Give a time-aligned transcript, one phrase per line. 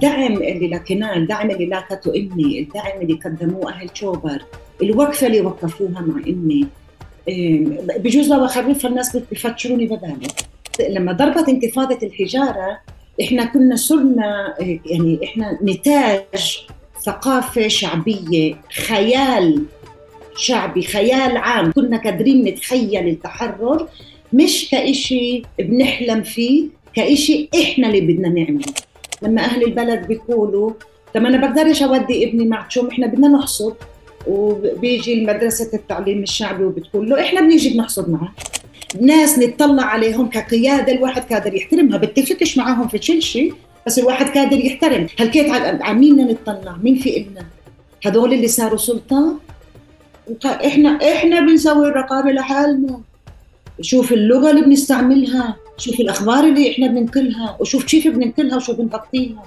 [0.00, 4.42] الدعم اللي لكنان الدعم اللي لاقته امي الدعم اللي قدموه أهل شوبر
[4.82, 6.66] الوقفة اللي وقفوها مع امي
[7.98, 10.28] بجوز لو اخرفها الناس بفتشروني ببالي
[10.90, 12.78] لما ضربت انتفاضة الحجارة
[13.22, 14.54] إحنا كنا صرنا
[14.86, 16.58] يعني إحنا نتاج
[17.02, 18.54] ثقافة شعبية
[18.86, 19.64] خيال
[20.36, 21.72] شعبي خيال عام.
[21.72, 23.88] كنا قادرين نتخيل التحرر
[24.32, 26.64] مش كإشي بنحلم فيه
[26.94, 28.64] كإشي إحنا اللي بدنا نعمله.
[29.22, 30.72] لما أهل البلد بيقولوا
[31.14, 33.74] طب أنا بقدرش أودي ابني معكم إحنا بدنا نحصد.
[34.26, 38.30] وبيجي مدرسة التعليم الشعبي وبتقول له إحنا بنيجي بنحصد معك.
[39.00, 41.98] ناس نتطلع عليهم كقيادة الواحد قادر يحترمها.
[41.98, 43.54] بتفقش معاهم في كل شيء
[43.86, 45.06] بس الواحد قادر يحترم.
[45.18, 47.46] هل كيف على مين نتطلع؟ مين في إلنا؟
[48.06, 49.36] هذول اللي صاروا سلطان؟
[50.44, 53.00] إحنا إحنا بنسوي الرقابة لحالنا.
[53.80, 55.56] شوف اللغة اللي بنستعملها.
[55.80, 59.42] شوف الأخبار اللي إحنا بننقلها وشوف كيف بننقلها وشو بنغطيها.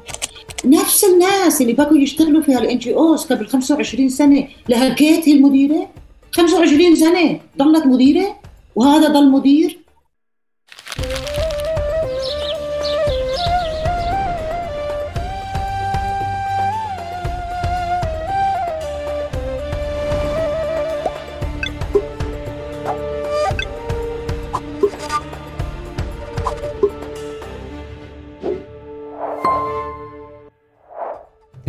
[0.66, 5.90] نفس الناس اللي بقوا يشتغلوا في هالان جي اوز قبل 25 سنة لهالكيت هي المديرة.
[6.32, 8.36] 25 سنة ضلت مديرة
[8.76, 9.83] وهذا ضل مدير.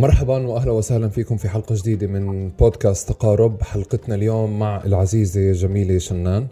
[0.04, 3.62] مرحبا واهلا وسهلا فيكم في حلقة جديدة من بودكاست تقارب.
[3.62, 6.46] حلقتنا اليوم مع العزيزة جميلة شنان.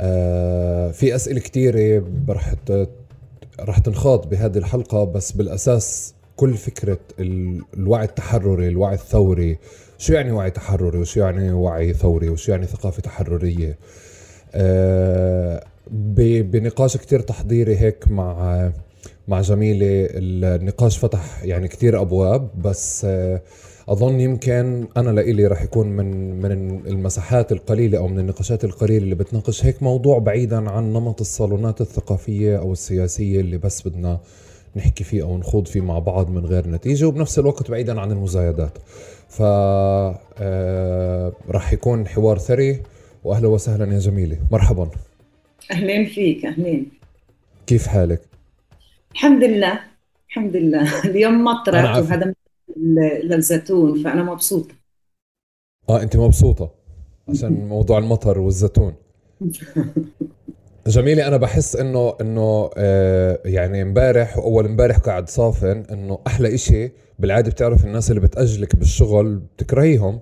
[0.00, 2.54] آه في أسئلة كثيره رح
[3.60, 9.58] رح تنخاض بهذه الحلقة بس بالأساس كل فكرة الوعي التحرري الوعي الثوري.
[9.98, 13.78] شو يعني وعي تحرري؟ وشو يعني وعي ثوري؟ وشو يعني ثقافة تحررية؟
[14.54, 18.70] آه بنقاش كتير تحضيري هيك مع
[19.28, 23.42] مع جميلة النقاش فتح يعني كتير أبواب بس آه،
[23.88, 26.52] أظن يمكن أنا لإلي رح يكون من من
[26.86, 32.58] المساحات القليلة أو من النقاشات القليلة اللي بتناقش هيك موضوع بعيدا عن نمط الصالونات الثقافية
[32.58, 34.20] أو السياسية اللي بس بدنا
[34.76, 38.78] نحكي فيه أو نخوض فيه مع بعض من غير نتيجة وبنفس الوقت بعيدا عن المزايدات.
[39.28, 42.80] ف آه، رح يكون حوار ثري
[43.24, 44.88] وأهلا وسهلا يا جميلة مرحبا.
[45.70, 46.86] أهلين فيك أهلين.
[47.66, 48.20] كيف حالك؟
[49.16, 49.80] الحمد لله.
[50.28, 51.00] الحمد لله.
[51.10, 52.34] اليوم مطرح وهذا
[53.24, 54.74] للزيتون فأنا مبسوطة.
[55.88, 56.70] آه أنت مبسوطة
[57.28, 58.94] عشان موضوع المطر والزيتون.
[60.86, 66.92] جميلة أنا بحس إنه إنه آه يعني امبارح وأول امبارح قاعد صافن إنه أحلى إشي
[67.18, 70.20] بالعادة بتعرف الناس اللي بتأجلك بالشغل بتكرهيهم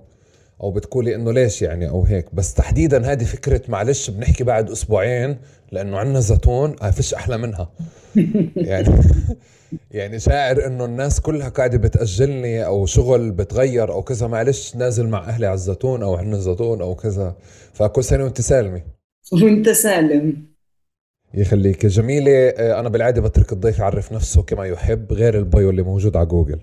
[0.61, 2.35] أو بتقولي إنه ليش يعني أو هيك.
[2.35, 5.37] بس تحديدا هذه فكرة معلش بنحكي بعد أسبوعين
[5.71, 7.71] لأنه عندنا زيتون آه فيش أحلى منها.
[8.55, 8.89] يعني
[9.91, 15.19] يعني شاعر إنه الناس كلها قاعدة بتأجلني أو شغل بتغير أو كذا معلش نازل مع
[15.29, 17.35] أهلي على الزيتون أو عندنا الزيتون أو كذا.
[17.73, 18.81] فكل سنة وأنت سالمة.
[19.31, 20.45] وأنت سالم.
[21.33, 26.17] يخليك جميلة آه، أنا بالعادة بترك الضيف يعرف نفسه كما يحب غير البايو اللي موجود
[26.17, 26.59] على جوجل.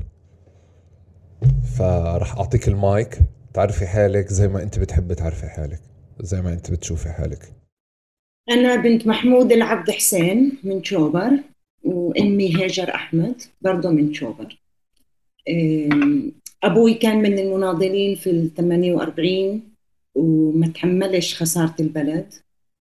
[1.78, 3.18] فرح أعطيك المايك.
[3.54, 5.80] تعرفي حالك زي ما أنت بتحبي تعرفي حالك
[6.20, 7.52] زي ما أنت بتشوفي حالك.
[8.50, 11.30] أنا بنت محمود العبد حسين من شوبر
[11.84, 14.58] وأمي هاجر أحمد برضه من شوبر.
[16.62, 19.62] أبوي كان من المناضلين في ال 48
[20.14, 22.34] وما تحملش خسارة البلد.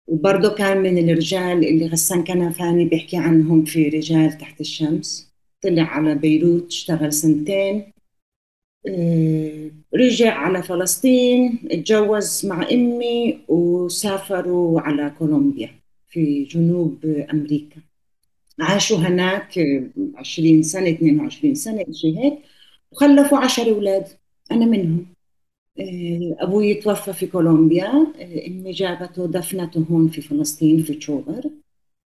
[0.08, 5.32] وبرضه كان من الرجال اللي غسان كنفاني بيحكي عنهم في رجال تحت الشمس.
[5.62, 7.92] طلع على بيروت اشتغل سنتين.
[9.96, 15.70] رجع على فلسطين اتجوز مع أمي وسافروا على كولومبيا
[16.08, 17.76] في جنوب أمريكا.
[18.60, 19.60] عاشوا هناك
[20.16, 22.40] 20 سنة 22 سنة شيء هيك.
[22.92, 24.08] وخلفوا 10 أولاد
[24.52, 25.06] أنا منهم.
[25.80, 31.44] آه، أبوي توفى في كولومبيا آه، أمي جابته دفنته هون في فلسطين في تشوبر.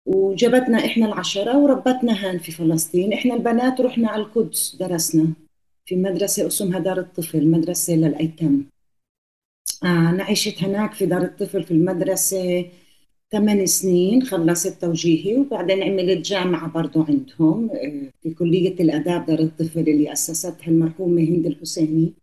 [0.05, 3.13] وجابتنا إحنا العشرة وربتنا هان في فلسطين.
[3.13, 5.44] إحنا البنات رحنا على القدس درسنا.
[5.85, 8.65] في مدرسة أسمها دار الطفل مدرسة للأيتام
[9.83, 12.65] آه أنا عشت هناك في دار الطفل في المدرسة
[13.31, 19.79] ثمان سنين خلصت توجيهي وبعدين عملت جامعة برضو عندهم آه، في كلية الآداب دار الطفل
[19.79, 22.13] اللي أسستها المرحومة هند الحسيني.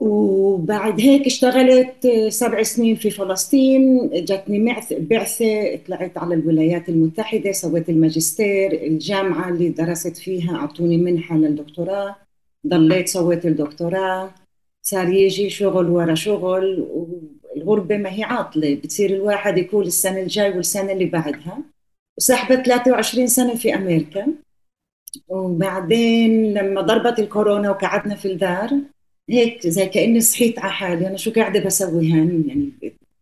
[0.00, 8.72] وبعد هيك اشتغلت سبع سنين في فلسطين جاتني بعثة طلعت على الولايات المتحدة سويت الماجستير
[8.72, 12.16] الجامعة اللي درست فيها أعطوني منحة للدكتوراه.
[12.66, 14.34] ضليت سويت الدكتوراه
[14.82, 16.80] صار يجي شغل ورا شغل
[17.56, 21.58] والغربة ما هي عاطلة بتصير الواحد يقول السنة الجاي والسنة اللي بعدها.
[22.18, 24.26] وسحبت 23 سنة في أمريكا.
[25.28, 28.70] وبعدين لما ضربت الكورونا وقعدنا في الدار
[29.30, 31.06] هيك زي كأني صحيت على حالي.
[31.06, 32.72] أنا شو قاعدة بسوي هون يعني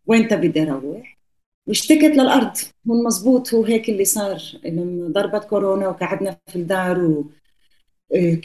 [0.06, 1.18] وين بدي أروح؟
[1.66, 2.56] واشتكت للأرض.
[2.88, 4.42] هو مزبوط هو هيك اللي صار.
[4.64, 7.26] لما ضربت كورونا وقعدنا في الدار و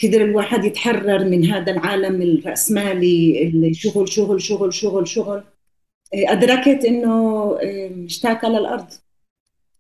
[0.04, 5.44] قدر الواحد يتحرر من هذا العالم الرأسمالي اللي شغل شغل شغل شغل شغل.
[6.14, 7.58] أدركت إنه
[7.92, 8.88] مشتاقة للأرض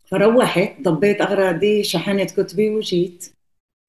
[0.06, 3.34] فروحت ضبيت أغراضي شحنت كتبي وجيت.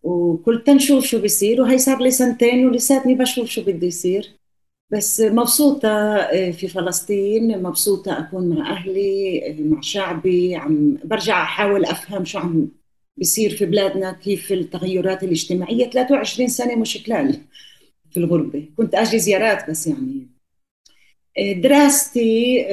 [0.02, 1.62] وكنت نشوف شو بيصير.
[1.62, 4.30] وهي صار لي سنتين ولساتني بشوف شو بده يصير.
[4.90, 7.62] بس مبسوطة آه، في فلسطين.
[7.62, 10.56] مبسوطة أكون مع أهلي مع شعبي.
[10.56, 12.68] عم برجع أحاول أفهم شو عم
[13.16, 15.90] بيصير في بلادنا كيف التغيرات الاجتماعية.
[15.90, 17.40] 23 سنة مش كلال
[18.10, 18.68] في الغربة.
[18.76, 20.26] كنت أجي زيارات بس يعني.
[21.38, 22.64] آه، دراستي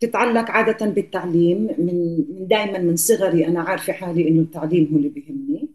[0.00, 1.68] بتتعلق عادة بالتعليم.
[1.78, 5.68] من دائما من صغري أنا عارفة حالي إنه التعليم هو اللي بيهمني.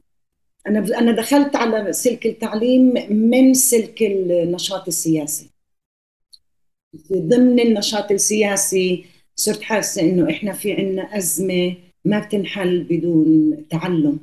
[0.67, 5.49] أنا أنا دخلت على سلك التعليم من سلك النشاط السياسي.
[7.13, 9.05] ضمن النشاط السياسي
[9.35, 11.75] صرت حاسة إنه إحنا في عنا أزمة
[12.05, 14.19] ما بتنحل بدون تعلم.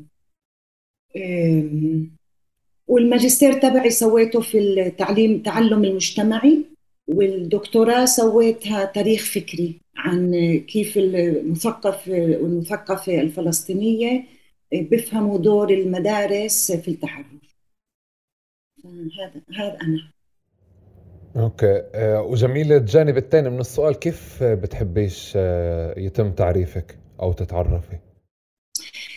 [2.87, 6.65] والماجستير تبعي سويته في التعليم التعلم المجتمعي
[7.09, 10.35] والدكتوراه سويتها تاريخ فكري عن
[10.69, 14.25] كيف المثقف والمثقفة الفلسطينية
[14.73, 17.25] بيفهموا دور المدارس في التحرر.
[18.85, 20.13] هذا هذا أنا.
[21.37, 21.83] Okay.
[21.95, 27.99] آه، وجميلة الجانب الثاني من السؤال كيف بتحبيش آه، يتم تعريفك؟ أو تتعرفي؟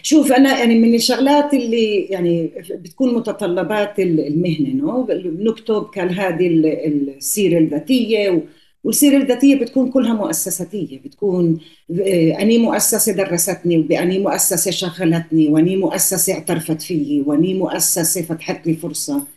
[0.02, 7.60] شوف أنا يعني من الشغلات اللي يعني بتكون متطلبات المهنة no؟ بنكتب كان هذه السيرة
[7.60, 8.44] الذاتية
[8.84, 11.00] والسيرة الذاتية بتكون كلها مؤسساتية.
[11.00, 11.60] بتكون
[11.92, 18.74] آه، أنّي مؤسسة درستني وبأنّي مؤسسة شغلتني وأنّي مؤسسة اعترفت فيي وأنّي مؤسسة فتحت لي
[18.74, 19.28] فرصة.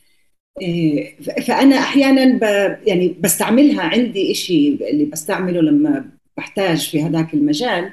[0.62, 1.04] آه،
[1.46, 2.42] فأنا أحيانا ب
[2.86, 6.04] يعني بستعملها عندي إشي اللي بستعمله لما
[6.36, 7.90] بحتاج في هذاك المجال.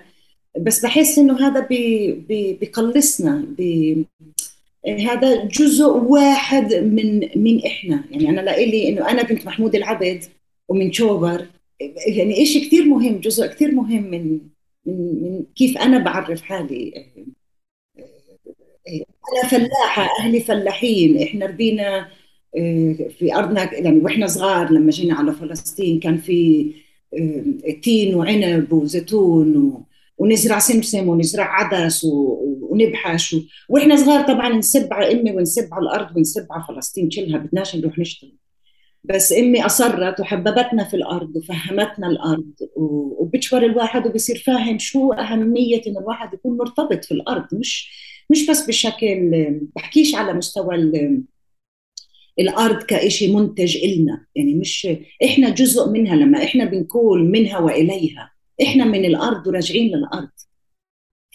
[0.61, 4.05] بس بحس إنه هذا بي بي بيقلصنا بي
[4.87, 8.03] هذا جزء واحد من من إحنا.
[8.11, 10.23] يعني أنا لإلي إنه أنا بنت محمود العبد
[10.69, 11.45] ومن شوبر
[12.07, 14.39] يعني شيء كثير مهم جزء كثير مهم من
[14.85, 17.05] من من كيف أنا بعرف حالي.
[19.33, 22.07] أنا فلاحة أهلي فلاحين إحنا ربينا
[23.19, 26.71] في أرضنا يعني وإحنا صغار لما جينا على فلسطين كان في
[27.83, 29.83] تين وعنب وزيتون
[30.17, 33.41] ونزرع سمسم ونزرع عدس ونبحش و...
[33.69, 37.99] وإحنا صغار طبعا نسب على أمي ونسب على الأرض ونسب على فلسطين كلها بدناش نروح
[37.99, 38.35] نشتغل.
[39.03, 45.97] بس أمي أصرت وحببتنا في الأرض وفهمتنا الأرض وبتشور الواحد وبصير فاهم شو أهمية إن
[45.97, 47.45] الواحد يكون مرتبط في الأرض.
[47.53, 47.91] مش
[48.29, 49.31] مش بس بشكل
[49.75, 50.75] بحكيش على مستوى
[52.39, 54.25] الأرض كإشي منتج إلنا.
[54.35, 54.87] يعني مش
[55.25, 58.34] إحنا جزء منها لما إحنا بنقول منها وإليها.
[58.61, 60.29] إحنا من الأرض وراجعين للأرض.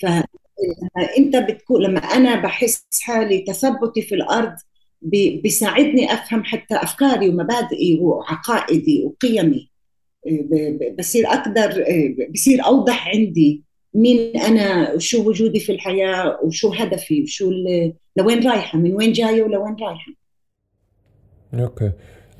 [0.02, 4.54] فأنت بتكون لما أنا بحس حالي تثبتي في الأرض
[5.02, 9.70] بيساعدني أفهم حتى أفكاري ومبادئي وعقائدي وقيمي.
[10.98, 11.84] بصير أقدر
[12.30, 13.62] بصير أوضح عندي
[13.94, 17.50] مين أنا وشو وجودي في الحياة وشو هدفي وشو
[18.16, 20.12] لوين رايحة من وين جاية ولوين رايحة.
[21.54, 21.92] أوكي.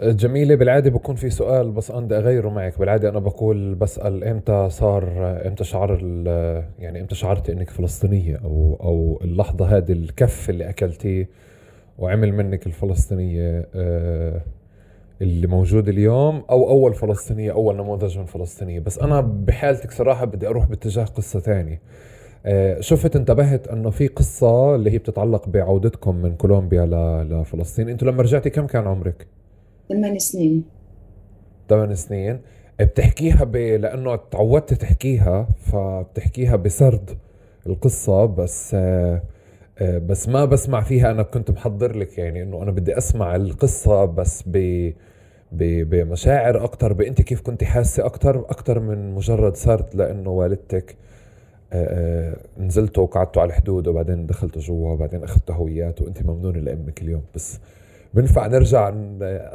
[0.03, 0.55] جميلة.
[0.55, 2.79] بالعادة بكون في سؤال بس أنا بدي أغيره معك.
[2.79, 5.13] بالعادة أنا بقول بسأل إمتى صار
[5.47, 5.99] إمتى شعر
[6.79, 11.29] يعني إمتى شعرتي إنك فلسطينية؟ أو أو اللحظة هذه الكف اللي أكلتيه
[11.99, 14.41] وعمل منك الفلسطينية آه،
[15.23, 18.81] اللي موجود اليوم أو أول فلسطينية أول نموذج من فلسطينية.
[18.81, 21.81] بس أنا بحالتك صراحة بدي أروح باتجاه قصة ثانية
[22.47, 26.87] آه، شفت انتبهت أنه في قصة اللي هي بتتعلق بعودتكم من كولومبيا
[27.25, 27.89] لفلسطين.
[27.89, 29.27] أنتوا لما رجعتي كم كان عمرك؟
[29.91, 30.65] ثمان سنين.
[31.69, 32.41] ثمان سنين.
[32.81, 33.57] بتحكيها ب...
[33.57, 37.11] لأنه تعودت تحكيها فبتحكيها بسرد
[37.67, 39.23] القصة بس آه
[39.81, 41.11] بس ما بسمع فيها.
[41.11, 44.93] أنا كنت محضر لك يعني إنه أنا بدي أسمع القصة بس ب
[45.53, 50.97] بمشاعر أكثر بأنت كيف كنت حاسة أكثر أكثر من مجرد سرد لأنه والدتك
[51.73, 57.03] آه، آه، نزلتوا وقعدتوا على الحدود وبعدين دخلتوا جوا وبعدين أخذتوا هويات وأنت ممنونة لأمك
[57.03, 57.23] اليوم.
[57.35, 57.59] بس
[58.15, 58.93] بنفع نرجع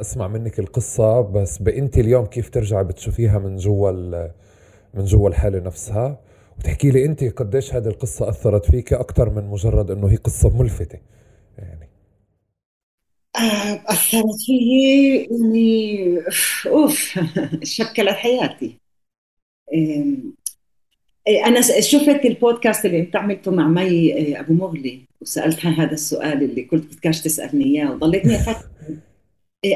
[0.00, 3.90] أسمع منك القصة بس بأنت اليوم كيف ترجع بتشوفيها من جوا
[4.94, 6.20] من جوا الحالة نفسها؟
[6.58, 10.98] وتحكي لي أنت قديش هذه القصة أثرت فيك أكثر من مجرد إنه هي قصة ملفتة.
[11.58, 11.88] يعني.
[13.36, 16.18] آه، أثرت فيي إني
[16.66, 17.20] أوف
[17.62, 18.80] شكلت حياتي.
[21.28, 25.05] إيه، أنا شفت البودكاست اللي أنت عملته مع مي آه، أبو مغلي.
[25.20, 28.68] وسألتها هذا السؤال اللي كنت بدكاش تسألني إياه وضليتني أفكر.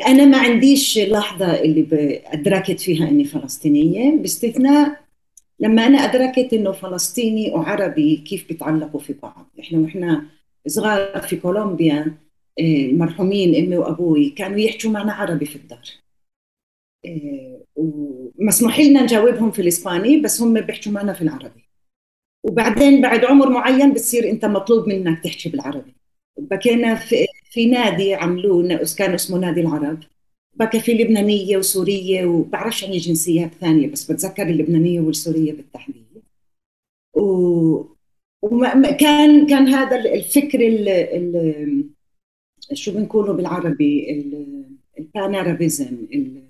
[0.06, 1.86] أنا ما عنديش لحظة اللي
[2.26, 5.00] أدركت فيها إني فلسطينية باستثناء
[5.60, 9.50] لما أنا أدركت إنه فلسطيني وعربي كيف بيتعلقوا في بعض.
[9.60, 10.26] إحنا وإحنا
[10.66, 12.14] صغار في كولومبيا
[12.60, 15.88] المرحومين أمي وأبوي كانوا يحكوا معنا عربي في الدار.
[17.76, 21.69] ومسموح لنا نجاوبهم في الإسباني بس هم بيحكوا معنا في العربي.
[22.42, 25.94] وبعدين بعد عمر معين بتصير انت مطلوب منك تحكي بالعربي.
[26.38, 29.98] بكينا في, في نادي عملوه كان اسمه نادي العرب.
[30.54, 36.22] بكى في لبنانية وسورية وبعرفش يعني جنسيات ثانية بس بتذكر اللبنانية والسورية بالتحديد.
[37.16, 37.84] و...
[38.42, 40.88] وكان كان هذا الفكر ال...
[40.88, 41.84] ال...
[42.74, 44.10] شو بنقوله بالعربي؟
[44.98, 46.42] البانارابيزم ال...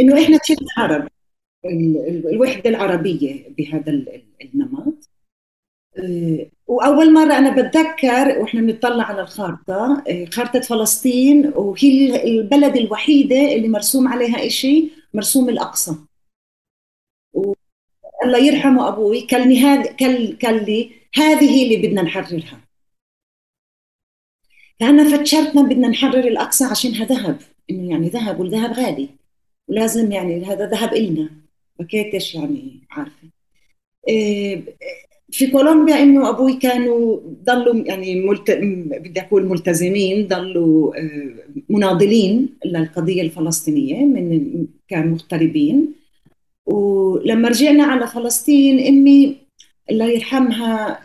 [0.00, 1.08] إنه إحنا ثلاث عرب.
[1.64, 4.02] الوحدة العربية بهذا
[4.44, 5.10] النمط.
[5.98, 13.52] آه، وأول مرة أنا بتذكر وإحنا بنطلع على الخارطة آه، خارطة فلسطين وهي البلد الوحيدة
[13.54, 15.96] اللي مرسوم عليها شيء مرسوم الأقصى.
[18.24, 19.96] الله يرحمه أبوي لي هذا
[20.42, 22.60] قال لي هذه اللي بدنا نحررها.
[24.80, 27.38] فانا فتشرتنا بدنا نحرر الأقصى عشانها ذهب
[27.70, 29.08] إنه يعني ذهب والذهب غالي
[29.68, 30.92] ولازم يعني هذا ذهب
[31.80, 33.28] بكيتش يعني عارفة.
[34.08, 34.62] آه،
[35.32, 38.50] في كولومبيا إنه أبوي كانوا ضلوا يعني ملت...
[39.00, 41.34] بدي أقول ملتزمين ضلوا آه،
[41.68, 45.94] مناضلين للقضية الفلسطينية من كانوا مغتربين.
[46.66, 49.36] ولما رجعنا على فلسطين أمي
[49.90, 51.02] الله يرحمها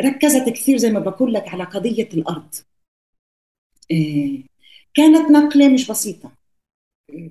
[0.00, 2.54] ركزت كثير زي ما بقول لك على قضية الأرض.
[4.94, 6.41] كانت نقلة مش بسيطة.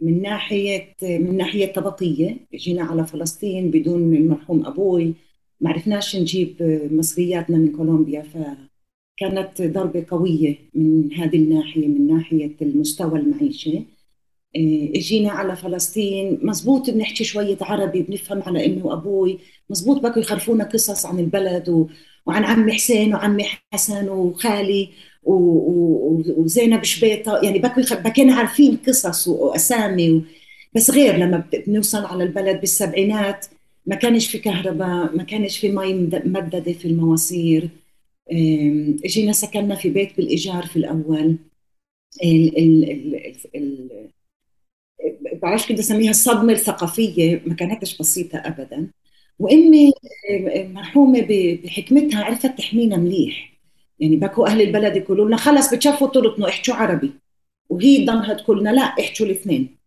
[0.02, 5.14] من ناحية من ناحية طبقية جينا على فلسطين بدون المرحوم أبوي.
[5.62, 6.56] ما عرفناش نجيب
[6.92, 13.86] مصرياتنا من كولومبيا فكانت ضربة قوية من هذه الناحية من ناحية المستوى المعيشة
[14.56, 16.40] إيه، اجينا على فلسطين.
[16.44, 21.88] مزبوط بنحكي شوية عربي بنفهم على امي وابوي مزبوط بكوا يخرفونا قصص عن البلد و...
[22.26, 24.90] وعن عمي حسين وعمي حسن وخالي.
[25.24, 27.40] وزينب شبيطة.
[27.44, 27.60] يعني.
[27.92, 30.22] بكينا عارفين قصص وأسامي و...
[30.76, 33.46] بس غير لما بنوصل على البلد بالسبعينات
[33.86, 37.70] ما كانش في كهرباء ما كانش في مي ممددة في المواسير.
[39.06, 41.38] اجينا سكننا في بيت بالإيجار في الأول.
[42.24, 43.90] ال ال ال ال
[45.42, 48.88] بعرفش كنت اسميها الصدمة الثقافية ما كانتش بسيطة أبدا.
[49.40, 49.92] وأمي
[50.56, 51.28] مرحومة
[51.64, 53.51] بحكمتها عرفت تحمينا مليح.
[54.02, 57.12] يعني بكوا أهل البلد يقولوا لنا خلص بتشافوا طرقنا احكوا عربي.
[57.70, 59.78] وهي ضلها تقول لنا لا احكوا الاثنين.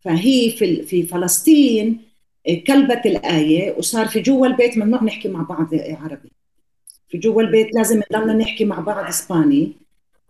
[0.00, 2.00] فهي في في فلسطين
[2.66, 6.32] كلبت الآية وصار في جوا البيت ممنوع نحكي مع بعض عربي.
[7.08, 9.72] في جوا البيت لازم نضلنا نحكي مع بعض إسباني.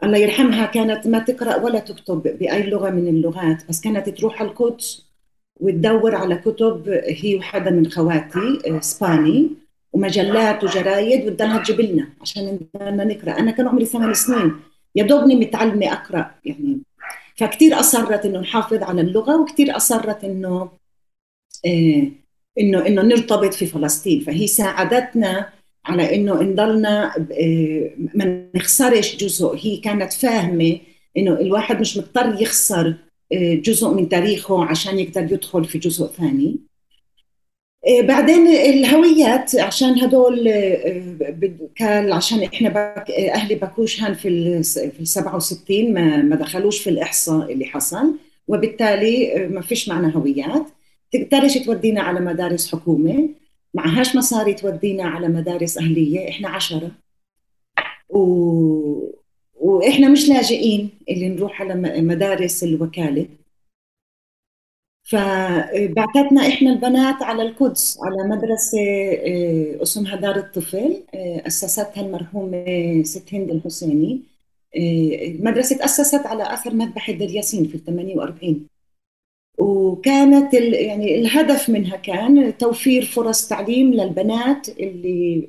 [0.05, 5.07] الله يرحمها كانت ما تقرأ ولا تكتب بأي لغة من اللغات بس كانت تروح القدس
[5.61, 6.89] وتدور على كتب.
[7.05, 9.51] هي وحدا من خواتي إسباني.
[9.93, 13.39] ومجلات وجرايد وتضلها تجيب لنا عشان بدنا نقرأ.
[13.39, 14.53] أنا كان عمري ثمان سنين.
[14.95, 16.81] يا دوبني متعلمة أقرأ يعني.
[17.37, 20.71] فكتير أصرت إنه نحافظ على اللغة وكتير أصرت إنه
[21.67, 22.03] آه،
[22.59, 24.21] إنه إنه نرتبط في فلسطين.
[24.21, 25.49] فهي ساعدتنا
[25.85, 29.57] على إنه نضلنا آه، ما نخسرش جزء.
[29.57, 30.79] هي كانت فاهمة
[31.17, 32.95] إنه الواحد مش مضطر يخسر
[33.33, 36.72] آه، جزء من تاريخه عشان يقدر يدخل في جزء ثاني.
[38.03, 40.51] بعدين الهويات عشان هدول
[41.77, 44.65] كان عشان إحنا بك أهلي باكوشهن في ال
[45.07, 48.15] 67 ما ما دخلوش في الإحصاء اللي حصل
[48.49, 50.67] وبالتالي ما فيش معنا هويات.
[51.13, 53.29] تقدرش تودينا على مدارس حكومة؟
[53.75, 56.91] معهاش مصاري تودينا على مدارس أهلية؟ إحنا عشرة.
[58.09, 58.19] و...
[59.55, 63.27] وإحنا مش لاجئين اللي نروح على مدارس الوكالة.
[65.03, 68.79] فبعتتنا إحنا البنات على القدس على مدرسة
[69.13, 74.23] آه، اسمها دار الطفل آه، أسستها المرحومة ست هند الحسيني.
[74.77, 78.67] آه، تأسست على أثر مذبحة دير ياسين في ال 48
[79.59, 85.49] وكانت يعني الهدف منها كان توفير فرص تعليم للبنات اللي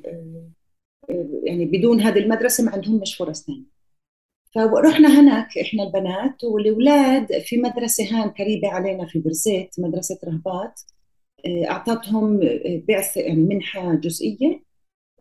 [1.44, 3.73] يعني بدون هذه المدرسة ما عندهم مش فرص ثانية.
[4.54, 10.80] فرحنا هناك إحنا البنات والأولاد في مدرسة هان قريبة علينا في برزيت مدرسة رهبات.
[11.46, 14.62] آه، أعطتهم آه، بعث يعني منحة جزئية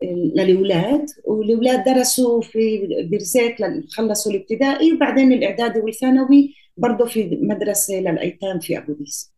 [0.04, 1.06] للأولاد.
[1.26, 3.56] والأولاد درسوا في برزيت
[3.90, 4.94] خلصوا الابتدائي.
[4.94, 9.34] وبعدين الإعدادي والثانوي برضه في مدرسة للأيتام في أبو ديس.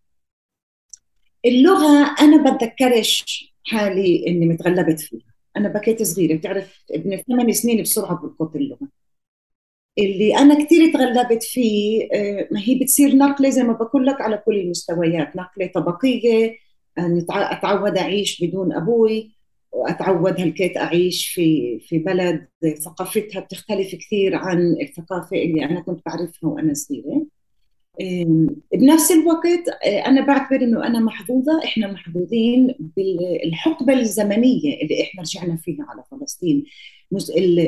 [1.45, 3.23] اللغة أنا بتذكرش
[3.63, 5.21] حالي إني متغلبت فيها.
[5.57, 6.37] أنا بكيت صغيرة.
[6.37, 8.87] بتعرف ابن ثمان سنين بسرعة بلقط اللغة.
[9.97, 14.37] اللي أنا كثير تغلبت فيه آه، ما هي بتصير نقلة زي ما بقول لك على
[14.37, 16.57] كل المستويات نقلة طبقية
[16.99, 19.35] اني أتعود أعيش بدون أبوي
[19.71, 22.47] وأتعود هلكيت أعيش في في بلد
[22.85, 27.25] ثقافتها بتختلف كثير عن الثقافة اللي أنا كنت بعرفها وأنا صغيرة.
[28.73, 35.57] بنفس الوقت آه، أنا بعتبر إنه أنا محظوظة إحنا محظوظين بالحقبة الزمنية اللي إحنا رجعنا
[35.57, 36.65] فيها على فلسطين.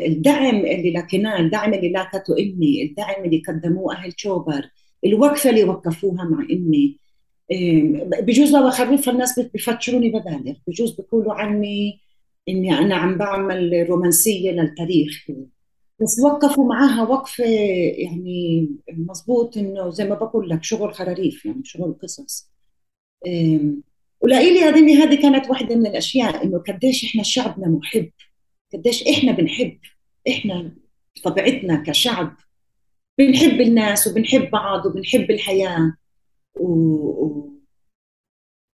[0.06, 4.70] الدعم اللي لكناه الدعم اللي لاقته إمي الدعم اللي قدموه أهل شوبر
[5.06, 7.00] الوقفة اللي وقفوها مع إمي.
[8.22, 12.00] بجوز لو اخرفها الناس بفكروني ببالغ بجوز بيقولوا عني
[12.50, 15.28] إني أنا عم بعمل رومانسية للتاريخ.
[16.02, 17.44] بس وقفوا معاها وقفة
[17.98, 22.52] يعني مزبوط إنه زي ما بقول لك شغل خراريف يعني شغل قصص.
[24.22, 28.10] ولإلي هذه هذه كانت واحدة من الأشياء إنه قديش إحنا شعبنا محب.
[28.74, 29.80] قديش إحنا بنحب
[30.30, 30.76] إحنا
[31.24, 32.36] طبيعتنا كشعب
[33.18, 35.94] بنحب الناس وبنحب بعض وبنحب الحياة.
[36.60, 36.68] و...
[37.26, 37.54] و...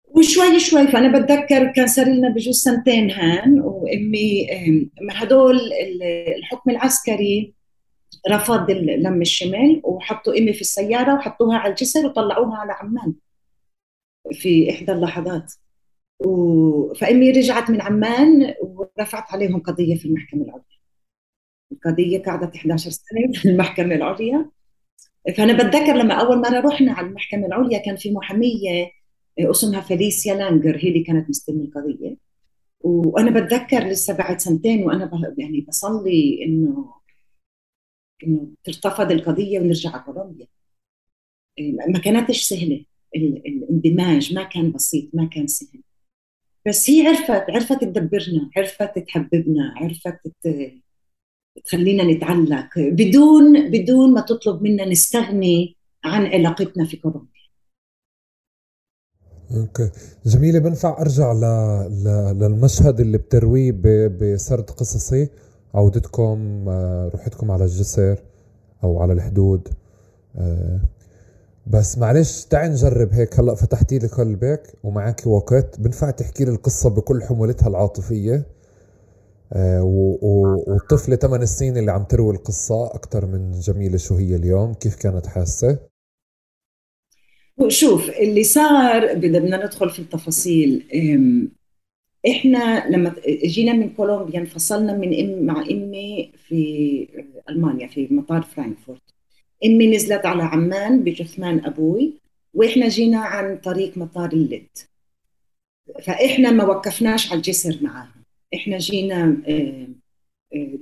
[0.05, 4.47] وشوي شوي فأنا بتذكر كان صار لنا بجوز سنتين هان وأمي
[5.11, 5.61] هدول
[6.39, 7.55] الحكم العسكري
[8.31, 13.15] رفض لم الشمال وحطوا أمي في السيارة وحطوها على الجسر وطلعوها على عمان
[14.33, 15.53] في إحدى اللحظات.
[16.27, 16.95] و...
[16.95, 20.65] فامي رجعت من عمان ورفعت عليهم قضية في المحكمة العليا.
[21.73, 24.51] القضية قعدت 11 سنة في المحكمة العليا.
[25.37, 28.91] فأنا بتذكر لما أول مرة رحنا على المحكمة العليا كان في محامية
[29.39, 32.17] اسمها فيليسيا لانجر هي اللي كانت مستلمه القضية.
[32.81, 36.95] وأنا بتذكر لسه بعد سنتين وأنا يعني بصلي إنه
[38.27, 40.47] إنه ترتفض القضية ونرجع على كولومبيا
[41.89, 42.85] ما كانتش سهلة
[43.17, 45.83] الاندماج ما كان بسيط ما كان سهل.
[46.69, 50.21] بس هي عرفت عرفت تدبرنا عرفت تحببنا عرفت
[51.65, 52.69] تخلينا نتعلق.
[52.79, 57.43] بدون بدون ما تطلب منا نستغني عن علاقتنا في كولومبيا
[59.57, 59.91] أوكي.
[60.27, 61.45] جميله بنفع أرجع ل...
[62.05, 62.39] ل...
[62.39, 63.83] للمشهد اللي بترويه ب...
[64.19, 65.29] بسرد قصصي
[65.75, 68.19] عودتكم آه، روحتكم على الجسر
[68.85, 69.69] أو على الحدود.
[70.37, 70.81] آه،
[71.67, 73.41] بس معلش تعي نجرب هيك.
[73.41, 78.47] هلأ فتحتي لي قلبك ومعك وقت بنفع تحكي لي القصة بكل حمولتها العاطفية؟
[79.53, 79.83] آه،
[80.67, 85.27] والطفلة 8 سنين اللي عم تروي القصة أكثر من جميلة شو هي اليوم؟ كيف كانت
[85.27, 85.79] حاسة؟
[87.69, 90.89] شوف اللي صار بدنا ندخل في التفاصيل.
[92.31, 97.09] إحنا لما جينا من كولومبيا انفصلنا من امـ مع إمي في
[97.49, 99.12] ألمانيا في مطار فرانكفورت.
[99.65, 102.13] امي نزلت على عمان بجثمان أبوي
[102.55, 104.69] وإحنا جينا عن طريق مطار اللد.
[106.03, 108.15] فإحنا ما وقفناش على الجسر معاها
[108.55, 109.37] إحنا جينا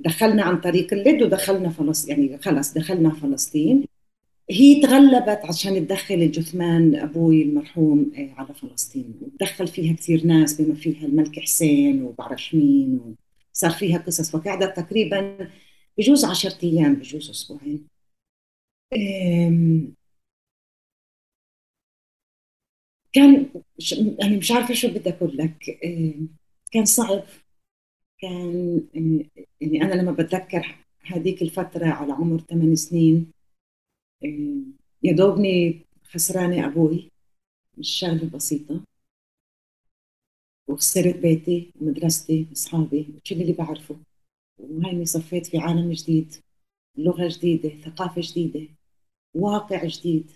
[0.05, 3.85] دخلنا عن طريق اللد ودخلنا فلسطين يعني خلص دخلنا فلسطين.
[4.49, 9.13] هي تغلبت عشان تدخل الجثمان أبوي المرحوم آه، على فلسطين.
[9.21, 13.15] ودخل فيها كثير ناس بما فيها الملك حسين وبعرف مين
[13.53, 14.35] وصار فيها قصص.
[14.35, 15.37] وقعدت تقريبا
[15.97, 17.87] بجوز عشرة أيام بجوز أسبوعين.
[23.13, 23.49] كان
[24.19, 25.79] يعني مش عارفة شو بدي أقول لك.
[26.71, 27.23] كان صعب.
[28.19, 28.81] كان
[29.61, 30.75] يعني أنا لما بتذكر
[31.05, 33.31] هذيك الفترة على عمر ثمان سنين
[35.03, 37.11] يا دوبني خسرانة أبوي
[37.77, 38.81] مش شغلة بسيطة.
[40.67, 43.95] وخسرت بيتي ومدرستي وأصحابي وكل اللي بعرفه.
[44.59, 46.35] وهيني صفيت في عالم جديد
[46.97, 48.67] لغة جديدة ثقافة جديدة.
[49.33, 50.31] واقع جديد.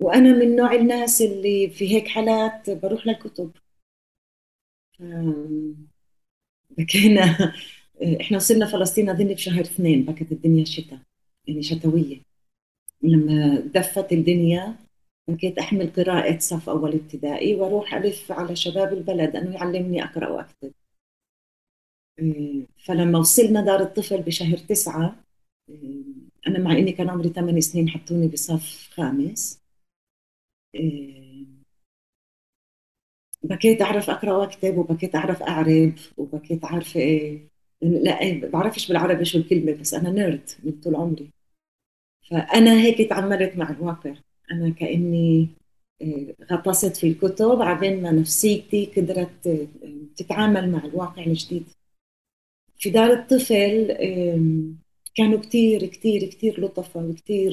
[0.00, 3.52] وأنا من نوع الناس اللي في هيك حالات بروح للكتب.
[6.70, 7.54] بكينا.
[8.20, 10.98] إحنا وصلنا فلسطين أظن بشهر اثنين بكت الدنيا شتاء
[11.46, 12.22] يعني شتوية.
[13.02, 14.76] لما دفت الدنيا
[15.28, 20.72] بكيت أحمل قراءة صف أول ابتدائي وأروح ألف على شباب البلد انه يعلمني أقرأ وأكتب.
[22.76, 25.24] فلما وصلنا دار الطفل بشهر تسعة
[26.46, 29.60] أنا مع إني كان عمري ثمان سنين حطوني بصف خامس.
[30.74, 31.46] إيه،
[33.42, 37.48] بكيت أعرف أقرأ وأكتب وبكيت أعرف اعرب وبكيت عارفه إيه
[37.82, 41.30] لا إيه، بعرفش بالعربي شو الكلمة بس أنا نيرد من طول عمري.
[42.30, 44.14] فأنا هيك تعاملت مع الواقع.
[44.52, 45.48] أنا كأني
[46.00, 49.68] إيه، غطست في الكتب عبين ما نفسيتي قدرت إيه،
[50.16, 51.64] تتعامل مع الواقع الجديد.
[52.78, 53.90] في دار الطفل
[55.14, 57.52] كانوا كتير كتير كتير لطفة وكتير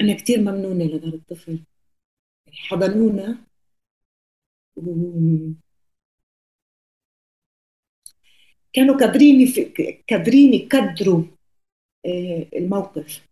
[0.00, 1.64] أنا كتير ممنونة لدار الطفل.
[2.52, 3.38] حضنونا
[8.72, 9.48] كانوا قادرين
[10.10, 11.24] قادرين يقدروا
[12.06, 13.22] آه، الموقف.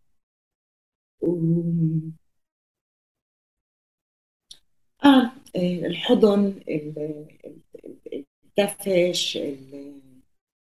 [5.05, 6.55] آه الحضن
[8.59, 9.39] الدفش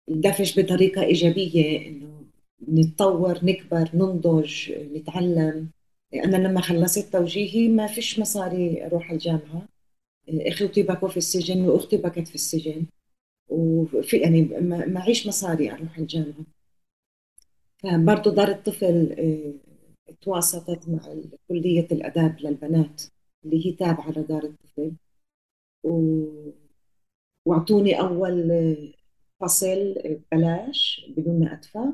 [0.08, 2.24] الدفش بطريقة إيجابية إنه
[2.68, 5.68] نتطور نكبر ننضج نتعلم.
[6.14, 9.68] أنا لما خلصت توجيهي ما فيش مصاري أروح الجامعة.
[10.28, 12.86] اخوتي بكوا في السجن وأختي بكت في السجن.
[13.48, 14.42] وفي يعني
[14.86, 16.44] معيش مصاري أروح الجامعة.
[17.82, 21.14] فبرضه دار الطفل آه، تواصلت مع
[21.48, 23.02] كلية الآداب للبنات
[23.44, 24.92] اللي هي تابعة لدار الطفل.
[25.84, 26.24] و...
[27.46, 29.01] وأعطوني أول آه،
[29.42, 31.85] فصل ببلاش بدون ما أدفع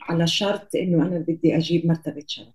[0.00, 2.54] على شرط إنه أنا بدي أجيب مرتبة شرف.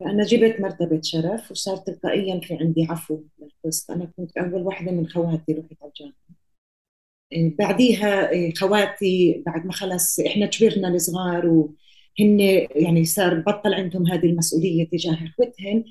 [0.00, 3.90] فأنا جبت مرتبة شرف وصار تلقائيا في عندي عفو للقسط.
[3.90, 6.14] أنا كنت أول واحدة من خواتي رحت على الجامعة.
[7.32, 12.40] إيه، بعديها إيه، خواتي بعد ما خلص إحنا كبرنا الصغار وهن
[12.76, 15.84] يعني صار بطل عندهم هذه المسؤولية تجاه اخوتهم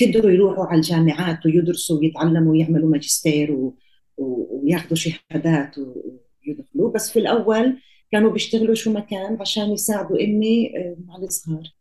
[0.00, 3.78] قدروا إيه، يروحوا على الجامعات ويدرسوا ويتعلموا ويعملوا ماجستير و...
[4.16, 5.76] وياخذوا شهادات
[6.48, 7.78] ويدخلوا بس في الأول
[8.12, 10.72] كانوا بيشتغلوا شو مكان عشان يساعدوا إمي
[11.06, 11.72] مع الصغار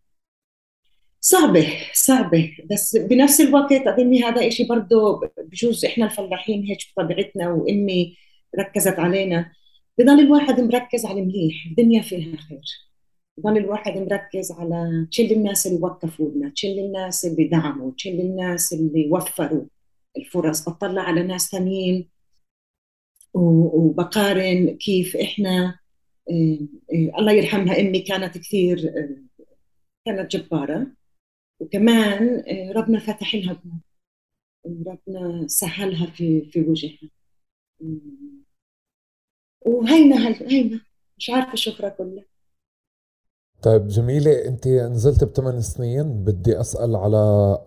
[1.21, 2.52] صعبة صعبة.
[2.71, 8.17] بس بنفس الوقت أظني هذا إشي برضه بجوز إحنا الفلاحين هيك بطبيعتنا وإمي
[8.60, 9.52] ركزت علينا.
[9.97, 12.62] بضل الواحد مركز على المليح الدنيا فيها خير.
[13.38, 18.74] بضل الواحد مركز على تشل الناس اللي وقفوا لنا تشل الناس اللي دعموا تشل الناس
[18.74, 19.65] اللي وفروا
[20.17, 20.69] الفرص.
[20.69, 22.10] بطلع على ناس ثانيين
[23.34, 25.80] وبقارن كيف إحنا
[26.30, 26.58] آه،
[26.94, 29.17] آه، الله يرحمها أمي كانت كثير آه،
[30.06, 30.88] كانت جبارة.
[31.60, 32.44] وكمان
[32.76, 33.62] ربنا فتح لها
[34.88, 37.10] ربنا سهلها في في وجهها.
[39.65, 40.82] وهينا هينا.
[41.17, 42.26] مش عارفة شكرا كلها
[43.63, 46.24] طيب جميلة أنت نزلت بثمان سنين.
[46.24, 47.58] بدي أسأل على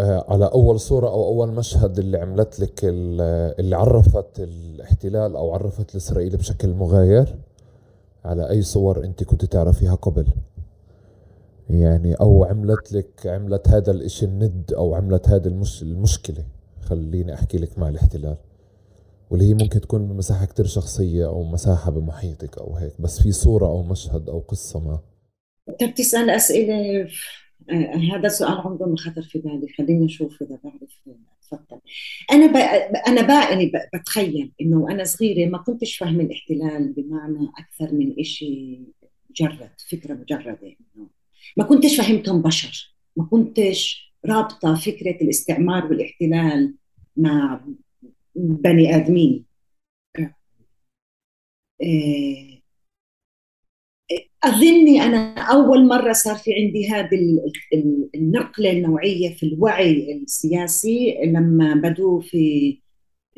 [0.00, 6.36] على أول صورة أو أول مشهد اللي عملت لك اللي عرفت الاحتلال أو عرفت الإسرائيلي
[6.36, 7.36] بشكل مغاير
[8.24, 10.26] على أي صور أنت كنت تعرفيها قبل؟
[11.70, 16.44] يعني أو عملت لك عملت هذا الإشي الند أو عملت هذا المش المشكلة؟
[16.80, 18.36] خليني أحكي لك مع الاحتلال.
[19.30, 23.66] واللي هي ممكن تكون بمساحة كتير شخصية أو مساحة بمحيطك أو هيك بس في صورة
[23.66, 24.98] أو مشهد أو قصة ما؟
[25.68, 27.08] أنت بتسأل أسئلة آه،
[28.14, 29.68] هذا سؤال عمره ما خطر في بالي.
[29.78, 31.00] خليني أشوف إذا بعرف
[31.42, 31.80] تفضل.
[32.32, 32.56] أنا ب...
[33.08, 38.80] أنا بقى يعني بتخيل إنه أنا صغيرة ما كنتش فاهمة الاحتلال بمعنى أكثر من إشي
[39.30, 40.58] مجرد فكرة مجردة
[40.96, 41.08] إنه.
[41.56, 42.94] ما كنتش فهمتهم بشر.
[43.16, 46.74] ما كنتش رابطة فكرة الاستعمار والاحتلال
[47.16, 47.64] مع
[48.36, 49.44] بني آدمين.
[51.82, 52.57] آه،
[54.44, 57.18] أظني أنا أول مرة صار في عندي هذه
[58.14, 62.70] النقلة النوعية في الوعي السياسي لما بدوا في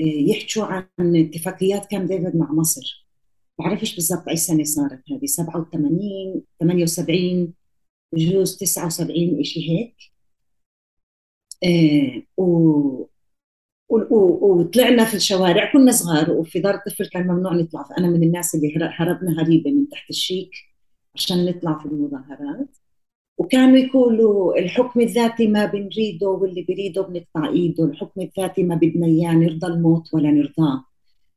[0.01, 3.07] آه، يحكوا عن اتفاقيات كام ديفيد مع مصر.
[3.59, 7.55] بعرفش بالضبط أي سنة صارت هذه 87 78
[8.13, 9.97] بجوز 79 شيء هيك.
[11.65, 13.07] آه و
[13.91, 17.83] وطلعنا في الشوارع كنا صغار وفي دار الطفل كان ممنوع نطلع.
[17.83, 20.51] فانا من الناس اللي هربنا هريبة من تحت الشيك.
[21.15, 22.77] عشان نطلع في المظاهرات.
[23.39, 29.33] وكانوا يقولوا الحكم الذاتي ما بنريده واللي بريده بنقطع إيده الحكم الذاتي ما بدنا إياه
[29.33, 30.85] نرضى الموت ولا نرضاه.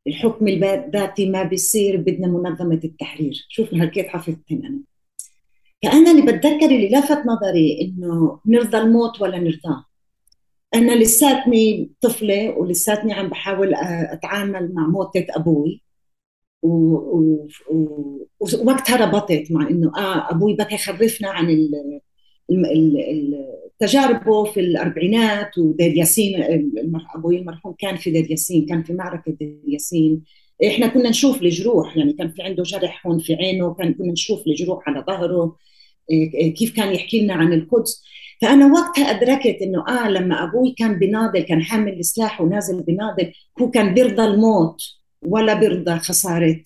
[0.07, 3.45] الحكم الذاتي ما بيصير بدنا منظمة التحرير.
[3.49, 4.79] شوف كيف حفظتهم أنا.
[5.83, 9.85] فانا اللي بتذكر اللي لفت نظري إنه نرضى الموت ولا نرضاه.
[10.75, 15.83] أنا لساتني طفلة ولساتني عم بحاول أتعامل مع موتة أبوي.
[18.39, 21.91] ووقتها ربطت مع إنه آه أبوي بكى خرفنا عن ال
[23.79, 26.43] تجاربه في الأربعينات ودير ياسين
[27.15, 30.23] أبوي المرحوم كان في دير ياسين كان في معركة دير ياسين.
[30.67, 34.47] إحنا كنا نشوف الجروح يعني كان في عنده جرح هون في عينه كان كنا نشوف
[34.47, 35.57] الجروح على ظهره
[36.11, 38.03] إيه، كيف كان يحكي لنا عن القدس.
[38.41, 43.69] فأنا وقتها أدركت إنه آه لما أبوي كان بناضل كان حامل السلاح ونازل بناضل هو
[43.71, 44.81] كان بيرضى الموت.
[45.25, 46.63] ولا بيرضى خسارة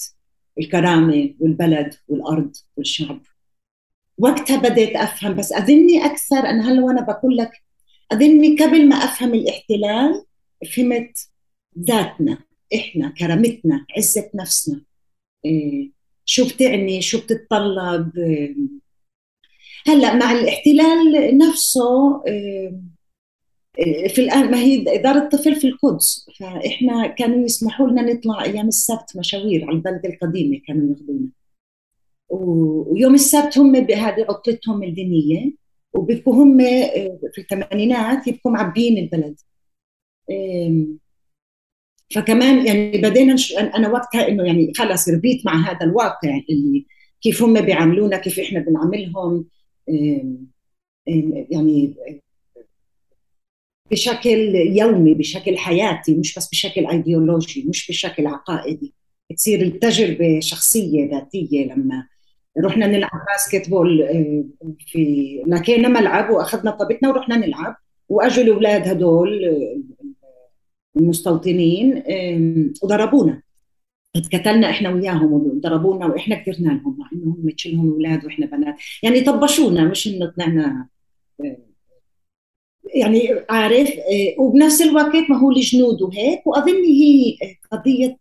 [0.59, 3.21] الكرامة والبلد والأرض والشعب.
[4.17, 7.51] وقتها بديت أفهم بس أظني أكثر أنا هلأ وأنا بقول لك
[8.11, 10.25] أظني قبل ما أفهم الاحتلال
[10.75, 11.17] فهمت
[11.79, 12.37] ذاتنا
[12.75, 14.81] إحنا كرامتنا عزة نفسنا.
[15.45, 15.91] إيه
[16.25, 18.55] شو بتعني؟ شو بتتطلب؟ إيه
[19.87, 22.23] هلأ مع الاحتلال نفسه
[24.07, 26.29] في الآن ما هي دار الطفل في القدس.
[26.39, 31.29] فإحنا كانوا يسمحوا لنا نطلع أيام السبت مشاوير على البلدة القديمة كانوا ياخذونا.
[32.29, 35.51] ويوم السبت هم هذه عطلتهم الدينية
[35.93, 36.57] وبيبقوا هم
[37.33, 39.39] في الثمانينات يبقوا معبين البلد.
[42.15, 46.85] فكمان يعني بدينا أنا وقتها إنه يعني خلص ربيت مع هذا الواقع اللي
[47.21, 49.45] كيف هم بيعاملونا كيف إحنا بنعاملهم.
[51.49, 51.95] يعني
[53.91, 58.93] بشكل يومي بشكل حياتي مش بس بشكل ايديولوجي مش بشكل عقائدي.
[59.35, 62.07] تصير التجربة شخصية ذاتية لما
[62.59, 64.43] رحنا نلعب basketball آه،
[64.87, 67.75] في لقينا ملعب وأخذنا طابتنا ورحنا نلعب.
[68.09, 69.77] وأجوا الأولاد هدول آه،
[70.97, 72.03] المستوطنين
[72.83, 73.41] وضربونا.
[74.15, 78.75] اتكتلنا إحنا وياهم وضربونا وإحنا كثرنا لهم مع انه هم تشيلهم أولاد وإحنا بنات.
[79.03, 80.87] يعني طبشونا مش إنه طلعنا
[81.41, 81.57] آه،
[82.95, 83.89] يعني عارف
[84.39, 87.37] وبنفس الوقت ما هو الجنود وهيك وأظن هي
[87.71, 88.17] قضية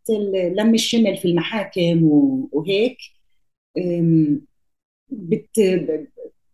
[0.57, 2.01] لم الشمل في المحاكم
[2.53, 2.97] وهيك.
[5.11, 5.61] بت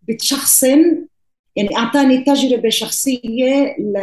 [0.03, 1.07] بتشخصن
[1.57, 3.99] يعني أعطاني تجربة شخصية ل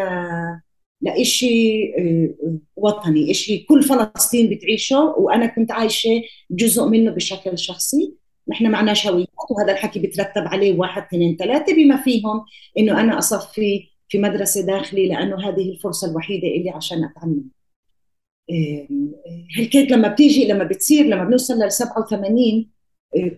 [1.01, 2.29] لإشي آه،
[2.75, 8.13] وطني إشي كل فلسطين بتعيشه وأنا كنت عايشة جزء منه بشكل شخصي.
[8.47, 12.45] نحن معنا هويات وهذا الحكي بترتب عليه واحد اثنين ثلاثة بما فيهم
[12.77, 17.49] إنه أنا أصفي في مدرسة داخلي لأنه هذه الفرصة الوحيدة إلي عشان أتعلم.
[19.57, 22.69] هالكيت لما بتيجي لما بتصير لما بنوصل لل 87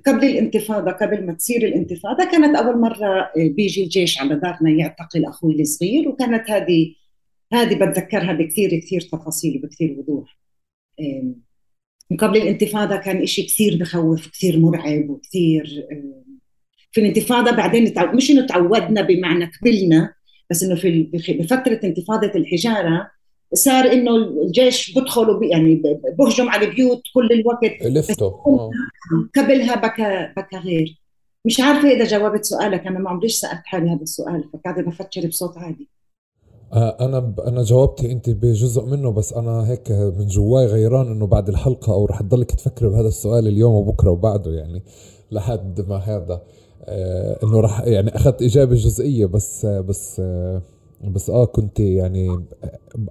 [0.05, 5.25] قبل الانتفاضة قبل ما تصير الانتفاضة كانت أول مرة آه، بيجي الجيش على دارنا يعتقل
[5.25, 6.93] أخوي الصغير وكانت هذه
[7.53, 10.37] هذه بتذكرها بكثير كثير تفاصيل وبكثير وضوح.
[12.19, 15.87] قبل الانتفاضة كان إشي كثير بخوف كثير مرعب وكثير
[16.91, 20.13] في الانتفاضة بعدين مش إنه تعودنا بمعنى قبلنا
[20.51, 23.11] بس إنه في بفترة انتفاضة الحجارة
[23.53, 25.81] صار إنه الجيش بدخل يعني
[26.17, 27.85] بهجم على البيوت كل الوقت.
[27.85, 28.69] لفته آه.
[29.35, 31.01] قبلها بكى بكى غير.
[31.45, 35.57] مش عارفة إذا جاوبت سؤالك أنا ما عمريش سألت حالي هذا السؤال فقاعده بفكر بصوت
[35.57, 35.87] عالي.
[36.73, 37.39] آه، أنا ب...
[37.39, 42.05] أنا جاوبتي أنت بجزء منه بس أنا هيك من جواي غيران إنه بعد الحلقة أو
[42.05, 44.83] رح تضلك تفكري بهذا السؤال اليوم وبكرة وبعده يعني
[45.31, 46.41] لحد ما هذا.
[47.43, 50.61] إنه رح يعني أخذت إجابة جزئية بس بس آه
[51.03, 52.27] بس آه كنت يعني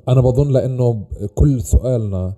[0.09, 1.05] أنا بظن لإنه
[1.35, 2.35] كل سؤالنا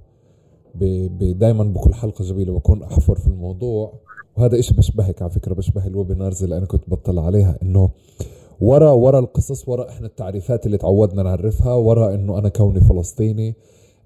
[1.20, 3.92] دائما بكل حلقة جميلة بكون أحفر في الموضوع.
[4.36, 7.90] وهذا إشي بشبهك على فكرة بشبه الويبينارز اللي أنا كنت بطلع عليها إنه
[8.60, 13.54] ورا ورا القصص ورا إحنا التعريفات اللي تعودنا نعرفها ورا إنه أنا كوني فلسطيني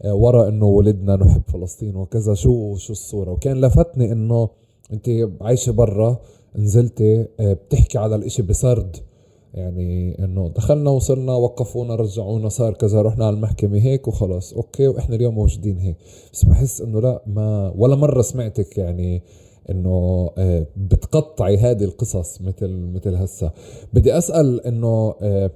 [0.05, 4.49] آه، ورا إنه ولدنا نحب فلسطين وكذا شو شو الصورة؟ وكان لفتني إنه
[4.93, 5.11] أنت
[5.41, 6.17] عايشة برا
[6.57, 8.97] نزلتي آه، بتحكي على الإشي بسرد.
[9.55, 15.17] يعني إنه دخلنا وصلنا وقفونا رجعونا صار كذا رحنا على المحكمة هيك وخلاص أوكي وإحنا
[15.17, 15.97] اليوم موجودين هيك.
[16.33, 19.23] بس بحس إنه لا ما ولا مرة سمعتك يعني
[19.71, 23.51] إنه آه، بتقطعي هذه القصص مثل مثل هسه
[23.93, 25.51] بدي أسأل إنه آه،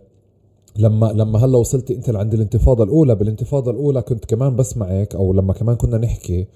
[0.78, 3.14] لما لما هلا وصلتي أنت لعند الانتفاضة الأولى.
[3.14, 6.46] بالانتفاضة الأولى كنت كمان بسمعك أو لما كمان كنا نحكي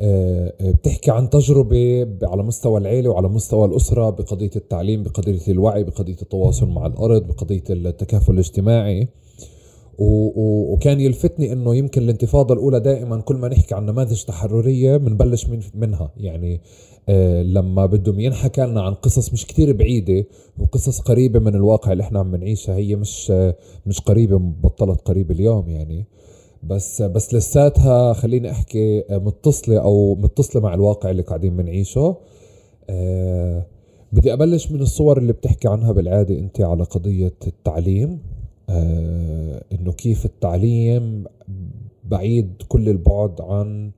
[0.00, 6.68] بتحكي عن تجربة على مستوى العيلة وعلى مستوى الأسرة بقضية التعليم بقضية الوعي بقضية التواصل
[6.68, 9.08] مع الأرض بقضية التكافل الاجتماعي.
[9.98, 15.60] وكان يلفتني إنه يمكن الانتفاضة الأولى دائما كل ما نحكي عن نماذج تحررية بنبلش من
[15.74, 16.10] منها.
[16.16, 16.60] يعني
[17.08, 20.24] آه لما بدهم ينحكى لنا عن قصص مش كتير بعيدة
[20.58, 23.54] وقصص قريبة من الواقع اللي إحنا عم بنعيشها هي مش آه
[23.86, 26.04] مش قريبة بطلت قريبه اليوم يعني.
[26.62, 32.16] بس بس لساتها خليني أحكي متصلة أو متصلة مع الواقع اللي قاعدين بنعيشه.
[32.90, 33.66] أه
[34.12, 38.18] بدي أبلش من الصور اللي بتحكي عنها بالعادة أنت على قضية التعليم.
[38.68, 41.24] أه إنه كيف التعليم
[42.04, 43.90] بعيد كل البعد عن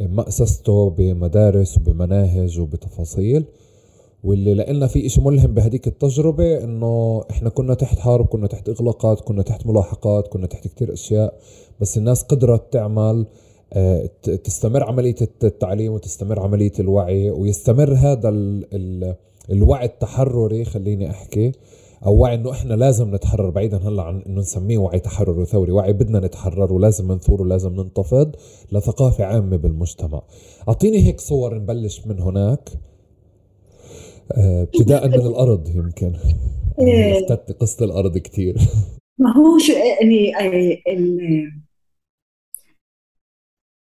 [0.00, 3.44] مأسسته بمدارس وبمناهج وبتفاصيل.
[4.24, 9.20] واللي لقينا في إشي ملهم بهديك التجربة إنه إحنا كنا تحت حرب كنا تحت إغلاقات
[9.20, 11.34] كنا تحت ملاحقات كنا تحت كتير أشياء.
[11.80, 13.26] بس الناس قدرت تعمل
[13.72, 14.06] آه،
[14.44, 18.28] تستمر عملية التعليم وتستمر عملية الوعي ويستمر هذا
[19.50, 21.52] الوعي التحرري خليني أحكي
[22.06, 25.92] أو وعي إنه إحنا لازم نتحرر بعيدا هلأ عن إنه نسميه وعي تحرر وثوري وعي
[25.92, 28.36] بدنا نتحرر ولازم نثور ولازم ننتفض
[28.72, 30.22] لثقافة عامة بالمجتمع.
[30.68, 32.70] أعطيني هيك صور نبلش من هناك.
[34.32, 36.12] آه، ابتداء من الأرض يمكن.
[36.78, 37.26] إيه.
[37.60, 38.56] قصة الأرض كثير
[39.18, 40.32] ما هو شو يعني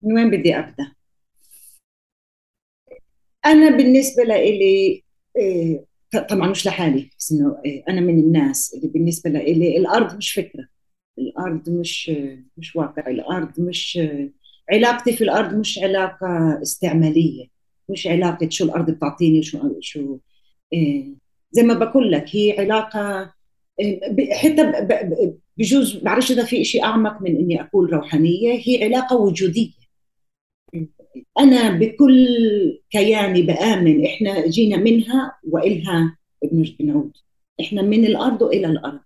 [0.03, 0.91] من وين بدي أبدأ؟
[3.45, 5.03] أنا بالنسبة لإلي
[5.37, 5.85] آه،
[6.29, 7.57] طبعا مش لحالي بس إنه
[7.89, 10.67] أنا من الناس اللي بالنسبة لإلي الأرض مش فكرة.
[11.19, 12.11] الأرض مش
[12.57, 13.07] مش واقع.
[13.07, 13.99] الأرض مش
[14.71, 17.47] علاقتي في الأرض مش علاقة استعمالية.
[17.89, 20.19] مش علاقة شو الأرض بتعطيني شو شو
[20.73, 21.15] إيه
[21.51, 23.33] زي ما بقول لك هي علاقة
[23.79, 24.87] إيه حتى
[25.57, 29.76] بجوز بعرفش إذا في شيء أعمق من إني أقول روحانية هي علاقة وجودية.
[31.39, 32.27] أنا بكل
[32.89, 36.17] كياني بآمن إحنا جينا منها وإلها
[36.79, 37.17] بنعود
[37.61, 38.99] إحنا من الأرض والى الأرض.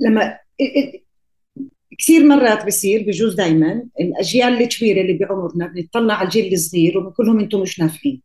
[0.00, 0.38] لما
[1.98, 7.40] كثير مرات بصير بجوز دائما الأجيال الكبيرة اللي بعمرنا بنطلع على الجيل الصغير وبنقول لهم
[7.40, 8.22] أنتم مش نافعين.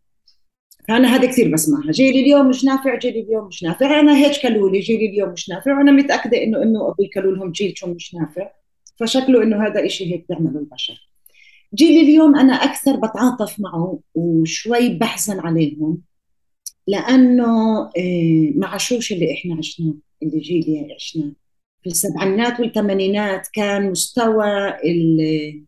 [0.89, 1.91] فانا هذا كثير بسمعها.
[1.91, 3.99] جيلي اليوم مش نافع جيلي اليوم مش نافع.
[3.99, 5.77] أنا هيك قالوا لي جيلي اليوم مش نافع.
[5.77, 8.51] وأنا متأكدة انه امي وابوي قالوا لهم جيلكم مش نافع.
[8.95, 11.09] فشكله إنه هذا إشي هيك بيعمله البشر.
[11.73, 16.01] جيلي اليوم أنا أكثر بتعاطف معه وشوي بحزن عليهم
[16.87, 21.31] لأنه إيه، ما عاشوش اللي إحنا عشناه اللي جيلي عشناه
[21.83, 25.65] في السبعينات والثمانينات كان مستوى ال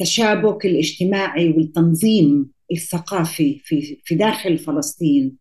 [0.00, 5.36] التشابك الاجتماعي والتنظيم الثقافي في في داخل فلسطين.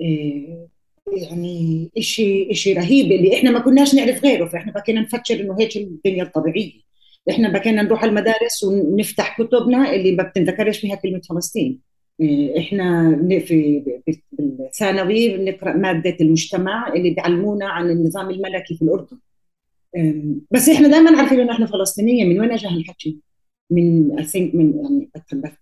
[0.00, 0.68] إيه،
[1.16, 5.76] يعني شيء شيء رهيب اللي إحنا ما كناش نعرف غيره فإحنا بكينا نفكر إنه هيك
[5.76, 6.86] الدنيا الطبيعية.
[7.30, 11.80] إحنا بكينا نروح المدارس ونفتح كتبنا اللي ما بتنذكرش فيها كلمة فلسطين.
[12.20, 13.82] إيه، إحنا في
[14.32, 19.18] بالثانوي بنقرأ مادة المجتمع اللي بيعلمونا عن النظام الملكي في الأردن.
[20.50, 23.18] بس إحنا دائما عارفين إنه إحنا فلسطينية من وين اجى هالحكي؟
[23.70, 25.10] من اي من يعني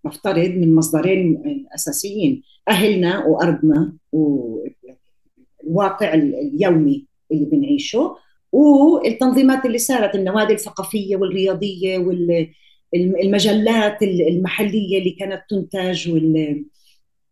[0.04, 1.42] بفترض من مصدرين
[1.74, 8.16] أساسيين أهلنا وأرضنا والواقع اليومي اللي بنعيشه
[8.52, 11.98] والتنظيمات اللي صارت النوادي الثقافية والرياضية
[12.94, 16.64] والمجلات المحلية اللي كانت تنتج وال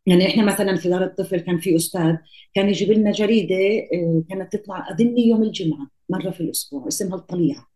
[0.06, 2.16] يعني إحنا مثلا في دار الطفل كان في أستاذ
[2.54, 3.56] كان يجيب لنا جريدة
[3.94, 7.71] آه، كانت تطلع اظني يوم الجمعة مرة في الأسبوع اسمها الطليعة.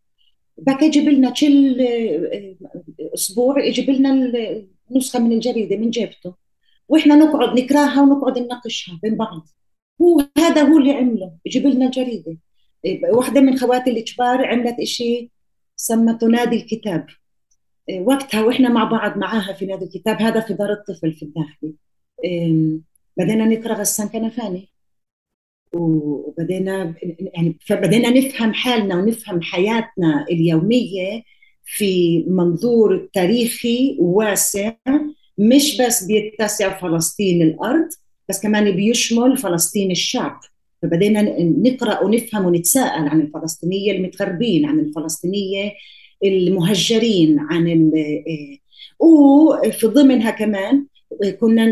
[0.59, 2.57] بقى يجيب لنا كل آه،
[3.15, 4.33] أسبوع يجيب لنا
[4.91, 6.35] نسخة من الجريدة من جيبته.
[6.89, 9.49] وإحنا نقعد نقراها ونقعد نناقشها بين بعض.
[10.03, 12.37] هو هذا هو اللي عمله يجيب لنا جريدة.
[13.11, 15.31] واحدة من خواتي الكبار عملت إشي
[15.77, 17.07] سمته نادي الكتاب.
[18.01, 21.75] وقتها وإحنا مع بعض معاها في نادي الكتاب هذا في دار الطفل في الداخلي.
[23.17, 24.69] بدينا نقرا غسان كنفاني.
[25.81, 26.95] وبدينا
[27.35, 31.23] يعني فبدينا نفهم حالنا ونفهم حياتنا اليومية
[31.65, 34.73] في منظور تاريخي واسع
[35.39, 37.89] مش بس بيتسع فلسطين الأرض
[38.29, 40.41] بس كمان بيشمل فلسطين الشعب.
[40.83, 45.73] فبدينا نقرأ ونفهم ونتساءل عن الفلسطينية المتغربين عن الفلسطينية
[46.25, 47.93] المهجرين عن
[49.01, 50.87] وفي ضمنها كمان
[51.41, 51.65] كنا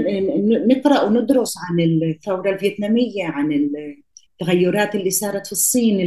[0.66, 3.70] نقرأ وندرس عن الثورة الفيتنامية عن
[4.40, 6.00] التغيرات اللي صارت في الصين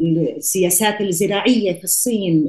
[0.00, 2.48] السياسات الزراعية في الصين.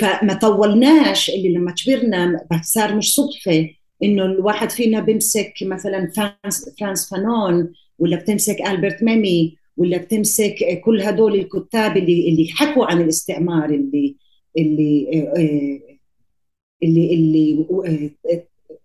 [0.00, 3.70] فما طولناش اللي لما كبرنا صار مش صدفة
[4.02, 11.02] إنه الواحد فينا بيمسك مثلا فرانز فرانز فانون ولا بتمسك ألبرت ميمي ولا بتمسك كل
[11.02, 14.16] هدول الكتاب اللي اللي حكوا عن الاستعمار اللي
[14.58, 15.93] اللي
[16.84, 17.66] اللي اللي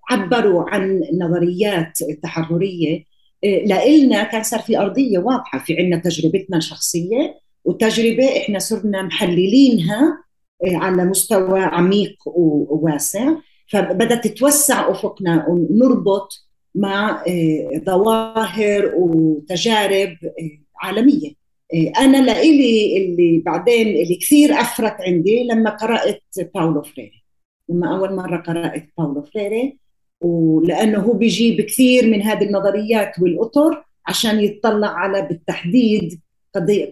[0.10, 3.04] عبروا عن نظريات تحررية.
[3.44, 10.24] لإلنا كان صار في أرضية واضحة في عندنا تجربتنا الشخصية وتجربة إحنا صرنا محللينها
[10.66, 13.36] على مستوى عميق وواسع.
[13.70, 21.32] فبدأت تتوسع أفقنا ونربط مع آه، ظواهر وتجارب آه، عالمية.
[21.74, 26.24] آه، أنا لإلي اللي بعدين اللي كثير أثرت عندي لما قرأت
[26.56, 27.19] باولو فريري
[27.70, 29.80] لما أول مرة قرأت باولو فريري
[30.22, 36.22] ولأنه هو بيجيب كثير من هذه النظريات والأطر عشان يتطلع على بالتحديد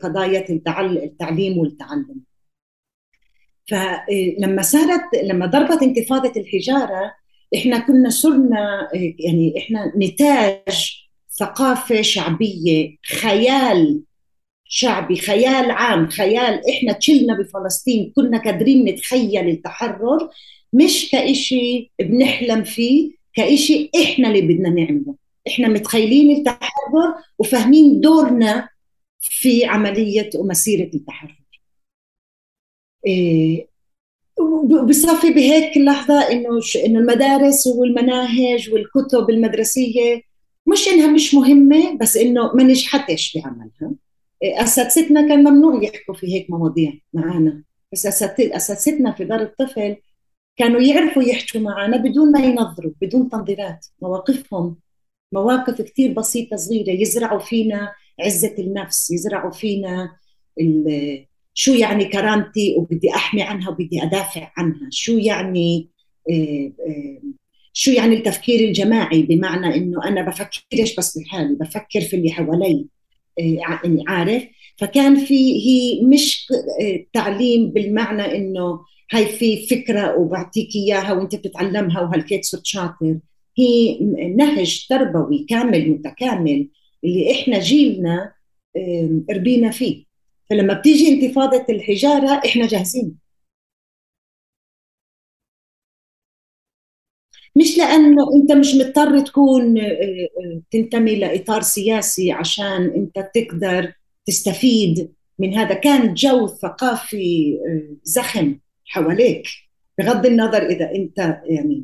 [0.04, 0.46] قضايا
[1.04, 2.22] التعليم والتعلم.
[3.70, 7.14] فلما صارت لما ضربت انتفاضة الحجارة
[7.56, 11.08] إحنا كنا صرنا يعني إحنا نتاج
[11.40, 14.04] ثقافة شعبية خيال
[14.64, 20.30] شعبي خيال عام خيال إحنا تشلنا بفلسطين كنا قادرين نتخيل التحرر
[20.74, 25.16] مش كإشي بنحلم فيه كإشي إحنا اللي بدنا نعمله.
[25.48, 28.70] إحنا متخيلين التحرر وفاهمين دورنا
[29.20, 31.38] في عملية ومسيرة التحرر.
[33.08, 33.68] إيه
[34.88, 36.50] بصفي بهيك لحظة إنه
[36.86, 40.22] إنه المدارس والمناهج والكتب المدرسية
[40.66, 43.96] مش إنها مش مهمة بس إنه ما نجحتش بعملها.
[44.44, 47.64] إيه، أساتذتنا كان ممنوع يحكوا في هيك مواضيع معنا
[47.94, 49.96] بس أساتذتنا في دار الطفل
[50.58, 53.86] كانوا يعرفوا يحكوا معنا بدون ما ينظروا بدون تنظيرات.
[54.02, 54.76] مواقفهم
[55.34, 56.92] مواقف كثير بسيطة صغيرة.
[56.92, 60.16] يزرعوا فينا عزة النفس يزرعوا فينا
[61.54, 64.90] شو يعني كرامتي وبدي أحمي عنها وبدي أدافع عنها.
[64.92, 65.90] شو يعني
[66.32, 67.22] آه، آه،
[67.74, 72.86] شو يعني التفكير الجماعي بمعنى إنه أنا بفكرش بس بحالي بفكر في اللي حوالي
[73.38, 74.44] يعني عارف؟
[74.78, 76.48] فكان في هي مش
[77.14, 78.80] تعليم بالمعنى إنه
[79.12, 83.20] هاي في فكرة وبعطيك إياها وأنت بتتعلمها وهالكيت صرت شاطر.
[83.58, 84.00] هي
[84.36, 86.70] نهج تربوي كامل متكامل
[87.04, 88.34] اللي إحنا جيلنا
[89.32, 90.06] ربينا فيه.
[90.50, 93.18] فلما بتيجي انتفاضة الحجارة إحنا جاهزين.
[97.56, 99.76] مش لأنه أنت مش مضطر تكون
[100.72, 103.94] تنتمي لإطار سياسي عشان أنت تقدر
[104.26, 105.74] تستفيد من هذا.
[105.74, 107.58] كان جو ثقافي
[108.04, 108.60] زخم.
[108.88, 109.48] حواليك
[109.98, 111.84] بغض النظر إذا أنت يعني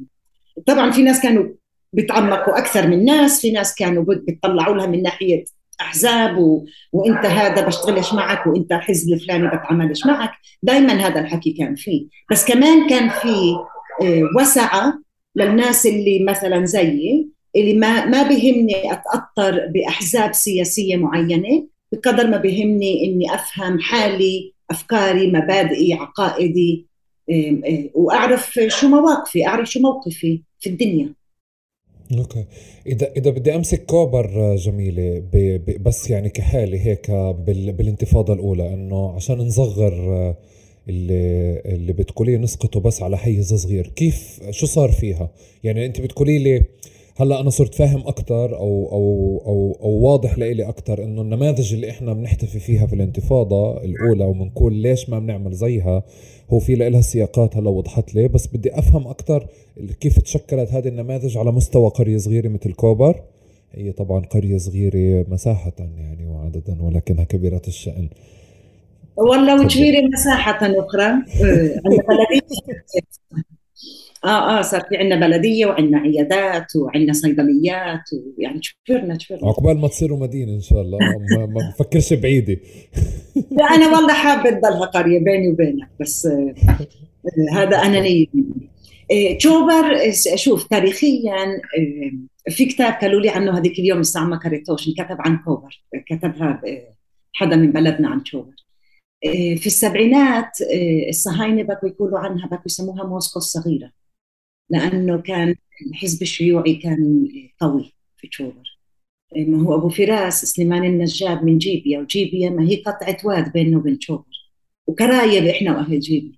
[0.68, 1.46] طبعا في ناس كانوا
[1.94, 5.46] بيتعمقوا أكثر من ناس في ناس كانوا بيطلعوا لها من ناحية
[5.82, 6.66] أحزاب و...
[6.92, 10.32] وأنت هذا بشتغلش معك وأنت الحزب الفلاني بتعاملش معك.
[10.64, 12.08] دائما هذا الحكي كان فيه.
[12.32, 13.56] بس كمان كان في
[14.40, 15.00] وسعة
[15.36, 23.06] للناس اللي مثلا زيي اللي ما ما بهمني أتأثر بأحزاب سياسية معينة بقدر ما بهمني
[23.06, 26.88] إني أفهم حالي أفكاري مبادئي عقائدي
[27.94, 31.14] وأعرف شو مواقفي أعرف شو موقفي في الدنيا
[32.18, 32.46] Okay
[32.88, 35.24] إذا إذا بدي أمسك كوبر جميلة.
[35.80, 37.72] بس يعني كحالي هيك بال...
[37.72, 39.94] بالانتفاضة الأولى إنه عشان نصغر
[40.90, 45.30] اللي اللي بتقوليه نسقطه بس على حيز صغير كيف شو صار فيها
[45.64, 46.64] يعني أنت بتقولي لي
[47.16, 51.90] هلأ أنا صرت فاهم أكثر أو أو أو أو واضح لإلي أكثر إنه النماذج اللي
[51.90, 56.04] إحنا بنحتفي فيها في الانتفاضة الأولى وبنقول ليش ما بنعمل زيها
[56.54, 59.48] هو في لها سياقات هلا وضحت لي بس بدي أفهم أكثر
[60.02, 63.24] كيف تشكلت هذه النماذج على مستوى قرية صغيرة مثل كوبر؟
[63.72, 68.10] هي طبعا قرية صغيرة مساحة يعني وعددا ولكنها كبيرة الشأن.
[69.18, 71.06] والله وكبيره مساحة أخرى.
[71.06, 72.42] آه، بلديه
[74.26, 79.88] آه آه صار في عندنا بلدية وعندنا عيادات وعندنا صيدليات ويعني شفرنا شفرنا عقبال ما
[79.88, 80.98] تصيروا مدينة إن شاء الله.
[81.00, 82.54] ما, ما بفكرش بعيدة.
[83.58, 86.56] لا أنا والله حابة تضلها قرية بيني وبينك بس آه
[87.54, 88.70] هذا أنانية مني.
[89.12, 91.46] آه تشوبر شوف تاريخيا
[91.78, 95.84] آه في كتاب قالوا لي عنه هذيك اليوم الساعة ما قريتوش كتب عن كوبر.
[96.08, 96.62] كتبها
[97.34, 98.54] حدا من بلدنا عن تشوبر.
[99.26, 103.92] آه، في السبعينات آه، الصهاينة بقوا يقولوا عنها بقوا يسموها موسكو الصغيرة.
[104.70, 105.56] لأنه كان
[105.88, 107.28] الحزب الشيوعي كان
[107.60, 108.80] قوي في تشوبر.
[109.36, 113.78] آه، ما هو أبو فراس سليمان النجاب من جيبيا وجيبيا ما هي قطعة واد بيننا
[113.78, 114.52] وبين تشوبر.
[114.88, 116.38] وكرايب إحنا وأهل جيبيا.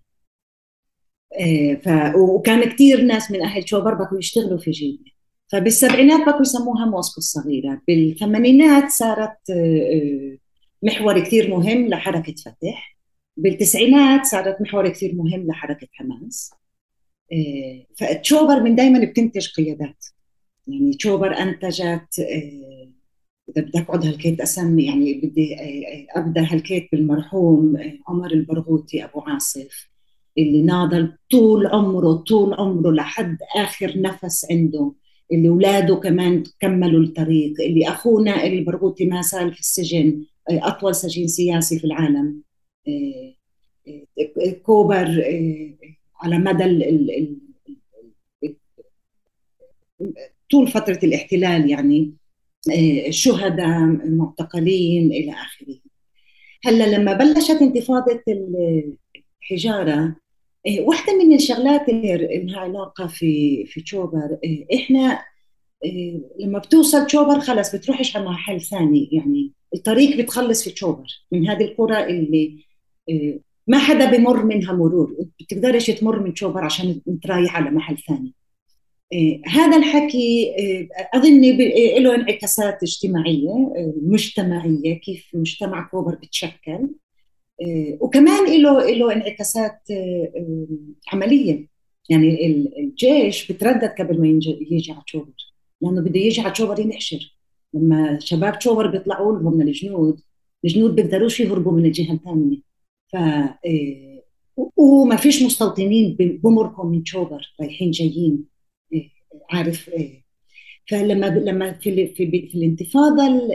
[1.84, 2.16] ف...
[2.16, 5.12] وكان كثير ناس من أهل تشوبر بقوا يشتغلوا في جيبيا.
[5.52, 7.82] فبالسبعينات بقوا يسموها موسكو الصغيرة.
[7.88, 9.38] بالثمانينات صارت
[10.84, 12.98] محور كثير مهم لحركة فتح.
[13.38, 16.52] بالتسعينات صارت محور كثير مهم لحركة حماس.
[16.54, 16.64] آه،
[17.96, 20.06] فتشوبر من دائما بتنتج قيادات.
[20.68, 22.92] يعني تشوبر أنتجت آه،
[23.50, 29.90] إذا بدي أقعد هالكيت أسمي يعني بدي آه، أبدأ هالكيت بالمرحوم عمر البرغوثي أبو عاصف
[30.38, 34.94] اللي ناضل طول عمره طول عمره لحد آخر نفس عنده
[35.32, 41.80] اللي اولاده كمان كملوا الطريق اللي أخونا البرغوثي ما زال في السجن أطول سجين سياسي
[41.80, 42.42] في العالم
[42.88, 43.34] آه،
[46.24, 46.63] آه، كوبر آه، على مدى
[50.51, 52.13] طول فترة الاحتلال يعني
[53.09, 55.80] شهداء معتقلين إلى آخره.
[56.66, 58.24] هلأ لما بلشت انتفاضة
[59.41, 60.16] الحجارة
[60.80, 64.38] واحدة من الشغلات اللي لها علاقة في في تشوبر
[64.74, 65.26] إحنا
[66.39, 69.09] لما بتوصل تشوبر خلص بتروحش على محل ثاني.
[69.11, 72.66] يعني الطريق بتخلص في تشوبر من هذه القرى اللي
[73.09, 78.34] آه، ما حدا بمر منها مرور بتقدرش تمر من تشوبر عشان ترايح على محل ثاني.
[79.13, 81.41] آه، هذا الحكي آه، أظن
[82.03, 86.89] له انعكاسات اجتماعية مجتمعية كيف مجتمع كوبر بتشكل.
[87.99, 89.80] وكمان له له انعكاسات
[91.13, 91.68] عملية.
[92.09, 92.45] يعني
[92.80, 94.28] الجيش بتردد قبل ما
[94.72, 95.34] يجي على تشوبر
[95.82, 97.38] لأنه بده يجي على تشوبر ينحشر.
[97.74, 100.22] لما شباب تشوبر بيطلعوا لهم الجنود
[100.66, 102.64] الجنود بيقدروش يهربوا من الجهة الثانية.
[103.08, 103.16] ف
[103.66, 104.24] إيه،
[104.78, 108.45] وما فيش مستوطنين بمركم من تشوبر رايحين جايين
[108.93, 109.10] إيه،
[109.51, 110.26] عارف إيه.
[110.88, 113.47] فلما لما في في, في الانتفاضة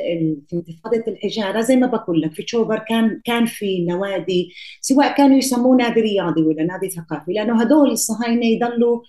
[0.49, 5.39] في انتفاضة الحجاره زي ما بقول لك في تشوبر كان كان في نوادي سواء كانوا
[5.39, 9.03] يسموه نادي رياضي ولا نادي ثقافي لأنه هدول الصهاينة يضلوا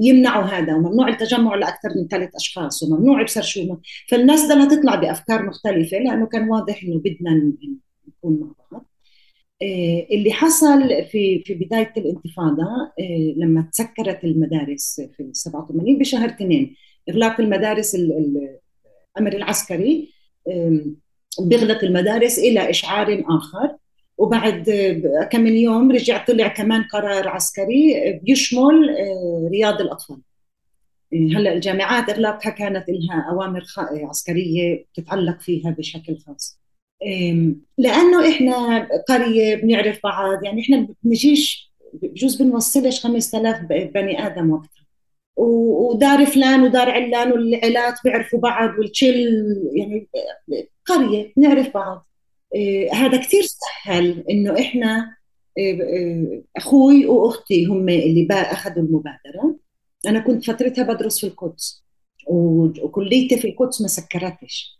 [0.00, 3.76] يمنعوا هذا وممنوع التجمع لأكثر من ثلاث أشخاص وممنوع شو
[4.08, 7.52] فالناس بدها تطلع بأفكار مختلفة لأنه كان واضح إنه بدنا
[8.08, 8.87] نكون مع بعض آه،
[9.62, 16.76] اللي حصل في في بداية الانتفاضة آه، لما تسكرت المدارس في 87 بشهر اثنين
[17.08, 20.12] إغلاق المدارس الأمر العسكري
[21.40, 23.76] بيغلق المدارس إلى إشعار آخر.
[24.18, 24.70] وبعد
[25.32, 30.18] كم من يوم رجع طلع كمان قرار عسكري بيشمل آه، رياض الأطفال.
[31.12, 36.60] هلأ الجامعات إغلاقها كانت لها أوامر عسكرية تتعلق فيها بشكل خاص.
[37.78, 44.86] لأنه إحنا قريه بنعرف بعض يعني إحنا بنجيش بجوز بنوصلش 5000 بني آدم وقتها.
[45.36, 49.26] ودار فلان ودار علان والعيلات بيعرفوا بعض والشل
[49.72, 50.08] يعني
[50.86, 52.08] قريه بنعرف بعض.
[52.56, 55.16] آه، هذا كثير سهل إنه إحنا
[55.58, 59.56] آه، آه، أخوي وأختي هم اللي أخذوا المبادرة.
[60.06, 61.84] أنا كنت فترتها بدرس في القدس
[62.26, 64.77] وكليتي في القدس ما سكرتش.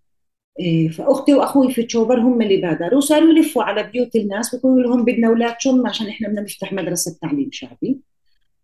[0.92, 5.28] فأختي وأخوي في تشوبر هم اللي بادروا صاروا يلفوا على بيوت الناس بيقولوا لهم بدنا
[5.28, 8.00] أولاد شم عشان إحنا بدنا نفتح مدرسة تعليم شعبي.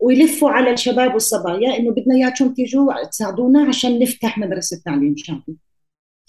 [0.01, 5.57] ويلفوا على الشباب والصبايا إنه بدنا اياكم تيجوا تساعدونا عشان نفتح مدرسة تعليم شعبي.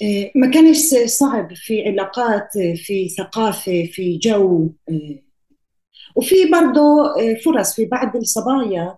[0.01, 5.19] آه، ما كانش صعب في علاقات في ثقافة في جو آه،
[6.15, 7.13] وفي برضه
[7.45, 8.97] فرص في بعض الصبايا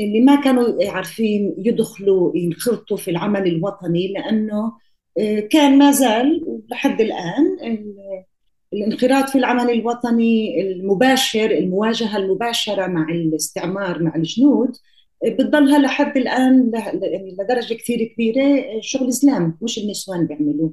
[0.00, 4.72] اللي ما كانوا عارفين يدخلوا ينخرطوا في العمل الوطني لأنه
[5.50, 7.56] كان ما زال لحد الآن
[8.72, 14.76] الانخراط في العمل الوطني المباشر المواجهة المباشرة مع الاستعمار مع الجنود
[15.24, 16.70] بتضلها لحد الآن
[17.02, 20.72] يعني لدرجة كثير كبيرة شغل إسلام مش النسوان بيعملوه.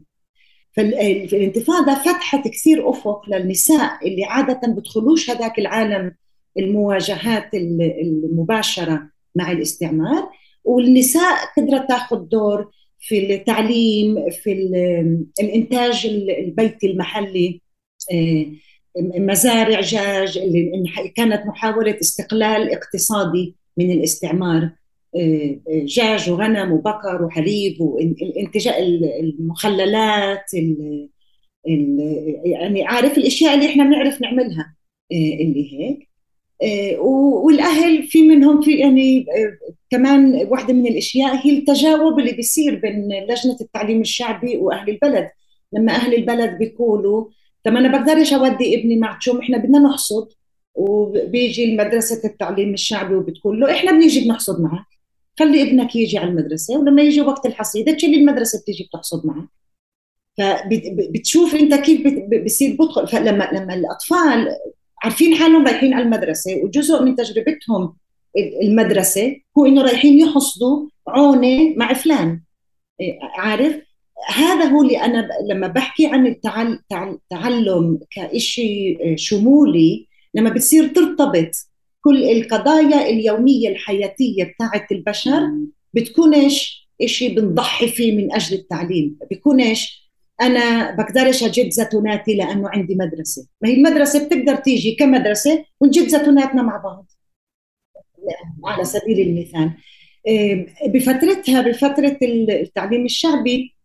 [0.72, 6.16] فالانتفاضه فتحت كثير أفق للنساء اللي عادة بدخلوش هذاك العالم
[6.60, 10.30] المواجهات المباشرة مع الاستعمار
[10.64, 14.52] والنساء قدرت تاخذ دور في التعليم في
[15.42, 16.06] الإنتاج
[16.40, 17.62] البيتي المحلي
[18.12, 18.46] آه،
[18.98, 20.72] مزارع دجاج اللي
[21.16, 24.70] كانت محاولة استقلال اقتصادي من الاستعمار.
[25.16, 28.84] آه، آه، وغنم وبقر وحليب والانتجاء
[29.24, 30.54] المخللات
[32.46, 34.76] يعني عارف الأشياء اللي إحنا بنعرف نعملها
[35.12, 36.09] اللي هيك.
[37.00, 39.26] والأهل في منهم في يعني
[39.90, 45.30] كمان واحدة من الأشياء هي التجاوب اللي بيصير بين لجنة التعليم الشعبي وأهل البلد.
[45.74, 47.26] لما أهل البلد بيقولوا
[47.64, 50.28] طب أنا بقدرش أودي ابني معكم إحنا بدنا نحصد.
[50.76, 54.86] وبيجي المدرسة التعليم الشعبي وبتقول له إحنا بنيجي بنحصد معك.
[55.40, 59.48] خلي ابنك يجي على المدرسة ولما يجي وقت الحصيدة تشيلي المدرسة بتيجي بتحصد معك.
[60.38, 62.02] فبتشوف أنت كيف
[62.46, 64.48] بصير بدخل فلما لما الأطفال
[65.04, 67.96] عارفين حالهم رايحين على المدرسة وجزء من تجربتهم
[68.64, 72.42] المدرسة هو إنه رايحين يحصدوا عونة مع فلان.
[73.38, 73.82] عارف؟
[74.28, 76.28] هذا هو اللي أنا لما بحكي عن
[76.92, 81.52] التعلم كشيء شمولي لما بتصير ترتبط
[82.02, 85.50] كل القضايا اليومية الحياتية بتاعت البشر
[85.94, 90.09] بتكونش إشي بنضحي فيه من أجل التعليم بيكونش
[90.42, 93.48] أنا بقدرش أجيب زيتوناتي لأنه عندي مدرسة.
[93.62, 97.12] ما هي المدرسة بتقدر تيجي كمدرسة ونجيب زيتوناتنا مع بعض.
[98.66, 99.72] على سبيل المثال
[100.28, 103.76] إيه، بفترتها بفترة التعليم الشعبي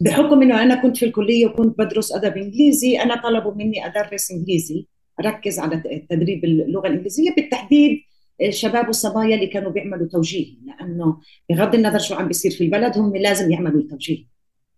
[0.00, 4.86] بحكم إنه أنا كنت في الكلية وكنت بدرس أدب إنجليزي أنا طلبوا مني أدرس إنجليزي
[5.20, 7.34] ركز على تدريب اللغة الإنجليزية.
[7.34, 8.00] بالتحديد
[8.42, 11.20] الشباب والصبايا اللي كانوا بيعملوا توجيه لأنه
[11.50, 14.24] بغض النظر شو عم بيصير في البلد هم لازم يعملوا التوجيه.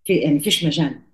[0.04, 1.09] في يعني فيش مجال.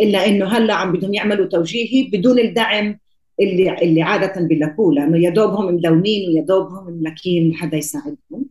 [0.00, 2.98] إلا إنه هلأ عم بدهم يعملوا توجيهي بدون الدعم
[3.40, 8.46] اللي اللي عادة بيلاقوه لأنه يا دوبهم ملونين ويا دوبهم ملاكين حدا يساعدهم.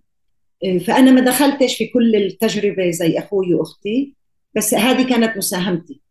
[0.86, 4.14] فأنا ما دخلتش في كل التجربة زي أخوي وأختي
[4.56, 6.02] بس هذه كانت مساهمتي.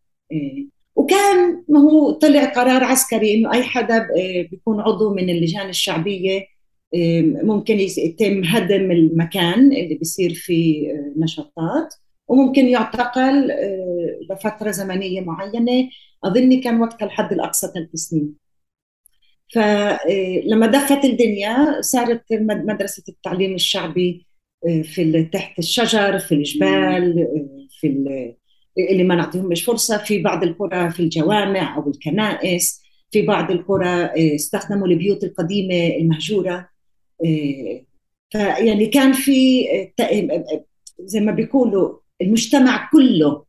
[0.96, 4.06] وكان ما هو طلع قرار عسكري إنه أي حدا
[4.50, 6.46] بيكون عضو من اللجان الشعبية
[7.42, 11.94] ممكن يتم هدم المكان اللي بيصير فيه نشاطات.
[12.28, 15.88] وممكن يعتقل آه، لفترة زمنية معينة.
[16.24, 18.34] أظني كان وقتها الحد الأقصى ثلاث سنين.
[19.54, 24.26] فلما دفت الدنيا صارت مدرسة التعليم الشعبي
[24.82, 27.28] في تحت الشجر في الجبال
[27.70, 27.86] في
[28.90, 29.98] اللي ما نعطيهمش فرصة.
[29.98, 32.82] في بعض القرى في الجوامع أو الكنائس.
[33.12, 36.68] في بعض القرى آه، استخدموا البيوت القديمة المهجورة.
[37.26, 37.84] آه،
[38.30, 39.66] فيعني كان في
[40.00, 40.64] آه،
[41.00, 43.44] زي ما بيقولوا المجتمع كله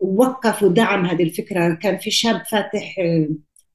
[0.00, 1.74] وقف ودعم هذه الفكرة.
[1.74, 2.96] كان في شاب فاتح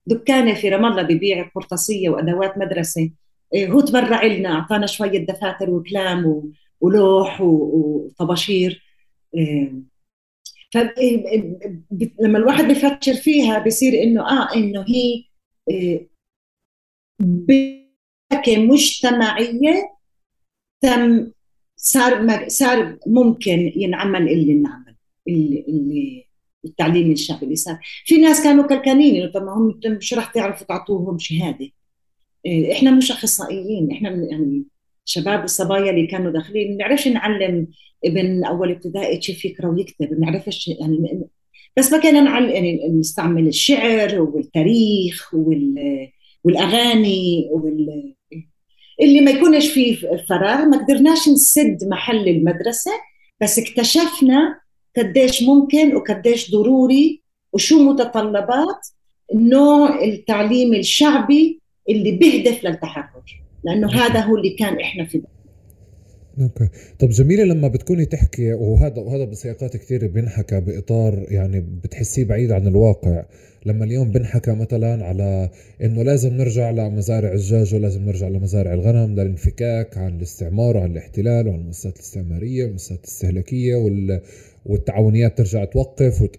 [0.07, 3.11] دكانة في رام الله ببيع قرطاسية وأدوات مدرسة.
[3.55, 8.83] هو تبرع لنا أعطانا شوية دفاتر وكلام ولوح وطباشير.
[12.19, 15.23] لما الواحد بفكر فيها بصير إنه آه إنه هي
[18.57, 19.91] مجتمعية
[20.81, 21.31] تم
[21.81, 24.95] صار صار ممكن ينعمل اللي انعمل
[25.27, 26.25] اللي, اللي
[26.65, 27.79] التعليم الشعبي اللي صار.
[28.05, 31.69] في ناس كانوا كلكانين طب ما هم مش راح تعرفوا تعطوهم شهادة؟
[32.45, 34.63] إيه، إحنا مش أخصائيين إحنا يعني
[35.05, 36.71] شباب الصبايا اللي كانوا داخلين.
[36.71, 37.67] ما بنعرفش نعلم
[38.05, 41.21] ابن أول ابتدائي كيف يقرا ويكتب ما بنعرفش يعني
[41.77, 45.75] بس ما كنا نعلم يعني نستعمل الشعر والتاريخ وال
[46.43, 48.13] والأغاني وال
[49.01, 49.95] اللي ما يكونش فيه
[50.29, 52.91] فراغ ما قدرناش نسد محل المدرسة
[53.41, 54.59] بس اكتشفنا
[54.97, 57.23] قديش ممكن وقديش ضروري
[57.53, 58.87] وشو متطلبات
[59.35, 65.21] نوع التعليم الشعبي اللي بيهدف للتحرر لأنه هذا هو اللي كان إحنا في
[66.41, 66.69] أوكي.
[66.99, 72.67] طب جميله لما بتكوني تحكي وهذا وهذا بسياقات كثير بينحكى بإطار يعني بتحسيه بعيد عن
[72.67, 73.25] الواقع
[73.65, 75.49] لما اليوم بنحكى مثلا على
[75.81, 81.59] إنه لازم نرجع لمزارع الدجاج ولازم نرجع لمزارع الغنم للانفكاك عن الاستعمار وعن الاحتلال وعن
[81.59, 84.21] المؤسسات الاستعمارية والمؤسسات الاستهلاكية وال...
[84.65, 86.35] والتعاونيات ترجع توقف وت...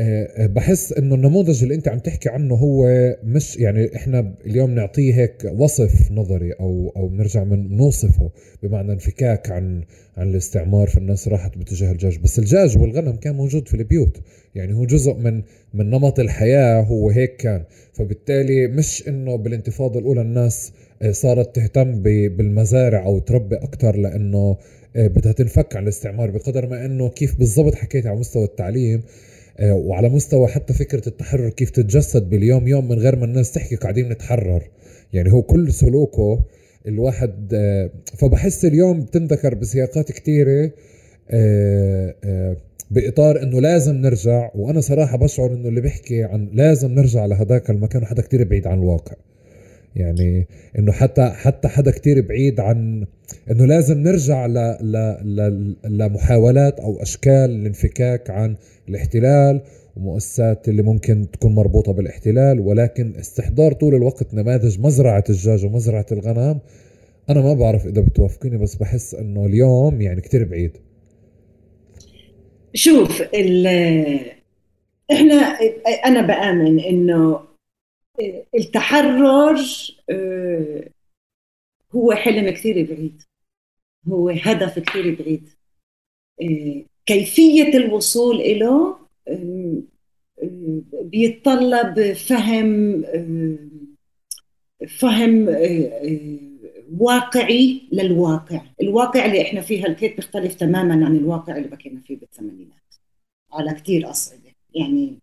[0.00, 2.86] آه، آه، بحس إنه النموذج اللي أنت عم تحكي عنه هو
[3.24, 8.30] مش يعني إحنا اليوم نعطيه هيك وصف نظري أو أو بنرجع من نوصفه
[8.62, 9.84] بمعنى انفكاك عن
[10.16, 14.20] عن الاستعمار فالناس راحت باتجاه الدجاج بس الدجاج والغنم كان موجود في البيوت.
[14.54, 15.42] يعني هو جزء من
[15.74, 17.64] من نمط الحياة هو هيك كان.
[17.92, 20.72] فبالتالي مش إنه بالانتفاضة الأولى الناس
[21.02, 24.56] آه، صارت تهتم بالمزارع أو تربي أكثر لأنه
[24.96, 29.02] بدها تنفك عن الاستعمار بقدر ما إنه كيف بالضبط حكيت على مستوى التعليم.
[29.62, 34.08] وعلى مستوى حتى فكرة التحرر كيف تتجسد باليوم يوم من غير ما الناس تحكي قاعدين
[34.08, 34.70] نتحرر.
[35.12, 36.44] يعني هو كل سلوكه
[36.86, 40.70] الواحد آه، فبحس اليوم بتنذكر بسياقات كثيره
[41.30, 42.56] آه،
[42.90, 48.04] بإطار إنه لازم نرجع وأنا صراحة بشعر إنه اللي بيحكي عن لازم نرجع لهذاك المكان
[48.04, 49.14] حدا كثير بعيد عن الواقع.
[49.96, 50.46] يعني
[50.78, 53.06] إنه حتى حتى حدا كتير بعيد عن
[53.50, 58.56] إنه لازم نرجع ل ل ل لمحاولات أو أشكال الانفكاك عن
[58.90, 59.62] الاحتلال
[59.96, 66.60] ومؤسسات اللي ممكن تكون مربوطة بالاحتلال ولكن استحضار طول الوقت نماذج مزرعة الدجاج ومزرعة الغنم
[67.30, 70.76] أنا ما بعرف إذا بتوافقيني بس بحس إنه اليوم يعني كتير بعيد.
[72.74, 73.22] شوف
[75.12, 75.58] إحنا
[76.06, 77.50] أنا بآمن إنه
[78.54, 79.56] التحرر
[80.10, 80.90] آه،
[81.94, 83.22] هو حلم كثير بعيد
[84.08, 85.48] هو هدف كثير بعيد.
[87.10, 88.96] آه، كيفية الوصول له
[89.28, 89.82] آه،
[91.02, 93.02] بيتطلب فهم
[94.88, 95.48] فهم
[96.98, 98.60] واقعي للواقع.
[98.82, 102.94] الواقع اللي إحنا فيه هالكيت بيختلف تماما عن الواقع اللي بكينا فيه بالثمانينات
[103.52, 104.50] على كثير أصعدة.
[104.74, 105.18] يعني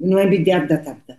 [0.00, 1.18] من وين بدي أبدأ تبدأ؟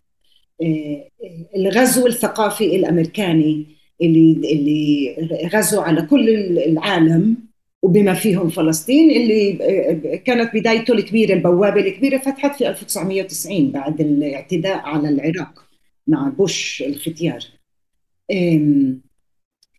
[0.64, 1.10] آه،
[1.56, 3.66] الغزو الثقافي الأمريكاني
[4.02, 7.38] اللي اللي غزوا على كل العالم
[7.84, 14.78] وبما فيهم فلسطين اللي آه، كانت بدايته الكبيرة البوابة الكبيرة فتحت في 1990 بعد الاعتداء
[14.78, 15.66] على العراق
[16.08, 17.40] مع بوش الختيار.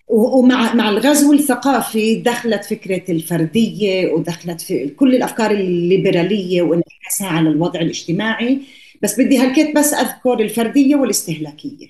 [0.08, 7.80] ومع مع الغزو الثقافي دخلت فكرة الفردية ودخلت في كل الأفكار الليبرالية وانعكاسها على الوضع
[7.80, 8.60] الاجتماعي.
[9.02, 11.88] بس بدي هالكيت بس أذكر الفردية والاستهلاكية.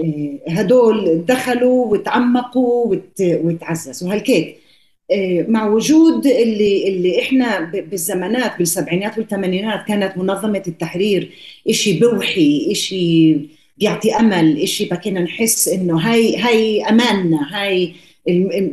[0.00, 4.12] إيه، هدول دخلوا وتعمقوا وتعززوا.
[4.12, 4.56] هالكيت
[5.48, 11.30] مع وجود اللي اللي إحنا بالزمانات بالسبعينات والثمانينات كانت منظمة التحرير
[11.70, 13.46] شيء بوحي شيء
[13.78, 17.92] بيعطي أمل شيء بكينا نحس إنه هاي هاي أماننا هاي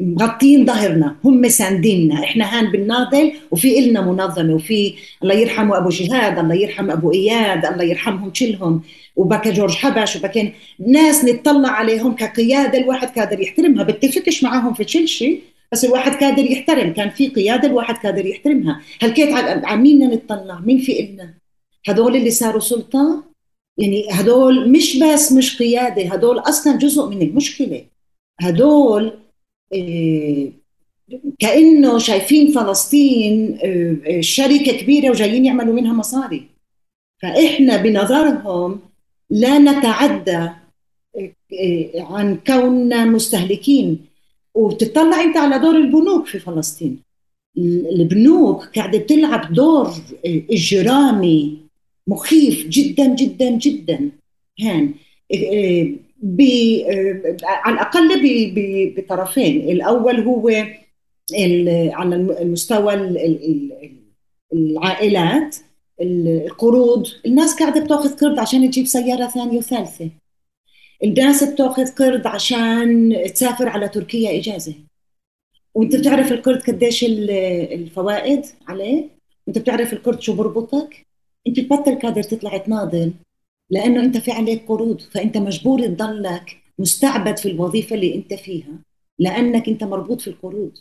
[0.02, 6.40] مغطين ظهرنا هم سانديننا إحنا هان بالناضل وفي إلنا منظمة وفي الله يرحمه أبو جهاد
[6.40, 8.82] الله يرحم أبو إياد الله يرحمهم كلهم
[9.16, 10.52] وبكى جورج حبش وبكى
[10.88, 15.42] ناس نتطلع عليهم كقيادة الواحد قادر يحترمها بتفقش معاهم في كل شيء.
[15.72, 18.82] بس الواحد قادر يحترم كان في قيادة الواحد قادر يحترمها.
[19.02, 21.34] هل كيف على مين نتطلع؟ مين في إلنا؟
[21.88, 23.24] هذول اللي صاروا سلطه
[23.78, 27.86] يعني هدول مش بس مش قيادة هدول أصلا جزء من المشكلة.
[28.42, 29.20] هدول
[29.74, 30.52] إيه،
[31.40, 36.44] كأنه شايفين فلسطين إيه، شركة كبيرة وجايين يعملوا منها مصاري.
[37.22, 38.80] فإحنا بنظرهم
[39.30, 40.50] لا نتعدى
[41.96, 44.09] عن كوننا مستهلكين.
[44.60, 47.00] وبتطلع انت على دور البنوك في فلسطين.
[47.58, 49.90] البنوك قاعدة بتلعب دور
[50.26, 51.58] إجرامي
[52.08, 54.12] مخيف جدا جدا جدا.
[54.62, 54.94] هان
[56.22, 56.42] ب
[57.44, 58.10] على الأقل
[58.98, 59.70] بطرفين.
[59.70, 60.50] الأول هو
[61.94, 62.94] على المستوى
[64.54, 65.56] العائلات
[66.02, 67.08] القروض.
[67.26, 70.10] الناس قاعدة بتأخذ قرض عشان تجيب سيارة ثانية وثالثة.
[71.04, 74.74] الناس بتأخذ قرض عشان تسافر على تركيا إجازة.
[75.76, 79.10] وأنت بتعرف القرض قديش الفوائد عليه؟
[79.48, 81.08] انت بتعرف القرض شو بربطك؟
[81.48, 83.14] أنت بتبطل قادر تطلع تناضل
[83.70, 88.80] لأنه أنت في عليك قروض فأنت مجبور تضلك مستعبد في الوظيفة اللي أنت فيها
[89.20, 90.72] لأنك أنت مربوط في القروض.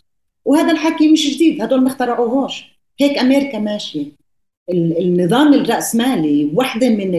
[0.45, 2.65] وهذا الحكي مش جديد هدول ما اخترعوهوش.
[3.01, 4.07] هيك أمريكا ماشية.
[4.71, 7.15] النظام الرأسمالي واحدة من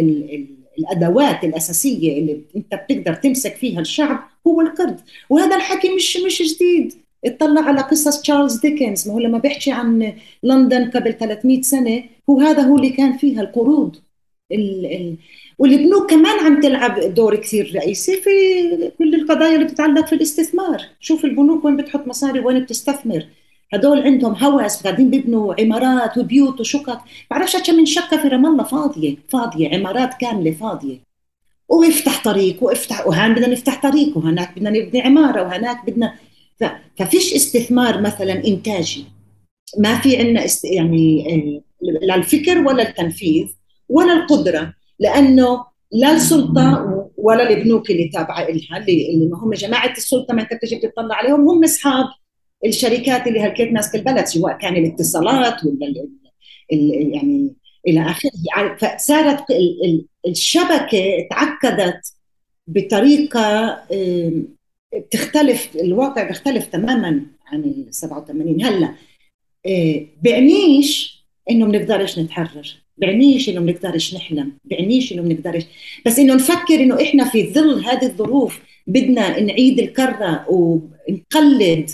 [0.80, 5.00] الأدوات الأساسية اللي أنت بتقدر تمسك فيها الشعب هو القرض.
[5.30, 6.94] وهذا الحكي مش مش جديد.
[7.26, 10.14] اطلع على قصص تشارلز ديكنز ما هو لما بيحكي عن
[10.44, 13.96] لندن قبل 300 سنة هو هذا هو اللي كان فيها القروض.
[14.52, 15.16] ال ال
[15.60, 18.30] والبنوك كمان عم تلعب دور كثير رئيسي في
[18.98, 20.82] كل القضايا اللي بتتعلق في الاستثمار.
[21.00, 23.26] شوف البنوك وين بتحط مصاري وين بتستثمر.
[23.74, 27.02] هدول عندهم هوس قاعدين بيبنوا عمارات وبيوت وشقق.
[27.32, 30.98] بعرفش كم من شقة؟ في رام الله فاضية فاضية عمارات كاملة فاضية.
[31.70, 36.16] وافتح طريق وافتح وهان بدنا نفتح طريق وهناك بدنا نبني عمارة وهناك بدنا
[36.60, 36.64] ف...
[36.98, 39.06] ففيش استثمار مثلا إنتاجي.
[39.78, 40.66] ما في عندنا است...
[40.66, 41.62] يعني آه،
[42.02, 43.48] لا الفكر ولا التنفيذ
[43.90, 46.86] ولا القدرة لأنه لا السلطة
[47.18, 51.50] ولا البنوك اللي تابعة لها اللي, اللي هم جماعة السلطة ما أنت بتجي بتطلع عليهم
[51.50, 52.06] هم أصحاب
[52.66, 56.08] الشركات اللي هلكت ماسك البلد سواء كان الاتصالات ولا ال
[56.74, 57.54] ال يعني
[57.88, 58.32] إلى آخره.
[58.56, 59.46] يعني فصارت
[60.28, 62.14] الشبكة تعقدت
[62.68, 63.80] بطريقة
[64.96, 68.94] بتختلف الواقع بيختلف تماما عن ال 87 هلأ
[70.24, 71.20] بعنيش
[71.52, 75.64] إنه بنقدرش نتحرر بعنيش إنه بنقدرش نحلم بعنيش إنه بنقدرش
[76.06, 81.90] بس إنه نفكر إنه إحنا في ظل هذه الظروف بدنا نعيد الكرة ونقلد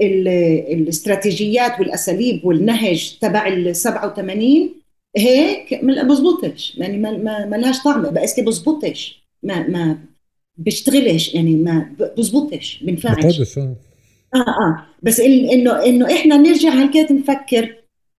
[0.00, 4.70] الاستراتيجيات والأساليب والنهج تبع ال 87
[5.16, 6.76] هيك ما بزبطش.
[6.76, 8.10] يعني ما, ما, لهاش طعم.
[8.10, 9.22] بس بزبطش.
[9.42, 9.98] ما ما
[10.56, 11.34] بيشتغلش.
[11.34, 12.82] يعني ما بزبطش.
[12.82, 13.58] بنفعش
[14.34, 14.86] آه آه.
[15.02, 17.76] بس انه إنه إحنا نرجع هالكيت نفكر.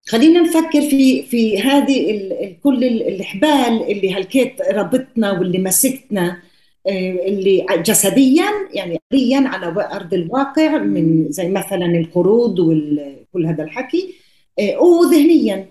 [0.08, 6.42] خلينا نفكر في في هذه كل الحبال اللي هالكيت ربطنا واللي مسكتنا آه،
[6.88, 14.16] اللي جسديا يعني عمليا على أرض الواقع من زي مثلا القروض وكل هذا الحكي.
[14.60, 15.66] آه، وذهنيا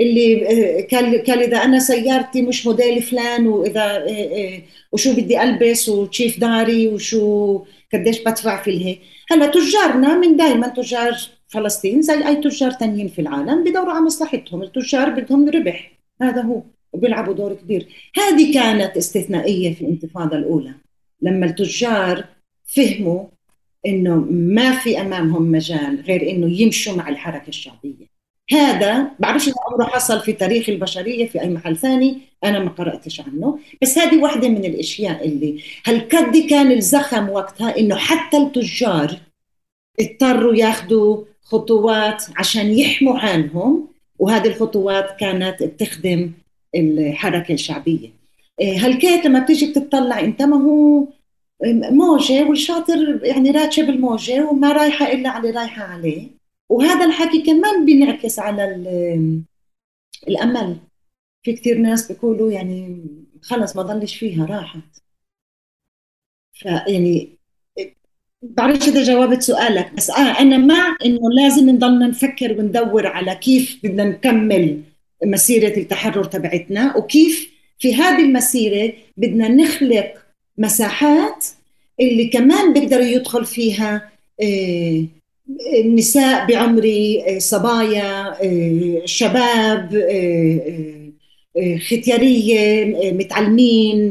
[0.00, 0.34] اللي
[0.92, 4.06] قال آه، إذا أنا سيارتي مش موديل فلان وإذا
[4.92, 8.98] وشو بدي ألبس وكيف داري وشو قديش بدفع في الهي
[9.30, 11.16] هلأ تجارنا من دائما تجار
[11.48, 14.62] فلسطين زي أي تجار ثانيين في العالم بدوروا على مصلحتهم.
[14.62, 15.92] التجار بدهم ربح
[16.22, 16.62] هذا هو.
[16.92, 17.86] وبيلعبوا دور كبير.
[18.16, 20.74] هذه كانت استثنائية في الانتفاضة الأولى
[21.22, 22.24] لما التجار
[22.64, 23.24] فهموا
[23.86, 28.12] إنه ما في أمامهم مجال غير إنه يمشوا مع الحركة الشعبية.
[28.50, 33.20] هذا بعرفش إذا عمره حصل في تاريخ البشرية في أي محل ثاني أنا ما قرأتش
[33.20, 33.58] عنه.
[33.82, 39.16] بس هذه واحدة من الأشياء اللي هالقد كان الزخم وقتها إنه حتى التجار
[40.00, 43.88] اضطروا ياخذوا خطوات عشان يحموا حالهم
[44.18, 46.32] وهذه الخطوات كانت تخدم
[46.74, 48.10] الحركة الشعبية.
[48.60, 51.06] إيه، هالكيت لما بتيجي بتطلع انت ما هو
[51.90, 56.28] موجة والشاطر يعني راتب الموجة وما رايحة إلا على رايحة عليه.
[56.68, 58.64] وهذا الحكي كمان بينعكس على
[60.28, 60.76] الأمل.
[61.42, 63.04] في كثير ناس بيقولوا يعني
[63.42, 65.02] خلص ما ضلش فيها راحت.
[66.52, 67.38] فيعني
[68.42, 73.80] بعرفش إذا جاوبت سؤالك بس آه أنا مع إنه لازم نضلنا نفكر وندور على كيف
[73.84, 74.82] بدنا نكمل
[75.24, 80.14] مسيرة التحرر تبعتنا وكيف في هذه المسيرة بدنا نخلق
[80.58, 81.46] مساحات
[82.00, 84.10] اللي كمان بيقدر يدخل فيها
[84.42, 85.04] آه،
[85.76, 89.88] النساء بعمري آه، صبايا آه، شباب
[91.88, 94.10] ختيارية متعلمين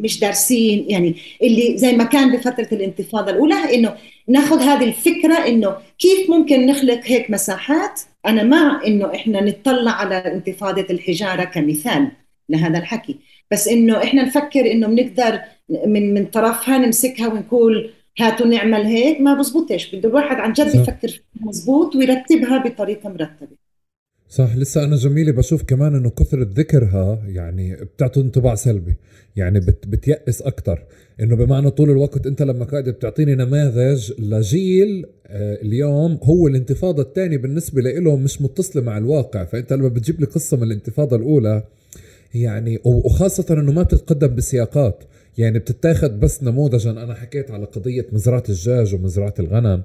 [0.00, 3.96] مش دارسين يعني اللي زي ما كان بفترة الانتفاضة الأولى إنه
[4.28, 10.14] ناخذ هذه الفكرة إنه كيف ممكن نخلق هيك مساحات؟ أنا مع إنه إحنا نطلع على
[10.14, 12.10] انتفاضة الحجارة كمثال
[12.48, 13.16] لهذا الحكي.
[13.50, 15.40] بس إنه إحنا نفكر إنه بنقدر
[15.86, 19.94] من من طرفها نمسكها ونقول هاتوا نعمل هيك؟ ما بزبطش.
[19.94, 23.67] بده الواحد عن جد يفكر مزبوط ويرتبها بطريقة مرتبة.
[24.28, 28.96] صح لسه أنا جميله بشوف كمان إنه كثره ذكرها يعني بتعطي انطباع سلبي
[29.36, 30.84] يعني بت بتيأس أكثر
[31.20, 37.36] إنه بمعنى طول الوقت أنت لما قاعد بتعطيني نماذج لجيل آه اليوم هو الانتفاضة الثانية
[37.38, 39.44] بالنسبة له مش متصلة مع الواقع.
[39.44, 41.62] فأنت لما بتجيب لي قصة من الانتفاضة الأولى
[42.34, 45.04] يعني وخاصة إنه ما بتتقدم بسياقات
[45.38, 46.90] يعني بتتاخد بس نموذجا.
[46.90, 49.82] أنا حكيت على قضية مزرعة الدجاج ومزرعة الغنم.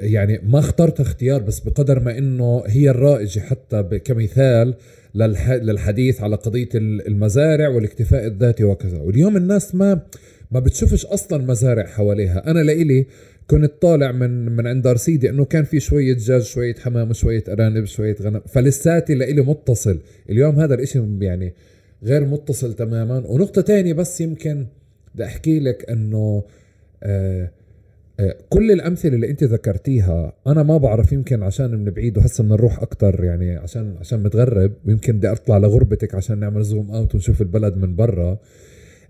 [0.00, 4.74] يعني ما اخترت اختيار بس بقدر ما إنه هي الرائجة حتى كمثال
[5.14, 8.98] للحديث على قضية المزارع والاكتفاء الذاتي وكذا.
[8.98, 10.00] واليوم الناس ما
[10.50, 12.50] ما بتشوفش أصلا مزارع حواليها.
[12.50, 13.06] أنا لإلي
[13.46, 17.84] كنت طالع من من عند أرسيدي إنه كان في شوية دجاج شوية حمام شوية أرانب
[17.84, 18.40] شوية غنم.
[18.46, 20.00] فلساتي لإلي متصل.
[20.30, 21.54] اليوم هذا الإشي يعني
[22.04, 23.18] غير متصل تماما.
[23.26, 24.66] ونقطة تانية بس يمكن
[25.14, 26.44] بدي أحكي لك إنه
[27.02, 27.50] آه آه،
[28.48, 32.82] كل الأمثلة اللي أنت ذكرتيها أنا ما بعرف يمكن عشان من بعيد وهسه بدنا نروح
[32.82, 37.76] أكثر يعني عشان عشان متغرب ويمكن بدي أطلع لغربتك عشان نعمل zoom out ونشوف البلد
[37.76, 38.38] من برا.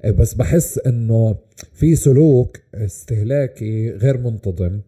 [0.04, 1.36] آه، بس بحس إنه
[1.72, 4.80] في سلوك استهلاكي غير منتظم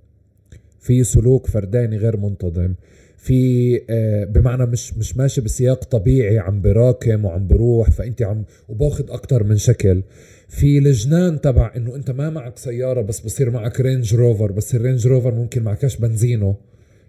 [0.80, 2.74] في سلوك فرداني غير منتظم
[3.16, 9.10] في آه، بمعنى مش مش ماشي بسياق طبيعي عم براكم وعم بروح فأنت عم وباخذ
[9.10, 10.02] أكثر من شكل.
[10.48, 14.80] في لجنان تبع إنه أنت ما معك سيارة بس بصير معك Range Rover بس ال
[14.80, 16.56] Range Rover ممكن معكش بنزينه.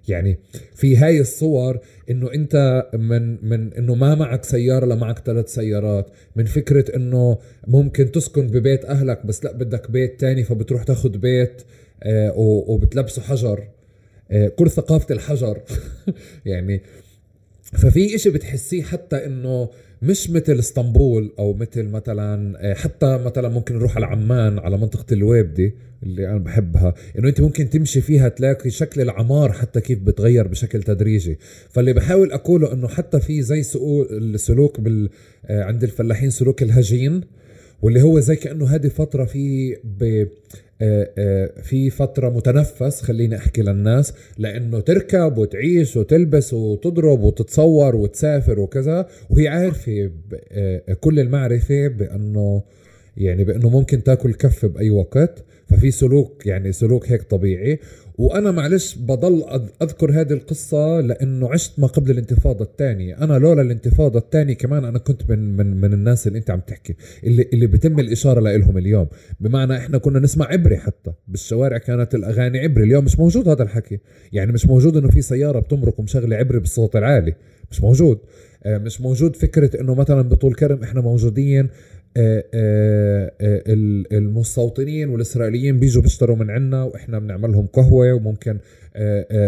[0.08, 0.38] يعني
[0.76, 1.80] في هاي الصور
[2.10, 6.08] إنه أنت من من إنه ما معك سيارة لمعك ثلاث سيارات.
[6.36, 7.38] من فكرة إنه
[7.68, 11.62] ممكن تسكن ببيت أهلك بس لأ بدك بيت تاني فبتروح تاخذ بيت
[12.04, 13.68] آه وبتلبسه حجر.
[14.32, 15.62] آه كل ثقافة الحجر.
[16.46, 16.82] يعني
[17.64, 19.70] ففي إشي بتحسيه حتى إنه
[20.02, 25.14] مش مثل اسطنبول أو مثل مثلا آه، حتى مثلا ممكن نروح على عمان على منطقة
[25.14, 25.74] الويبدي
[26.04, 26.94] اللي أنا بحبها.
[27.20, 31.40] إنه أنت ممكن تمشي فيها تلاقي شكل العمار حتى كيف بتغير بشكل تدريجي.
[31.70, 33.62] فاللي بحاول أقوله إنه حتى في زي
[34.12, 35.10] السلوك بال
[35.46, 37.22] آه، عند الفلاحين سلوك الهجين
[37.82, 40.28] واللي هو زي كأنه هذه فترة في ب
[41.64, 49.48] في فترة متنفس خليني أحكي للناس لأنه تركب وتعيش وتلبس وتضرب وتتصور وتسافر وكذا وهي
[49.48, 50.12] عارفة
[50.52, 52.64] آه، كل المعرفة بأنه
[53.18, 57.80] يعني بأنه ممكن تاكل كف بأي وقت ففي سلوك يعني سلوك هيك طبيعي.
[58.20, 59.44] وأنا معلش بضل
[59.82, 63.18] أذكر هذه القصة لأنه عشت ما قبل الانتفاضة الثانية.
[63.18, 66.96] أنا لولا الانتفاضة الثانية كمان أنا كنت من من من الناس اللي أنت عم تحكي
[67.24, 69.08] اللي اللي بتم الإشارة لهم اليوم.
[69.40, 71.12] بمعنى إحنا كنا نسمع عبري حتى.
[71.28, 74.00] بالشوارع كانت الأغاني عبري اليوم مش موجود هذا الحكي.
[74.34, 77.34] يعني مش موجود إنه في سيارة بتمرق ومشغلة عبري بالصوت العالي.
[77.72, 78.20] مش موجود.
[78.64, 81.70] آه، مش موجود فكرة إنه مثلا بطول كرم إحنا موجودين
[84.12, 88.58] المستوطنين والإسرائيليين بيجوا بيشتروا من عنا وإحنا بنعمل لهم قهوة وممكن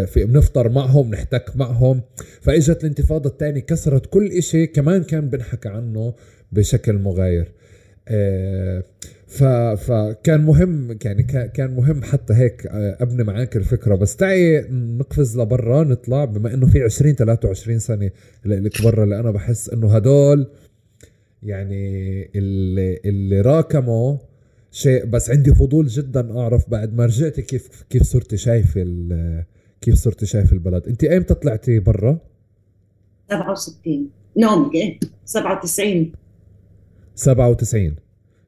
[0.06, 2.00] في بنفطر معهم نحتك معهم.
[2.40, 6.14] فإجت الانتفاضة الثانية كسرت كل إشي كمان كان بنحكى عنه
[6.52, 7.52] بشكل مغاير.
[9.76, 11.22] فكان مهم يعني
[11.54, 13.94] كان مهم حتى هيك أبني معاك الفكرة.
[13.94, 18.10] بس تعي نقفز لبرا نطلع بما إنه في 20 23 سنه
[18.44, 20.46] لك برا اللي أنا بحس إنه هدول
[21.42, 24.18] يعني اللي, اللي راكمه
[24.70, 28.78] شيء بس عندي فضول جدا أعرف بعد ما رجعت كيف كيف صرتي شايف
[29.80, 30.88] كيف صرتي شايف البلد.
[30.88, 32.18] أنت ايمتى طلعتي برا؟
[33.30, 34.70] 67 نوم
[35.24, 36.12] 97
[37.14, 37.94] 97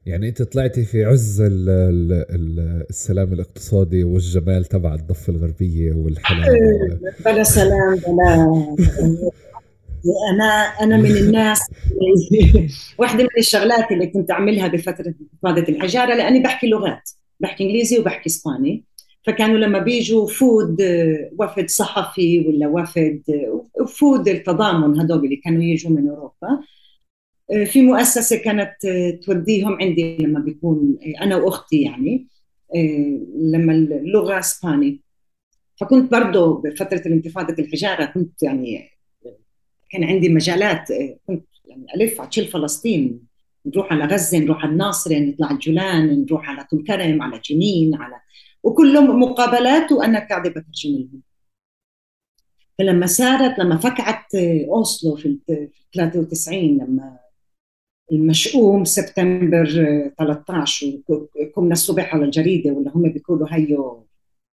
[0.07, 7.01] يعني أنت طلعتي في عز ال ال السلام الاقتصادي والجمال تبع الضفة الغربية والحلال.
[7.25, 8.77] بلا سلام بلا
[10.33, 10.45] أنا
[10.81, 11.61] أنا من الناس
[12.99, 18.27] واحدة من الشغلات اللي كنت أعملها بفترة انتفاضه الحجارة لأني بحكي لغات بحكي إنجليزي وبحكي
[18.27, 18.85] إسباني.
[19.27, 20.83] فكانوا لما بيجوا فود
[21.39, 23.23] وفد صحفي ولا وفد
[23.89, 26.61] فود التضامن هذول اللي كانوا يجوا من أوروبا.
[27.67, 28.75] في مؤسسة كانت
[29.23, 32.27] توديهم عندي لما بيكون أنا وأختي يعني
[33.39, 35.01] لما اللغة إسباني.
[35.81, 38.94] فكنت برضه بفترة الانتفاضة الحجارة كنت يعني
[39.95, 43.21] كان عندي مجالات آه، كنت يعني ألف على تشيل فلسطين.
[43.67, 47.95] نروح على غزة نروح على الناصره نطلع على الجولان نروح على طول كرم على جنين
[47.95, 48.21] على
[48.63, 51.23] وكلهم مقابلات وأنا قاعدة بترجم لهم.
[52.79, 55.39] فلما صارت لما فكعت آه، أوسلو في
[55.95, 57.19] 93 لما
[58.13, 59.67] المشؤوم سبتمبر
[60.19, 64.07] 13 آه، وكنا الصبح على الجريدة ولا هم بيقولوا هيو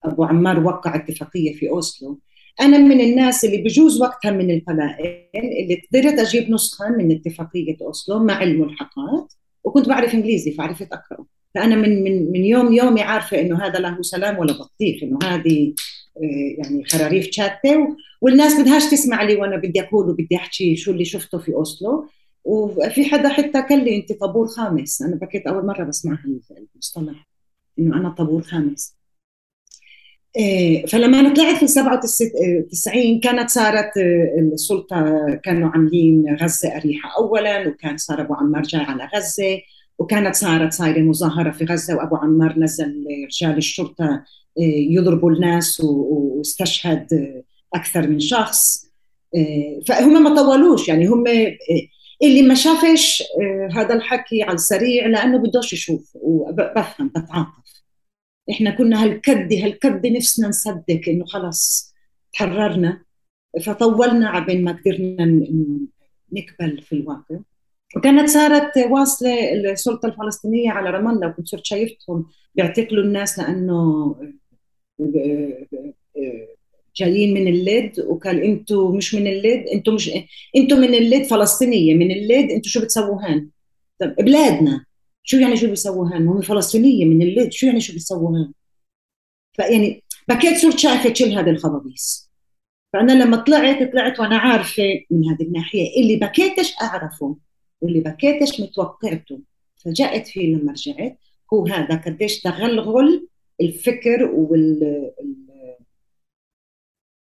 [0.05, 2.21] أبو عمار وقع اتفاقية في أوسلو.
[2.61, 8.25] أنا من الناس اللي بجوز وقتها من القلائل اللي قدرت أجيب نسخة من اتفاقية أوسلو
[8.25, 9.33] مع الملحقات
[9.65, 14.03] وكنت بعرف إنجليزي فعرفت اقرا فأنا من من من يوم يومي عارفة إنه هذا له
[14.03, 15.75] سلام ولا بطيخ إنه هذه
[16.59, 21.39] يعني خراريف شاتة والناس بدهاش تسمع لي وأنا بدي أقول وبدي أحكي شو اللي شفته
[21.39, 22.09] في أوسلو.
[22.45, 25.03] وفي حدا حتى قال لي أنت طابور خامس.
[25.03, 26.19] أنا بكيت أول مرة بسمع
[26.75, 27.29] المصطلح
[27.79, 28.97] إنه أنا طابور خامس.
[30.89, 37.97] فلما أنا طلعت في 97 كانت صارت آه، السلطة كانوا عاملين غزة أريحة اولا وكان
[37.97, 39.61] صار أبو عمار جاي على غزة
[39.99, 44.25] وكانت صارت صايرة مظاهرة في غزة وأبو عمار نزل رجال الشرطة
[44.91, 47.07] يضربوا الناس واستشهد
[47.75, 48.87] أكثر من شخص
[49.89, 51.25] فهم ما طولوش يعني هم
[52.23, 53.23] اللي ما شافش
[53.73, 57.66] هذا الحكي على السريع لأنه بدوش يشوف وبفهم بتعاطف.
[58.51, 61.95] إحنا كنا هالكد هالكد نفسنا نصدق إنه خلص
[62.33, 63.03] تحررنا
[63.63, 65.25] فطولنا عبين ما قدرنا
[66.33, 67.39] نقبل في الواقع
[67.97, 74.17] وكانت صارت واصلة السلطة الفلسطينية على رام الله وكنت صرت شايفتهم بيعتقلوا الناس لأنه
[76.97, 80.11] جايين من اللد وقال أنتم مش من اللد أنتم مش
[80.57, 83.49] أنتم من اللد فلسطينية من اللد أنتم شو بتسووا هان؟
[84.01, 84.85] بلادنا
[85.29, 88.53] شو يعني شو بيسووا هان؟ هم فلسطينية من اللد شو يعني شو بيسووا هان؟
[89.53, 92.31] فيعني بكيت صرت شايفة كل هذه الخبابيص
[92.93, 97.37] فأنا لما طلعت طلعت وأنا عارفة من هذه الناحية اللي بكيتش أعرفه
[97.81, 99.41] واللي بكيتش متوقعته
[99.85, 101.19] فجأت فيه لما رجعت
[101.53, 103.29] هو هذا قديش تغلغل
[103.61, 105.11] الفكر وال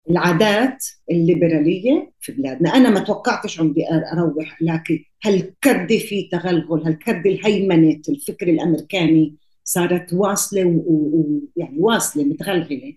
[0.10, 2.70] العادات الليبرالية في بلادنا.
[2.70, 3.74] أنا ما توقعتش عم
[4.14, 12.94] أروح لكن هالكد في تغلغل هالكد الهيمنة الفكر الأمريكاني صارت واصلة ويعني واصلة متغلغلة.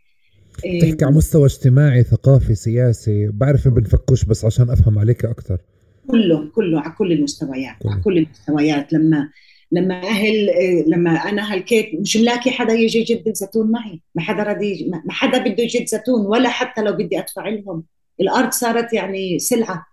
[0.80, 3.28] تحكي على مستوى اجتماعي ثقافي سياسي.
[3.28, 5.58] بعرف بنفكوش بس عشان أفهم عليك أكثر
[6.06, 7.92] كله كله على كل المستويات كله.
[7.92, 8.92] على كل المستويات.
[8.92, 9.28] لما
[9.72, 10.50] لما أهل
[10.86, 14.00] لما أنا هلكيت مش ملاقي حدا يجي يجد زيتون معي.
[14.14, 17.84] ما حدا راضي ما حدا بده يجد زيتون ولا حتى لو بدي أدفع لهم.
[18.20, 19.86] الأرض صارت يعني سلعة.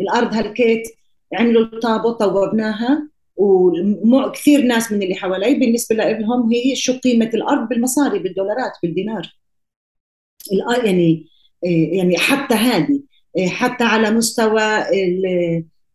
[0.00, 0.82] الأرض هلكيت
[1.34, 8.18] عملوا الطابه طوبناها وكثير ناس من اللي حوالي بالنسبة لهم هي شو قيمة الأرض بالمصاري
[8.18, 9.36] بالدولارات بالدينار.
[10.84, 11.26] يعني
[11.62, 13.00] يعني حتى هذه
[13.48, 14.84] حتى على مستوى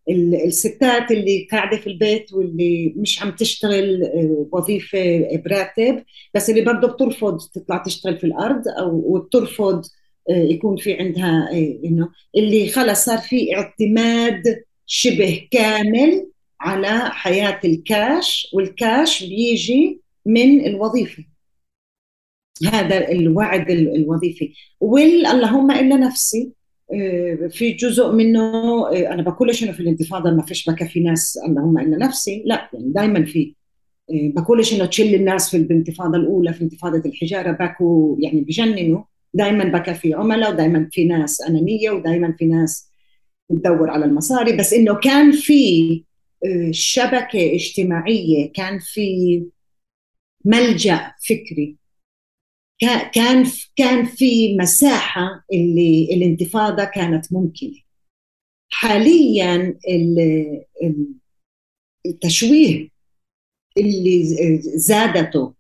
[0.10, 5.00] الستات اللي قاعدة في البيت واللي مش عم تشتغل آه، وظيفة
[5.46, 6.04] براتب
[6.34, 9.86] بس اللي برضه بترفض تطلع تشتغل في الأرض أو وبترفض
[10.30, 16.30] آه، يكون في عندها آه، إنه اللي خلص صار في اعتماد شبه كامل
[16.62, 21.26] على حياة الكاش والكاش بيجي من الوظيفة.
[22.74, 24.54] هذا الوعد الوظيفي.
[24.80, 26.52] واللهم إلا نفسي.
[27.50, 28.40] في جزء منه
[28.88, 32.44] آه، أنا بقولش انه في الانتفاضة ما فيش بكى في ناس اللهم إلا نفسي.
[32.46, 33.56] لا يعني دائما في
[34.10, 39.04] آه، بقولش انه تشل الناس في الانتفاضة الأولى في انتفاضة الحجارة بكوا يعني بجننوا.
[39.34, 42.90] دائما بكى في عملاء ودائما في ناس أنانية ودائما في ناس
[43.50, 44.58] بتدور على المصاري.
[44.58, 46.04] بس إنه كان في
[46.72, 49.44] شبكة اجتماعية كان في
[50.46, 51.78] ملجأ فكري
[53.14, 53.46] كان
[53.76, 57.86] كان في مساحة اللي الانتفاضة كانت ممكنة.
[58.70, 59.80] حاليا
[62.06, 62.90] التشويه
[63.78, 64.24] اللي
[64.62, 65.54] زادته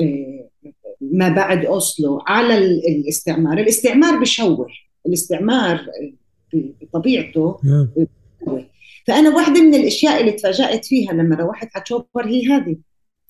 [0.00, 0.50] آه،
[1.00, 3.58] ما بعد أوسلو على الاستعمار.
[3.58, 4.66] الاستعمار بشوه.
[5.06, 5.86] الاستعمار
[6.54, 7.88] بطبيعته نعم.
[9.06, 12.76] فأنا واحدة من الأشياء اللي تفاجأت فيها لما روحت على تشوبر هي هذه.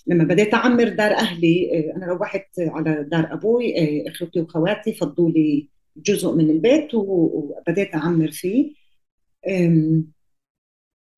[0.06, 5.30] لما بديت أعمر دار أهلي آه، أنا روحت على دار أبوي آه، إخوتي وخواتي فضوا
[5.30, 8.72] لي جزء من البيت وبديت أعمر فيه.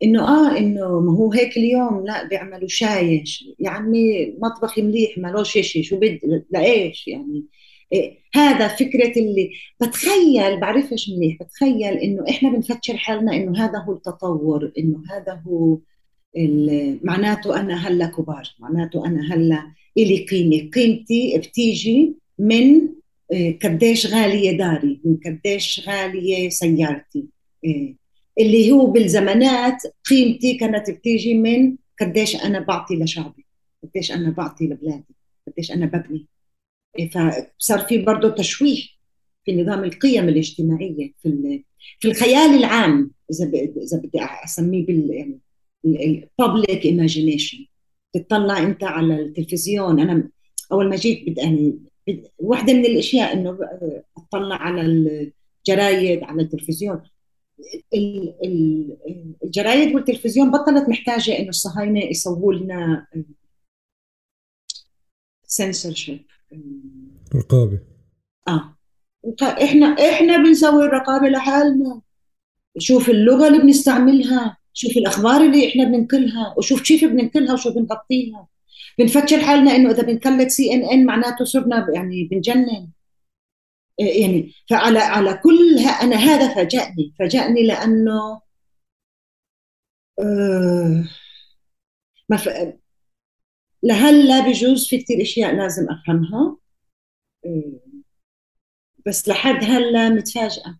[0.02, 3.24] إنه آه إنه ما هو هيك اليوم لا بيعملوا شاي
[3.60, 6.20] يا عمي مطبخي مليح مالوش شيء شو بدي
[6.50, 7.44] لإيش يعني؟
[7.92, 9.50] إيه هذا فكرة اللي
[9.82, 15.78] بتخيل بعرفش منيح بتخيل إنه إحنا بنفكر حالنا إنه هذا هو التطور إنه هذا هو
[17.02, 20.70] معناته أنا هلا كبار معناته أنا هلا إلي قيمة.
[20.70, 22.88] قيمتي بتيجي من
[23.32, 27.24] آه، قديش غالية داري من قديش غالية سيارتي.
[27.66, 27.94] آه،
[28.38, 33.46] اللي هو بالزمانات قيمتي كانت بتيجي من قديش أنا بعطي لشعبي
[33.84, 35.14] قديش أنا بعطي لبلادي
[35.48, 36.26] قديش أنا ببني.
[37.16, 38.82] آه، فصار في برضه تشويه
[39.44, 41.62] في نظام القيم الاجتماعية في
[41.98, 45.38] في الخيال العام إذا إذا بدي أسميه بال يعني
[45.86, 47.66] ال public imagination
[48.12, 50.00] تطلع انت على التلفزيون.
[50.00, 50.28] أنا
[50.72, 51.78] أول ما جيت يعني
[52.38, 53.58] واحدة من الأشياء إنه
[54.16, 57.02] أطلع على الجرايد على التلفزيون.
[59.44, 63.06] الجرايد والتلفزيون بطلت محتاجة إنه الصهاينة يسووا لنا
[65.46, 66.24] سنسورشيب
[67.34, 67.80] رقابة.
[68.48, 68.76] آه.
[69.42, 72.00] إحنا إحنا بنسوي الرقابة لحالنا.
[72.78, 74.56] شوف اللغة اللي بنستعملها.
[74.78, 78.48] شوف الأخبار اللي إحنا بننقلها وشوف كيف بننقلها وشو بنغطيها.
[78.98, 82.90] بنفكر حالنا إنه إذا بنكلت سي ان ان معناته صرنا يعني بنجنن.
[83.98, 87.14] يعني فعلى على كل أنا هذا فاجأني.
[87.18, 88.40] فاجأني لأنه
[90.20, 91.04] آه
[92.28, 92.48] ما ف...
[93.82, 96.56] لهلا بجوز في كثير أشياء لازم أفهمها.
[97.46, 97.80] آه
[99.06, 100.78] بس لحد هلا متفاجئه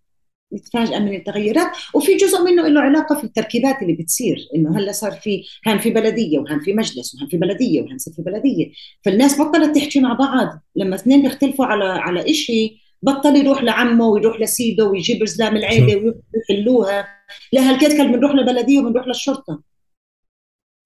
[0.57, 1.69] متفاجئه من التغيرات.
[1.95, 5.91] وفي جزء منه له علاقة في التركيبات اللي بتصير إنه هلأ صار في كان في
[5.91, 8.71] بلدية وكان في مجلس وكان في بلدية وكان في بلدية.
[9.05, 10.49] فالناس بطلت تحكي مع بعض.
[10.77, 17.09] لما اثنين بيختلفوا على على شيء بطل يروح لعمه ويروح لسيده ويجيب رزلام العيلة ويحلوها.
[17.53, 19.63] لا هالكيت كان بنروح للبلديه وبنروح للشرطة.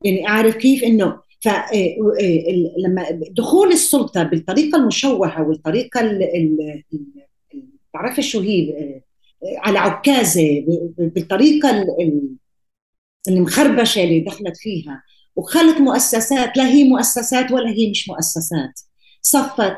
[0.05, 1.49] يعني عارف كيف إنه ف
[2.85, 6.19] لما دخول السلطة بالطريقة المشوهة والطريقة
[7.95, 9.01] بعرف شو هي
[9.45, 10.65] على عكازة
[10.99, 11.85] بالطريقة
[13.29, 15.03] المخربشة اللي دخلت فيها.
[15.37, 18.81] وخلت مؤسسات لا هي مؤسسات ولا هي مش مؤسسات.
[19.23, 19.77] صفت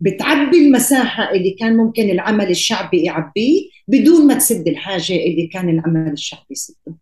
[0.00, 6.12] بتعبي المساحة اللي كان ممكن العمل الشعبي يعبيه بدون ما تسد الحاجة اللي كان العمل
[6.12, 6.96] الشعبي يسده.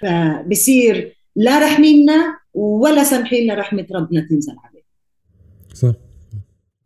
[0.00, 4.84] فبصير لا رحمينا ولا سامحين لرحمة ربنا تنزل عليه.
[5.74, 5.94] صح.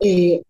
[0.03, 0.41] إيه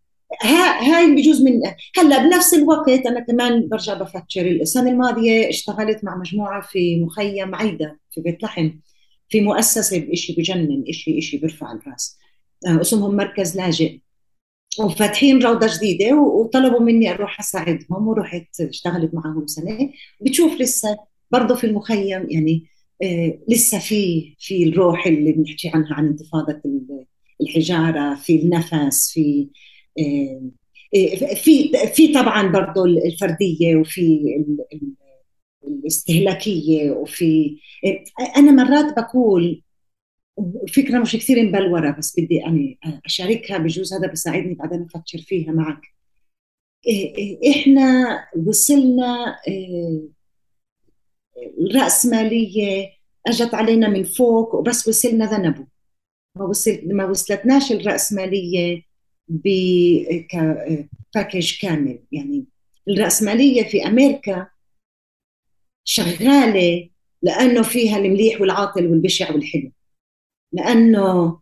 [0.42, 1.62] هاي بجوز من
[1.98, 8.00] هلا بنفس الوقت أنا كمان برجع بفكر السنة الماضية اشتغلت مع مجموعة في مخيم عيدة
[8.12, 8.72] في بيت لحم
[9.30, 12.18] في مؤسسة بشيء بجنن شيء شيء بيرفع الرأس.
[12.68, 14.00] آه، اسمهم مركز لاجئ.
[14.80, 19.90] وفاتحين روضة جديدة وطلبوا مني أروح أساعدهم ورحت اشتغلت معهم سنة.
[20.22, 20.98] بتشوف لسه
[21.32, 22.68] برضه في المخيم يعني
[23.04, 26.62] آه لسه في في الروح اللي بنحكي عنها عن انتفاضة
[27.42, 29.50] الحجارة في النفس في
[31.36, 34.20] في في طبعا برضه الفردية وفي
[35.68, 38.04] الاستهلاكية وفي آه،
[38.38, 39.64] أنا مرات بقول
[40.76, 42.76] فكرة مش كثير مبلورة بس بدي أنا
[43.06, 45.82] أشاركها بجوز هذا بيساعدني بعدين أفكر فيها معك.
[46.88, 50.02] إيه، إيه، إحنا وصلنا إيه،
[51.60, 52.92] الرأسمالية
[53.28, 55.66] أجت علينا من فوق وبس وصلنا ذنبوا
[56.36, 58.84] ما وصل ما وصلتناش الرأسمالية
[59.30, 60.82] بباكج
[61.62, 62.00] كامل.
[62.12, 62.46] يعني
[62.90, 64.48] الرأسمالية في أمريكا
[65.88, 66.90] شغالة
[67.22, 69.72] لأنه فيها المليح والعاطل والبشع والحلو.
[70.54, 71.40] لأنه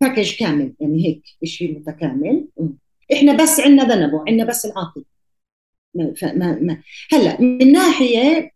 [0.00, 0.74] package كامل.
[0.80, 2.48] يعني هيك شيء متكامل.
[3.12, 5.04] إحنا بس عندنا ذنبه عندنا بس العاطل.
[5.94, 8.50] ما ما هلأ من ناحية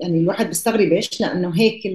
[0.00, 1.86] يعني الواحد بيستغربش لأنه هيك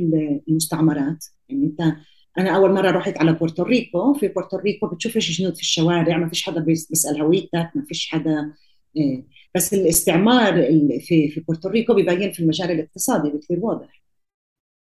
[0.47, 1.25] المستعمرات.
[1.49, 1.95] يعني أنت
[2.37, 6.59] أنا أول مرة رحت على بورتوريكو في بورتوريكو بتشوفش جنود في الشوارع ما فيش حدا
[6.59, 8.53] بيسأل هويتك ما فيش حدا
[8.97, 9.25] إيه.
[9.55, 10.53] بس الاستعمار
[10.99, 14.03] في في بورتوريكو بيبين في المجال الاقتصادي بكثير واضح.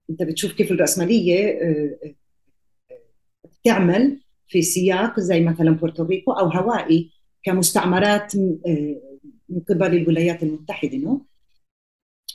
[0.09, 2.99] أنت بتشوف كيف الرأسمالية آه، آه،
[3.63, 7.11] تعمل في سياق زي مثلا بورتوريكو أو هوائي
[7.43, 8.35] كمستعمرات
[9.49, 11.25] من قبل الولايات المتحدة نو؟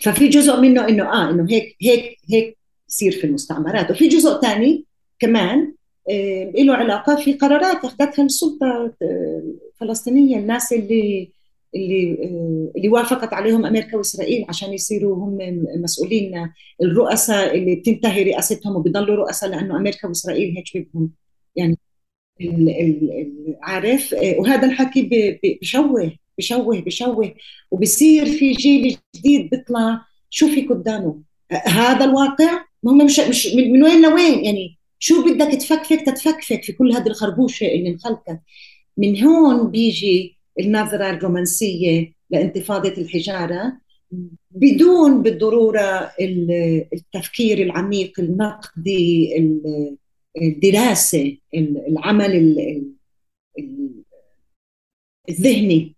[0.02, 3.90] ففي جزء منه إنه آه إنه هيك هيك هيك يصير في المستعمرات.
[3.90, 4.86] وفي جزء ثاني
[5.22, 5.74] كمان
[6.58, 11.32] له علاقة في قرارات أخذتها السلطة الفلسطينية الناس اللي
[11.74, 15.38] اللي آه، اللي وافقت عليهم أمريكا وإسرائيل عشان يصيروا هم
[15.82, 16.50] مسؤولين
[16.82, 21.10] الرؤساء اللي بتنتهي رئاستهم وبيضلوا رؤساء لأنه أمريكا وإسرائيل هيك بدهم
[21.56, 21.78] يعني
[23.62, 25.08] عارف؟ آه، وهذا الحكي
[25.62, 27.34] بشوه بشوه بشوه.
[27.70, 30.00] وبصير في جيل جديد بيطلع
[30.30, 35.60] شو في قدامه؟ آه، هذا الواقع؟ هم مش مش من وين لوين؟ يعني شو بدك
[35.60, 38.40] تفكفك تتفكفك في كل هذه الخربوشة اللي انخلقت.
[38.96, 43.80] من هون بيجي النظرة الرومانسية لانتفاضة الحجارة.
[44.50, 46.12] بدون بالضرورة
[46.92, 49.36] التفكير العميق النقدي
[50.42, 51.36] الدراسة
[51.88, 52.56] العمل
[55.28, 55.96] الذهني.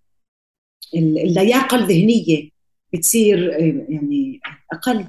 [0.94, 2.50] اللياقة الذهنية
[2.92, 3.48] بتصير
[3.88, 4.40] يعني
[4.72, 5.08] أقل.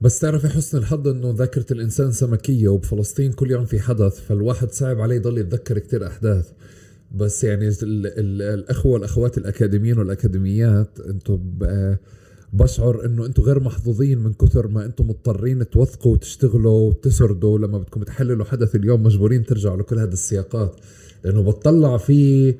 [0.00, 5.00] بس تعرفي حسن الحظ إنه ذاكرة الإنسان سمكية وبفلسطين كل يوم في حدث فالواحد صعب
[5.00, 6.48] عليه يضل يتذكر كتير أحداث.
[7.14, 11.38] بس يعني ال ال الأخوة والأخوات الأكاديميين والأكاديميات أنتم
[12.52, 17.58] بشعر إنه أنتم غير محظوظين من كثر ما أنتم مضطرين توثقوا وتشتغلوا وتسردوا.
[17.58, 20.76] لما بدكم تحللوا حدث اليوم مجبورين ترجعوا لكل هذه السياقات.
[21.24, 22.54] لأنه بتطلع في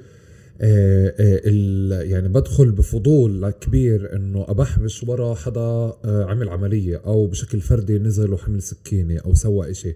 [0.61, 8.33] يعني بدخل بفضول كبير إنه ابحبش ورا حدا آه، عمل عملية أو بشكل فردي نزل
[8.33, 9.95] وحمل سكينة أو سوى إشي.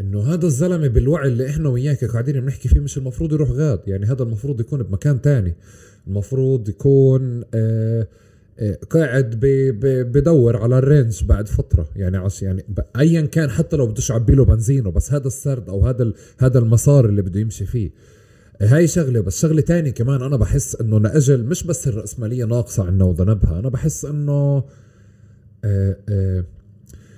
[0.00, 3.80] إنه هذا الزلمة بالوعي اللي إحنا وياك قاعدين بنحكي فيه مش المفروض يروح غاد.
[3.86, 5.54] يعني هذا المفروض يكون بمكان تاني.
[6.06, 8.06] المفروض يكون آه
[8.58, 9.40] آه قاعد
[10.12, 11.88] بدور على الرينج بعد فترة.
[11.96, 12.64] يعني عش يعني
[12.98, 17.22] ايا كان حتى لو بدوش له بنزينه بس هذا السرد أو هذا هذا المسار اللي
[17.22, 17.90] بده يمشي فيه.
[18.60, 23.04] هاي شغلة بس شغلة تانية كمان أنا بحس إنه لأجل مش بس الرأسمالية ناقصة عنا
[23.04, 24.64] وذنبها أنا بحس إنه
[25.64, 26.44] آه آه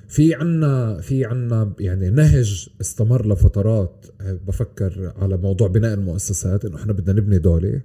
[0.08, 6.76] في عنا في عنا يعني نهج استمر لفترات آه، بفكر على موضوع بناء المؤسسات إنه
[6.76, 7.80] إحنا بدنا نبني دولة.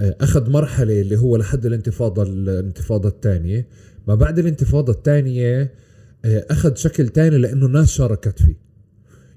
[0.00, 3.66] أخذ مرحلة اللي هو لحد الانتفاضة الانتفاضة الثانية.
[4.08, 5.72] ما بعد الانتفاضة الثانية
[6.24, 8.65] أخذ شكل تاني لإنه الناس شاركت فيه.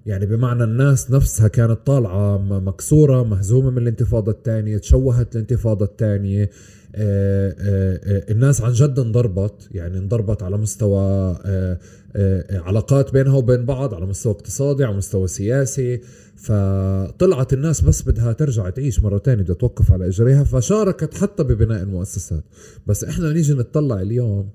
[0.05, 6.49] يعني بمعنى الناس نفسها كانت طالعة مكسورة مهزومة من الانتفاضة الثانية تشوهت الانتفاضة الثانية.
[6.95, 11.37] آه، آه، آه، الناس عن جد انضربت يعني انضربت على مستوى
[12.51, 16.01] علاقات بينها وبين بعض على مستوى اقتصادي على مستوى سياسي.
[16.35, 20.43] فطلعت الناس بس بدها ترجع تعيش مرة تانية بدها توقف على إجريها.
[20.43, 22.43] فشاركت حتى ببناء المؤسسات.
[22.87, 24.49] بس إحنا نيجي نتطلع اليوم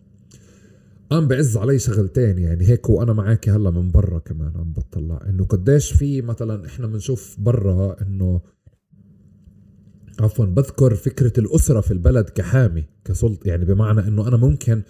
[1.10, 5.20] قام بعز علي شغلتين يعني هيك وأنا معاكي هلأ من برا كمان عم بطلع.
[5.28, 8.40] إنه قديش في مثلا إحنا بنشوف برا إنه
[10.20, 14.82] عفوا بذكر فكرة الأسرة في البلد كحامي كسلطة يعني بمعنى أنه أنا ممكن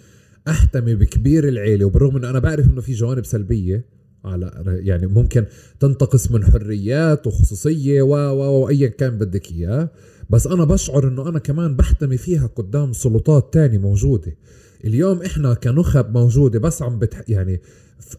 [0.47, 3.85] أحتمي بكبير العيلة وبالرغم أنه أنا بعرف أنه في جوانب سلبية
[4.25, 5.45] على يعني ممكن
[5.79, 9.89] تنتقص من حريات وخصوصية و و وأيا كان بدك إياه
[10.29, 14.37] بس أنا بشعر أنه أنا كمان بحتمي فيها قدام سلطات تانية موجودة.
[14.85, 17.61] اليوم إحنا كنخب موجودة بس عم بتح يعني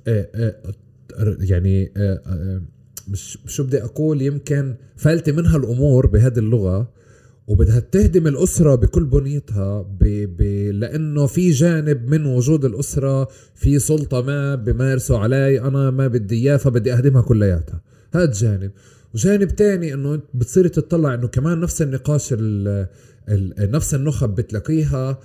[0.09, 2.62] آه، آه، يعني آه،
[3.09, 6.93] مش شو بدي أقول؟ يمكن فلتي منها الأمور بهذه اللغة
[7.47, 10.05] وبدها تهدم الأسرة بكل بنيتها ب...
[10.36, 10.43] ب...
[10.72, 16.56] لأنه في جانب من وجود الأسرة في سلطة ما بمارسوا علي أنا ما بدي إياه
[16.56, 17.80] فبدي أهدمها كلياتها.
[18.14, 18.70] هذا جانب.
[19.14, 22.86] وجانب تاني إنه بتصير تطلع إنه كمان نفس النقاش ال
[23.28, 25.18] ال نفس النخب بتلاقيها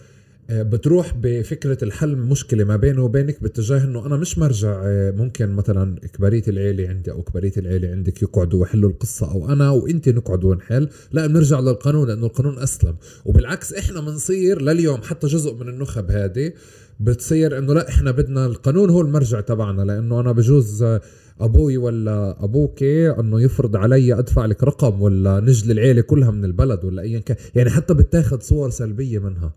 [0.49, 5.99] بتروح بفكرة الحل مشكلة ما بينه وبينك باتجاه إنه أنا مش مرجع آه، ممكن مثلا
[5.99, 10.89] كبارية العيلة عندي أو كبارية العيلة عندك يقعدوا ويحلوا القصة أو أنا وانت نقعد ونحل
[11.11, 12.95] لا بنرجع للقانون لأنه القانون أسلم.
[13.25, 16.53] وبالعكس إحنا بنصير لليوم حتى جزء من النخب هذه
[16.99, 21.01] بتصير إنه لا إحنا بدنا القانون هو المرجع تبعنا لأنه أنا بجوز آه،
[21.39, 26.85] أبوي ولا أبوك إنه يفرض علي أدفع لك رقم ولا نجل العيلة كلها من البلد
[26.85, 27.37] ولا ايا كان.
[27.55, 29.53] يعني حتى بتاخذ صور سلبية منها.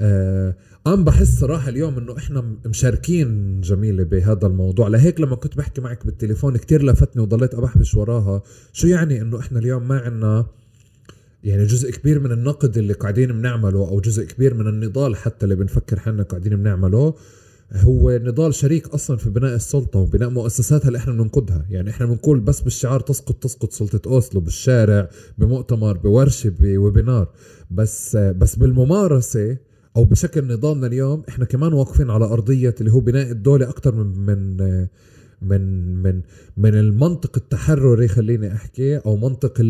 [0.00, 0.54] آه
[0.86, 4.88] أنا بحس صراحة اليوم إنه إحنا مشاركين جميلة بهذا الموضوع.
[4.88, 8.42] لهيك لما كنت بحكي معك بالتليفون كتير لفتني وضليت أبحبش وراها.
[8.72, 10.46] شو يعني إنه إحنا اليوم ما عنا
[11.44, 15.54] يعني جزء كبير من النقد اللي قاعدين بنعمله أو جزء كبير من النضال حتى اللي
[15.54, 17.14] بنفكر حنا قاعدين بنعمله؟
[17.72, 21.66] هو نضال شريك أصلا في بناء السلطة وبناء مؤسساتها اللي إحنا بننقدها.
[21.70, 25.08] يعني إحنا بنقول بس بالشعار تسقط تسقط سلطة أوسلو بالشارع
[25.38, 27.28] بمؤتمر بورشة بويبينار.
[27.70, 29.56] بس بس بالممارسة
[29.96, 34.06] أو بشكل نضالنا اليوم إحنا كمان واقفين على أرضية اللي هو بناء الدولة أكثر من
[34.26, 34.86] من
[35.42, 36.20] من من
[36.56, 39.62] من المنطق التحرري خليني أحكي أو منطق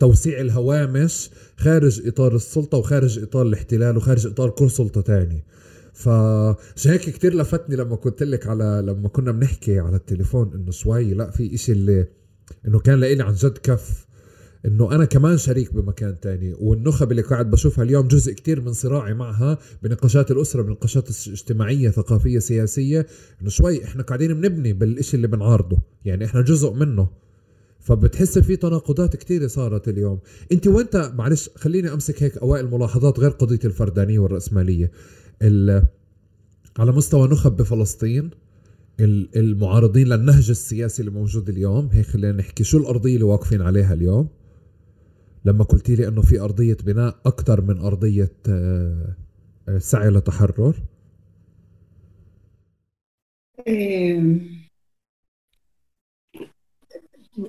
[0.00, 5.44] توسيع الهوامش خارج إطار السلطة وخارج إطار الاحتلال وخارج إطار كل سلطة تاني.
[5.92, 11.14] فعشان هيك كثير لفتني لما كنت لك على لما كنا بنحكي على التليفون إنه شوي
[11.14, 12.06] لا في إشي اللي
[12.68, 14.07] إنه كان لإلي عن جد كف
[14.66, 19.14] إنه أنا كمان شريك بمكان تاني والنخب اللي قاعد بشوفها اليوم جزء كتير من صراعي
[19.14, 23.06] معها بنقاشات الأسرة بنقاشات اجتماعية ثقافية سياسية
[23.42, 27.08] إنه شوي إحنا قاعدين بنبني بالإشي اللي بنعارضه يعني إحنا جزء منه.
[27.80, 30.18] فبتحس في تناقضات كتيرة صارت اليوم.
[30.52, 34.90] أنت وأنت معلش خليني أمسك هيك أوائل ملاحظات غير قضية الفردانية والرأسمالية.
[36.78, 38.30] على مستوى نخب بفلسطين
[39.36, 44.28] المعارضين للنهج السياسي اللي موجود اليوم هيك خلينا نحكي شو الأرضية اللي واقفين عليها اليوم؟
[45.44, 49.16] لما قلتي لي إنه في أرضية بناء أكثر من أرضية آه،
[49.68, 50.74] آه، سعي لتحرر.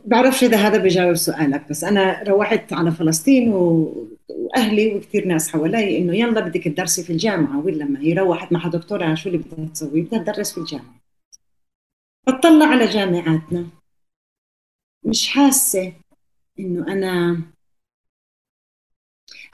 [0.06, 3.94] بعرفش إذا هذا بجاوب سؤالك بس أنا روحت على فلسطين و...
[4.30, 8.68] وأهلي وكثير ناس حوالي إنه يلا بدك تدرسي في الجامعة ولا ما هي روحت مع
[8.68, 10.99] دكتورة شو اللي بدها تسوي؟ بدها تدرس في الجامعة.
[12.28, 13.68] بطلع على جامعاتنا.
[15.03, 15.94] مش حاسة
[16.60, 17.41] إنه أنا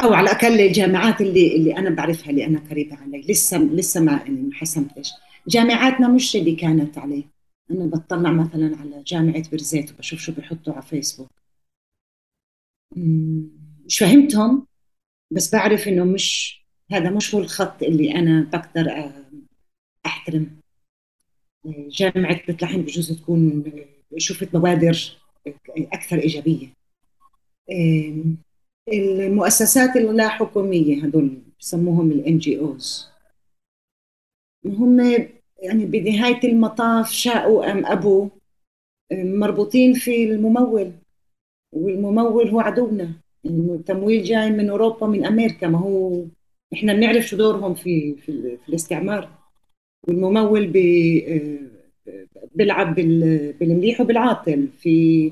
[0.03, 3.22] أو على الأقل الجامعات اللي اللي أنا بعرفها اللي أنا قريبة علي.
[3.22, 5.11] لسه لسه ما يعني ما حسمتش.
[5.47, 7.23] جامعاتنا مش اللي كانت عليه
[7.72, 11.30] أنا بطلع مثلا على جامعة برزيت وبشوف شو بيحطوا على فيسبوك.
[13.85, 14.67] مش فهمتهم
[15.31, 16.59] بس بعرف إنه مش
[16.91, 19.13] هذا مش هو الخط اللي أنا بقدر
[20.05, 20.59] أحترم.
[21.89, 23.63] جامعة بيت لحم بجوز تكون
[24.17, 25.17] شفت بوادر
[25.69, 26.67] أكثر إيجابية.
[28.94, 33.07] المؤسسات اللا حكوميه هدول بسموهم ال NGOs
[34.66, 34.99] هم
[35.60, 38.30] يعني بنهاية المطاف شاءوا أم أبوا
[39.14, 40.91] مربوطين في الممول
[41.74, 43.14] والممول هو عدونا.
[43.45, 45.68] التمويل جاي من أوروبا من أمريكا.
[45.68, 46.26] ما هو
[46.74, 49.30] إحنا بنعرف شو دورهم في في, في الاستعمار.
[50.07, 51.60] والممول بي
[52.56, 52.95] بيلعب
[53.60, 54.68] بالمليح وبالعاطل.
[54.68, 55.32] في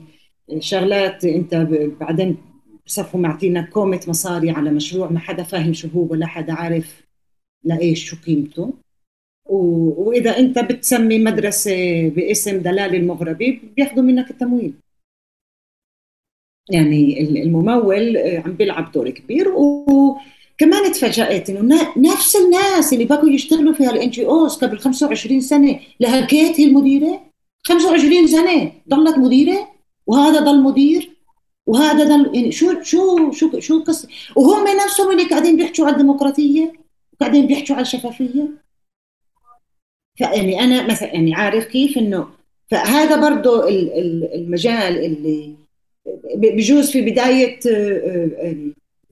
[0.59, 1.55] شغلات أنت
[1.99, 2.37] بعدين
[2.85, 7.03] بصفوا معطينا كومة مصاري على مشروع ما حدا فاهم شو هو ولا حدا عارف
[7.63, 8.73] لإيش شو قيمته.
[9.45, 14.73] وإذا أنت بتسمي مدرسة باسم دلال المغربي بياخذوا منك التمويل.
[16.69, 19.49] يعني الممول عم بيلعب دور كبير.
[19.49, 26.59] وكمان تفاجأت إنه نفس الناس اللي بقوا يشتغلوا في ال NGOs قبل 25 سنة لهكيت
[26.59, 27.21] هي المديرة.
[27.63, 29.67] 25 سنة ضلت مديرة
[30.07, 31.12] وهذا ضل مدير.
[31.67, 36.73] وهذا ضل يعني شو شو شو شو قصه وهم نفسهم اللي قاعدين بيحكوا على الديمقراطية
[37.13, 38.49] وقاعدين بيحكوا على الشفافية.
[40.17, 42.27] فيعني أنا مثلا يعني عارف كيف انه
[42.71, 43.67] فهذا برضه
[44.35, 45.55] المجال اللي
[46.35, 47.59] بجوز في بداية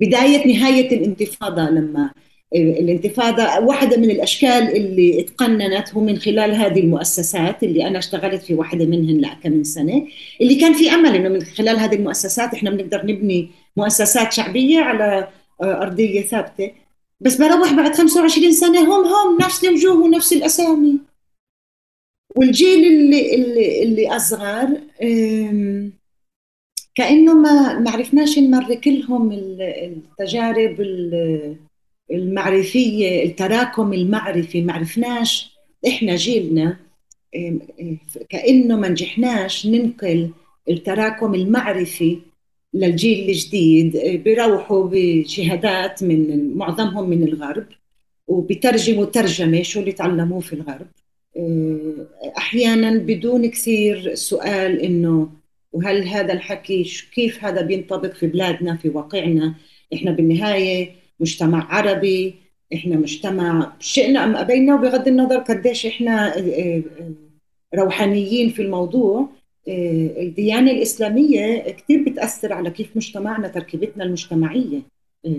[0.02, 2.12] بداية نهاية الانتفاضة لما
[2.56, 8.54] الانتفاضة واحدة من الأشكال اللي اتقننت هو من خلال هذه المؤسسات اللي أنا اشتغلت في
[8.54, 10.08] واحدة منهن لكم من سنة
[10.42, 15.28] اللي كان في أمل إنه من خلال هذه المؤسسات إحنا بنقدر نبني مؤسسات شعبية على
[15.64, 16.72] أرضية ثابتة.
[17.22, 21.00] بس بروح بعد 25 سنة هم هم نفس الوجوه ونفس الأسامي.
[22.36, 24.68] والجيل اللي اللي, اللي أصغر
[26.96, 30.82] كأنه ما ما عرفناش نمرك لهم التجارب
[32.12, 35.52] المعرفية التراكم المعرفي ما عرفناش.
[35.88, 36.78] إحنا جيلنا
[38.30, 40.30] كأنه ما نجحناش ننقل
[40.70, 42.18] التراكم المعرفي
[42.74, 47.66] للجيل الجديد بيروحوا بشهادات من معظمهم من الغرب
[48.28, 50.88] وبترجموا ترجمة شو اللي تعلموه في الغرب.
[52.38, 55.30] أحيانا بدون كثير سؤال إنه
[55.74, 59.56] وهل هذا الحكي كيف هذا بينطبق في بلادنا في واقعنا؟
[59.94, 62.36] إحنا بالنهاية مجتمع عربي
[62.74, 66.34] إحنا مجتمع شئنا أم أبينا وبغض النظر قديش إحنا
[67.76, 69.30] روحانيين في الموضوع
[69.68, 74.80] آه، الديانة الإسلامية كثير بتأثر على كيف مجتمعنا تركيبتنا المجتمعية
[75.26, 75.32] آه،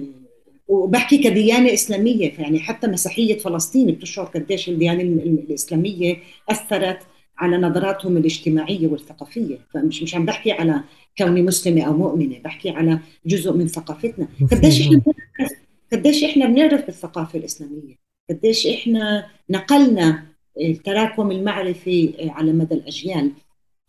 [0.68, 6.16] وبحكي كديانة إسلامية يعني حتى مسيحية فلسطين بتشعر قديش الديانة الإسلامية
[6.48, 6.98] أثرت
[7.38, 9.58] على نظراتهم الاجتماعية والثقافية.
[9.74, 10.80] فمش مش عم بحكي على
[11.18, 14.28] كوني مسلمة أو مؤمنة بحكي على جزء من ثقافتنا.
[14.50, 15.52] قديش بنعرف
[15.92, 17.94] قديش إحنا بنعرف بالثقافة الإسلامية؟
[18.30, 20.22] قديش إحنا نقلنا
[20.60, 23.30] التراكم المعرفي على مدى الأجيال؟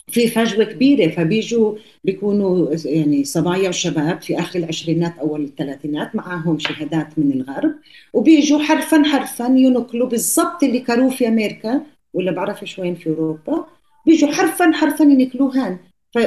[0.08, 7.20] في فجوة كبيرة فبيجوا بيكونوا يعني صبايا وشباب في آخر العشرينات أول الثلاثينات معاهم شهادات
[7.20, 7.72] من الغرب
[8.14, 11.82] وبيجوا حرفا حرفا ينقلوا بالضبط اللي كانوا في أمريكا
[12.14, 13.66] ولا بعرفش وين في أوروبا
[14.06, 15.78] بيجوا حرفا حرفا ينقلوهن
[16.14, 16.18] ف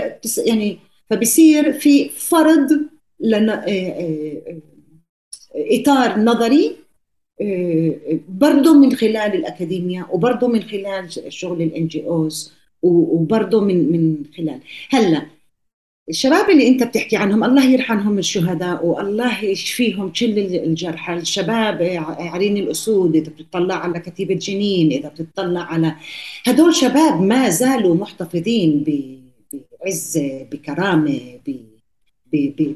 [0.47, 0.79] يعني
[1.11, 2.69] فبصير في فرض
[3.21, 3.65] لنا
[5.57, 6.77] إطار نظري
[8.29, 12.53] برضه من خلال الاكاديميا وبرضه من خلال شغل ال NGOs
[12.83, 14.61] وبرضه من من خلال.
[14.91, 15.27] هلأ
[16.09, 21.83] الشباب اللي أنت بتحكي عنهم الله يرحمهم الشهداء والله يشفيهم كل الجرحى الشباب
[22.19, 25.95] عرين الأسود إذا بتطلع على كتيبة جنين إذا بتطلع على
[26.47, 28.85] هدول شباب ما زالوا محتفظين
[29.83, 31.21] بعزة بكرامة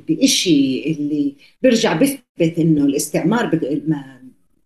[0.08, 4.20] بشيء اللي بيرجع بيثبت إنه الاستعمار ما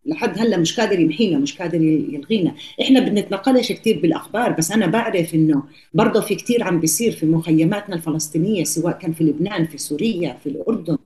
[0.06, 2.55] لحد هلأ مش قادر يمحينا مش قادر يلغينا.
[2.81, 5.62] إحنا بنتناقلش كثير بالأخبار بس أنا بعرف إنه
[5.94, 10.48] برضه في كثير عم بيصير في مخيماتنا الفلسطينية سواء كان في لبنان في سوريا في
[10.48, 10.98] الأردن.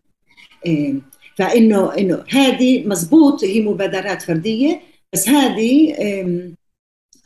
[1.37, 4.81] فإنه إنه هذه مزبوط هي مبادرات فردية
[5.13, 5.95] بس هذه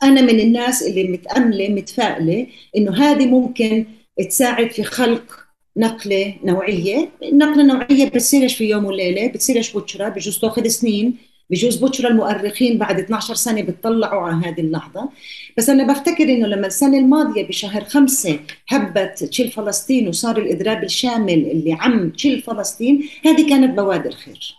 [0.03, 2.47] أنا من الناس اللي متأملة متفائلة
[2.77, 3.85] إنه هذه ممكن
[4.29, 5.42] تساعد في خلق
[5.77, 11.17] نقلة نوعية، النقله النوعيه بتصيرش في يوم وليلة، بتصيرش بكره بجوز تأخذ سنين،
[11.49, 15.09] بجوز بكره المؤرخين بعد 12 سنة بيطلعوا على هذه اللحظة.
[15.57, 18.39] بس أنا بفتكر إنه لما السنة الماضية بشهر خمسة
[18.69, 24.55] هبت تشيل فلسطين وصار الإضراب الشامل اللي عم تشيل فلسطين هذه كانت بوادر خير.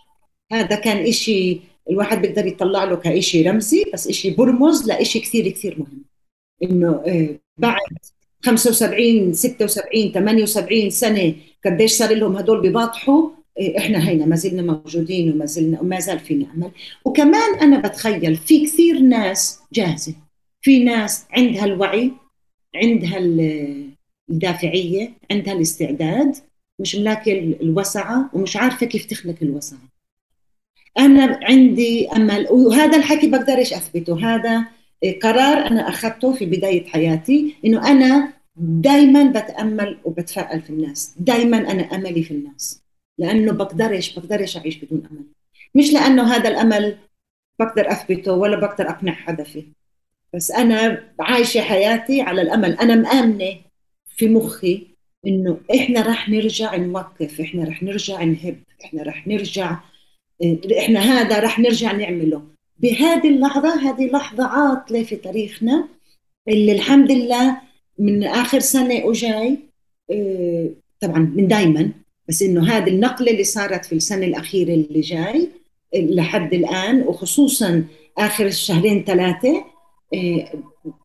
[0.51, 5.75] هذا كان إشي الواحد بيقدر يطلع له كإشي رمزي بس إشي برمز لإشي كثير كثير
[5.79, 6.05] مهم.
[6.63, 7.79] إنه آه، بعد
[8.45, 11.35] 75 76 78 سنة
[11.65, 16.19] قديش صار لهم هدول بباطحوا إيه، إحنا هينا ما زلنا موجودين وما زلنا وما زال
[16.19, 16.71] في نعمل
[17.05, 20.13] وكمان أنا بتخيل في كثير ناس جاهزة.
[20.61, 22.11] في ناس عندها الوعي
[22.75, 23.17] عندها
[24.29, 26.35] الدافعية عندها الاستعداد
[26.79, 29.79] مش ملاكي الوسعة ومش عارفة كيف تخلق الوسعة.
[30.97, 34.65] أنا عندي أمل وهذا الحكي بقدرش أثبته؟ هذا
[35.23, 41.15] قرار أنا أخذته في بداية حياتي إنه أنا دائما بتأمل وبتفائل في الناس.
[41.17, 42.81] دائما أنا أملي في الناس.
[43.17, 45.23] لأنه بقدرش بقدرش أعيش بدون أمل.
[45.75, 46.97] مش لأنه هذا الأمل
[47.59, 49.63] بقدر أثبته ولا بقدر أقنع حدا فيه.
[50.33, 52.73] بس أنا عايشة حياتي على الأمل.
[52.73, 53.55] أنا مآمنة
[54.07, 54.87] في مخي
[55.27, 59.79] إنه إحنا رح نرجع نوقف إحنا رح نرجع نهب إحنا رح نرجع
[60.79, 62.41] إحنا هذا رح نرجع نعمله.
[62.79, 65.87] بهذه اللحظة هذه لحظة عاطلة في تاريخنا
[66.47, 67.64] اللي الحمد لله
[67.99, 69.57] من آخر سنة وجاي
[70.11, 70.69] آه
[70.99, 71.91] طبعا من دائما
[72.29, 75.49] بس إنه هذه النقلة اللي صارت في السنة الأخيرة اللي جاي
[75.95, 77.83] لحد الآن وخصوصا
[78.17, 79.65] آخر شهرين ثلاثة
[80.13, 80.51] آه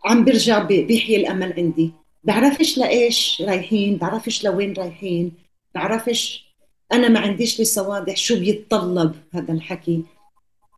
[0.05, 1.91] عم برجع بيحيي الأمل عندي.
[2.25, 5.33] بعرفش لإيش رايحين بعرفش لوين رايحين
[5.75, 6.45] بعرفش
[6.93, 10.03] أنا ما عنديش لسه واضح شو بيتطلب هذا الحكي.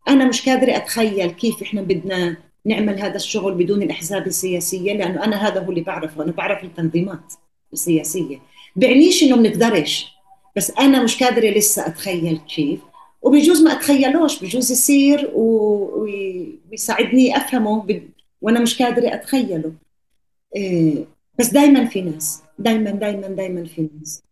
[0.08, 2.36] أنا مش قادرة أتخيل كيف إحنا بدنا
[2.66, 7.32] نعمل هذا الشغل بدون الأحزاب السياسية لأنه أنا هذا هو اللي بعرفه أنا بعرف التنظيمات
[7.72, 8.38] السياسية.
[8.76, 10.06] بعنيش إنه بنقدرش
[10.56, 12.80] بس أنا مش قادرة لسه أتخيل كيف.
[13.22, 18.02] وبيجوز ما أتخيلوش بيجوز يصير ويساعدني أفهمه ب...
[18.40, 19.72] وأنا مش قادرة أتخيله.
[20.56, 21.04] إيه
[21.38, 24.22] بس دائما في ناس دائما دائما دائما في ناس.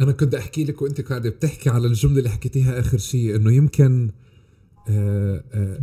[0.00, 4.10] أنا كنت أحكي لك وأنت قاعدة بتحكي على الجملة اللي حكيتيها آخر شيء إنه يمكن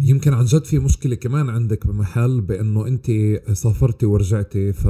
[0.02, 3.12] يمكن عن جد في مشكلة كمان عندك بمحل بأنه أنت
[3.54, 4.88] سافرتي ورجعتي ف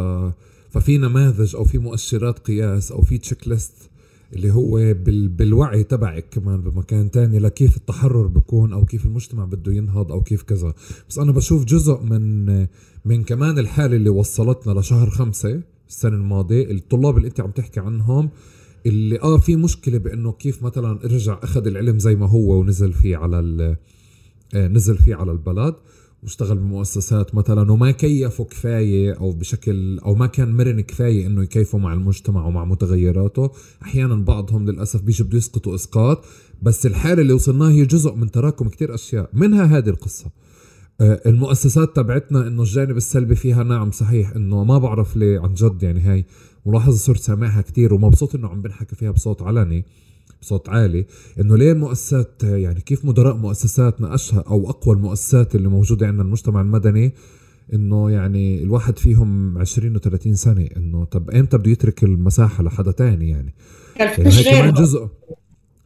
[0.69, 3.73] ففي نماذج أو في مؤشرات قياس أو في تشيك ليست
[4.33, 9.73] اللي هو بال بالوعي تبعك كمان بمكان تاني لكيف التحرر بكون أو كيف المجتمع بده
[9.73, 10.73] ينهض أو كيف كذا.
[11.09, 12.45] بس أنا بشوف جزء من
[13.05, 18.29] من كمان الحالة اللي وصلتنا لشهر خمسة السنة الماضية الطلاب اللي أنت عم تحكي عنهم
[18.85, 23.17] اللي آه في مشكلة بأنه كيف مثلا رجع أخذ العلم زي ما هو ونزل فيه
[23.17, 23.77] على آه
[24.55, 25.76] نزل فيه على البلد
[26.23, 31.80] واشتغل بمؤسسات مثلا وما كيفوا كفاية أو بشكل أو ما كان مرن كفاية إنه يكيفوا
[31.80, 33.51] مع المجتمع ومع متغيراته.
[33.81, 36.26] أحيانا بعضهم للأسف بيجي بده يسقطوا إسقاط
[36.61, 39.30] بس الحالة اللي وصلناها هي جزء من تراكم كتير أشياء.
[39.34, 40.26] منها هذه القصة.
[41.01, 45.84] آه المؤسسات تبعتنا إنه الجانب السلبي فيها نعم صحيح إنه ما بعرف ليه عن جد
[45.84, 46.26] يعني هاي
[46.65, 49.85] ملاحظة صرت سامعها كتير ومبسوط إنه عم بنحكي فيها بصوت علني.
[50.41, 51.05] بصوت عالي
[51.39, 56.61] إنه ليه المؤسسات يعني كيف مدراء مؤسساتنا أشهر أو أقوى المؤسسات اللي موجودة عندنا المجتمع
[56.61, 57.13] المدني؟
[57.73, 63.29] إنه يعني الواحد فيهم 20 و30 سنة إنه طب إمتى بده يترك المساحة لحدا تاني
[63.29, 63.53] يعني؟
[63.95, 65.07] يعني هي كمان جزء.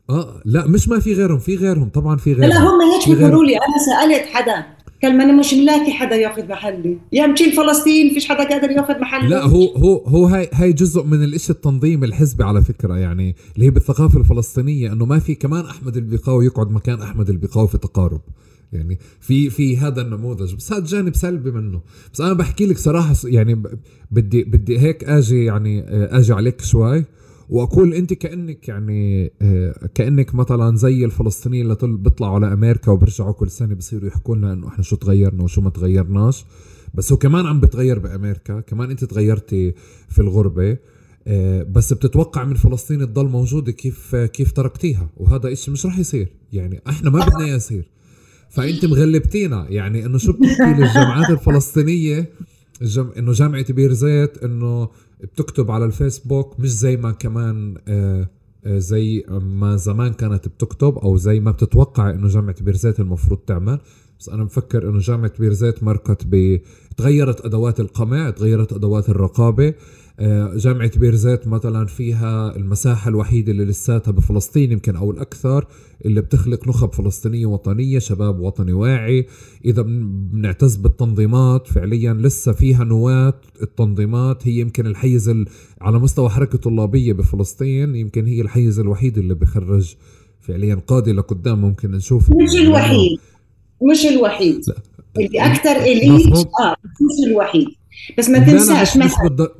[0.10, 3.44] آه لا مش ما في غيرهم في غيرهم طبعا في غيرهم لا هم هيك بيقولوا
[3.44, 4.66] لي أنا سألت حدا.
[5.04, 6.98] قال أنا مش ملاقي حدا ياخذ محلي.
[7.12, 9.30] يا مشيل فلسطين فيش حدا قادر ياخذ محلي.
[9.30, 13.66] لا هو هو هو هاي هاي جزء من الإشي التنظيم الحزبي على فكرة يعني اللي
[13.66, 18.22] هي بالثقافة الفلسطينية إنه ما في كمان أحمد البقاوي يقعد مكان أحمد البقاوي في تقارب.
[18.74, 20.56] يعني في في هذا النموذج.
[20.56, 21.82] بس هذا جانب سلبي منه.
[22.14, 23.64] بس أنا بحكي لك صراحة يعني
[24.12, 27.06] بدي بدي هيك آجي يعني آجي عليك شوي.
[27.50, 29.32] وأقول أنت كأنك يعني
[29.96, 34.68] كأنك مثلا زي الفلسطينيين اللي بيطلعوا على أمريكا وبرجعوا كل سنة بصيروا يحكوا لنا إنه
[34.68, 36.46] إحنا شو تغيرنا وشو ما تغيرناش.
[36.94, 39.74] بس هو كمان عم بتغير بأمريكا كمان أنت تغيرتي
[40.10, 40.78] في الغربة
[41.72, 45.10] بس بتتوقع من فلسطين تضل موجودة كيف كيف تركتيها.
[45.18, 46.28] وهذا إشي مش رح يصير.
[46.54, 47.90] يعني إحنا ما بدنا يصير.
[48.50, 49.66] فأنت مغلبتينا.
[49.70, 52.30] يعني إنه شو بتحكي للجامعات الفلسطينية؟
[52.82, 53.10] الجم...
[53.18, 54.90] إنه جامعة بير زيت إنه
[55.24, 58.30] بتكتب على الفيسبوك مش زي ما كمان آه
[58.66, 63.80] زي ما زمان كانت بتكتب أو زي ما بتتوقع إنه جامعة بير زيت المفروض تعمل.
[64.20, 66.60] بس أنا مفكر إنه جامعة بير زيت مرقت ب
[66.98, 69.74] تغيرت أدوات القمع تغيرت أدوات الرقابة.
[70.56, 75.66] جامعة بيرزيت مثلا فيها المساحة الوحيدة اللي لساتها بفلسطين يمكن أو الأكثر
[76.06, 79.28] اللي بتخلق نخب فلسطينية وطنية شباب وطني واعي.
[79.66, 84.48] إذا بنعتز بالتنظيمات فعليا لسه فيها نواة التنظيمات.
[84.48, 85.34] هي يمكن الحيز
[85.82, 89.96] على مستوى حركة طلابية بفلسطين يمكن هي الحيز الوحيد اللي بخرج
[90.42, 91.62] فعليا قادة لقدام.
[91.62, 93.20] ممكن نشوف مش الوحيد.
[93.92, 94.62] مش الوحيد.
[94.68, 94.76] لا.
[95.18, 97.68] اللي أكثر إليت آه مش الوحيد.
[98.18, 99.12] بس ما تنساش مش, مش,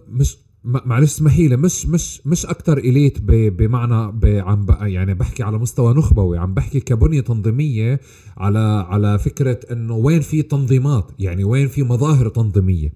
[0.10, 3.96] مش معلش اسمحي لي مش مش مش أكثر إليت بمعنى
[4.42, 8.00] عم يعني بحكي على مستوى نخبوي عم بحكي كبنية تنظيمية
[8.38, 12.94] على على فكرة إنه وين في تنظيمات يعني وين في مظاهر تنظيمية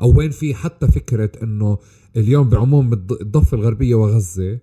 [0.00, 1.78] أو وين في حتى فكرة إنه
[2.16, 4.58] اليوم بعموم الضفة الغربية وغزة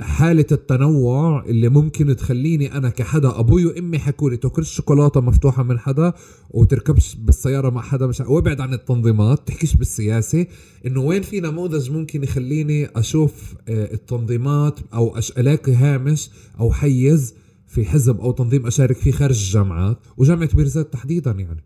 [0.00, 5.78] حالة التنوع اللي ممكن تخليني أنا كحدا أبوي وأمي حكوا لي تاكلش شوكولاتة مفتوحة من
[5.78, 6.12] حدا
[6.50, 10.46] وتركبش بالسيارة مع حدا مش وابعد عن التنظيمات تحكيش بالسياسة.
[10.86, 16.30] إنه وين في نموذج ممكن يخليني أشوف آه، التنظيمات أو ألاقي هامش
[16.60, 17.34] أو حيز
[17.66, 21.64] في حزب أو تنظيم أشارك فيه خارج الجامعات وجامعة بيرزات تحديدا يعني.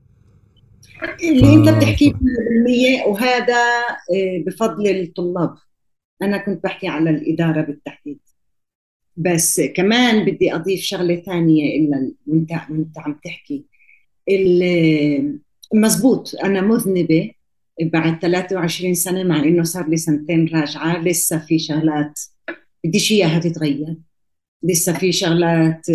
[1.22, 1.68] اللي ف...
[1.68, 3.62] انت بتحكيه 100% وهذا
[4.14, 5.54] آه، بفضل الطلاب.
[6.22, 8.18] أنا كنت بحكي على الإدارة بالتحديد.
[9.16, 13.64] بس كمان بدي أضيف شغلة ثانية إلا وأنت وأنت عم تحكي.
[15.74, 17.30] مزبوط أنا مذنبة
[17.82, 22.20] بعد 23 سنة مع إنه صار لي سنتين راجعة لسه في شغلات
[22.84, 23.96] بديش إياها تتغير.
[24.62, 25.86] لسه في شغلات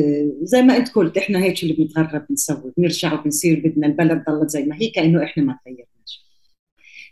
[0.42, 4.64] زي ما انت قلت إحنا هيك اللي بنتغرب بنسوي؟ بنرجع وبنصير بدنا البلد ضلت زي
[4.64, 6.26] ما هي كأنه إحنا ما تغيرناش.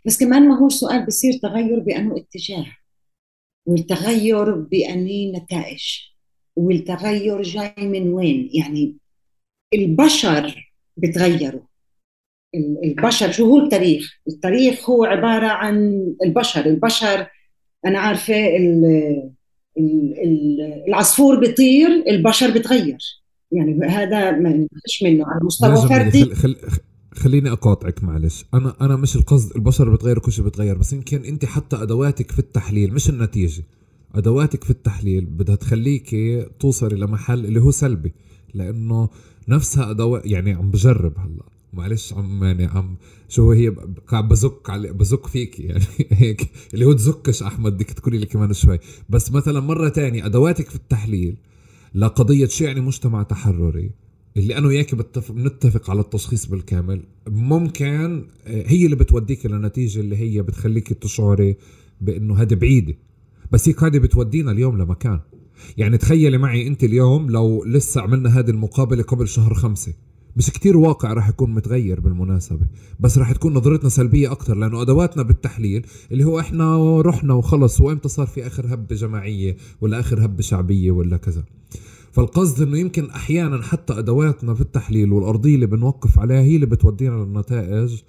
[0.05, 2.65] بس كمان ما هو سؤال بصير تغير بأنه اتجاه.
[3.69, 5.83] والتغير بأني نتائج
[6.55, 8.95] والتغير جاي من وين؟ يعني
[9.73, 11.61] البشر بتغيروا.
[12.83, 17.27] البشر شو هو التاريخ؟ التاريخ هو عبارة عن البشر البشر
[17.85, 18.57] أنا عارفة
[20.87, 22.97] العصفور بيطير البشر بتغير.
[23.51, 24.67] يعني هذا ما
[25.03, 26.23] منه على مستوى فردي.
[26.23, 26.79] خل خل
[27.19, 28.45] خليني أقاطعك معلش.
[28.53, 32.39] أنا أنا مش القصد البشر بتغير كل شيء بتغير بس يمكن أنت حتى أدواتك في
[32.39, 33.63] التحليل مش النتيجة.
[34.15, 36.15] أدواتك في التحليل بدها تخليك
[36.59, 38.13] توصلي لمحل اللي هو سلبي
[38.53, 39.09] لأنه
[39.47, 41.43] نفسها ادوات يعني عم بجرب هلأ.
[41.73, 42.95] معلش عم يعني عم
[43.29, 43.69] شو هي؟
[44.07, 46.49] قاعد بزك على بزك فيك يعني هيك.
[46.73, 48.79] اللي هو تزكش أحمد بدك تقولي لي كمان شوي.
[49.09, 51.37] بس مثلا مرة تانية أدواتك في التحليل
[51.95, 53.91] لقضية شو يعني مجتمع تحرري.
[54.37, 54.95] اللي أنا وياك
[55.29, 57.03] بنتفق على التشخيص بالكامل.
[57.27, 61.55] ممكن آه، هي اللي بتوديك للنتيجه اللي هي بتخليك تشعري
[62.01, 62.95] بإنه هذه بعيدة.
[63.51, 65.19] بس هيك هذه بتودينا اليوم لمكان.
[65.77, 69.93] يعني تخيلي معي أنت اليوم لو لسه عملنا هذه المقابلة قبل شهر خمسة.
[70.37, 72.65] مش كتير واقع راح يكون متغير بالمناسبة.
[72.99, 78.09] بس راح تكون نظرتنا سلبية أكتر لأنه أدواتنا بالتحليل اللي هو إحنا رحنا وخلص وإمتى
[78.09, 81.43] صار في آخر هبة جماعية ولا آخر هبة شعبية ولا كذا.
[82.19, 87.15] فالقصد إنه يمكن أحيانا حتى أدواتنا في التحليل والأرضية اللي بنوقف عليها هي اللي بتودينا
[87.15, 88.01] للنتائج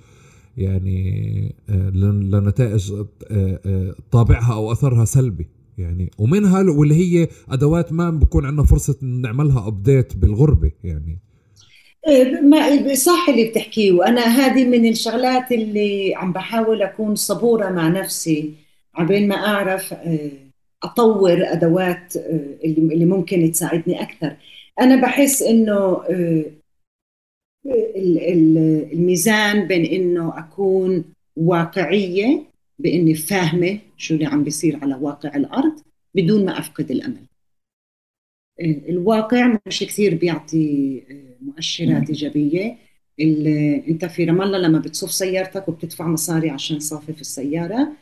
[0.56, 3.06] يعني آه، لنتائج آه،
[3.66, 5.46] آه، طابعها أو أثرها سلبي
[5.78, 6.10] يعني.
[6.18, 11.18] ومنها واللي هي أدوات ما بكون عندنا فرصة نعملها ابديت بالغربة يعني.
[12.42, 18.54] ما صح اللي بتحكيه وأنا هذه من الشغلات اللي عم بحاول أكون صبورة مع نفسي
[18.94, 19.94] عبين ما أعرف
[20.82, 24.36] أطور أدوات آه، اللي ممكن تساعدني أكثر.
[24.80, 26.44] أنا بحس إنه آه،
[28.92, 31.04] الميزان بين إنه أكون
[31.36, 32.44] واقعية
[32.78, 35.80] بإني فاهمة شو اللي عم بيصير على واقع الأرض
[36.14, 37.26] بدون ما أفقد الأمل.
[38.60, 41.02] آه، الواقع مش كثير بيعطي
[41.40, 42.76] مؤشرات إيجابية.
[43.88, 47.92] أنت في رام الله لما بتصف سيارتك وبتدفع مصاري عشان تصافف السيارة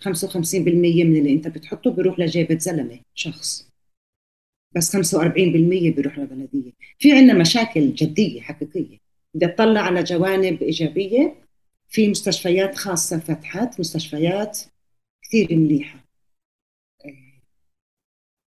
[0.00, 3.68] 55% من اللي انت بتحطه بيروح لجيبة زلمة شخص.
[4.76, 6.72] بس 45% بيروح لبلدية.
[6.98, 8.98] في عندنا مشاكل جدية حقيقية.
[9.34, 11.34] بدي اطلع على جوانب إيجابية.
[11.88, 14.60] في مستشفيات خاصة فتحت مستشفيات
[15.22, 16.04] كثير مليحة.
[17.04, 17.40] آه،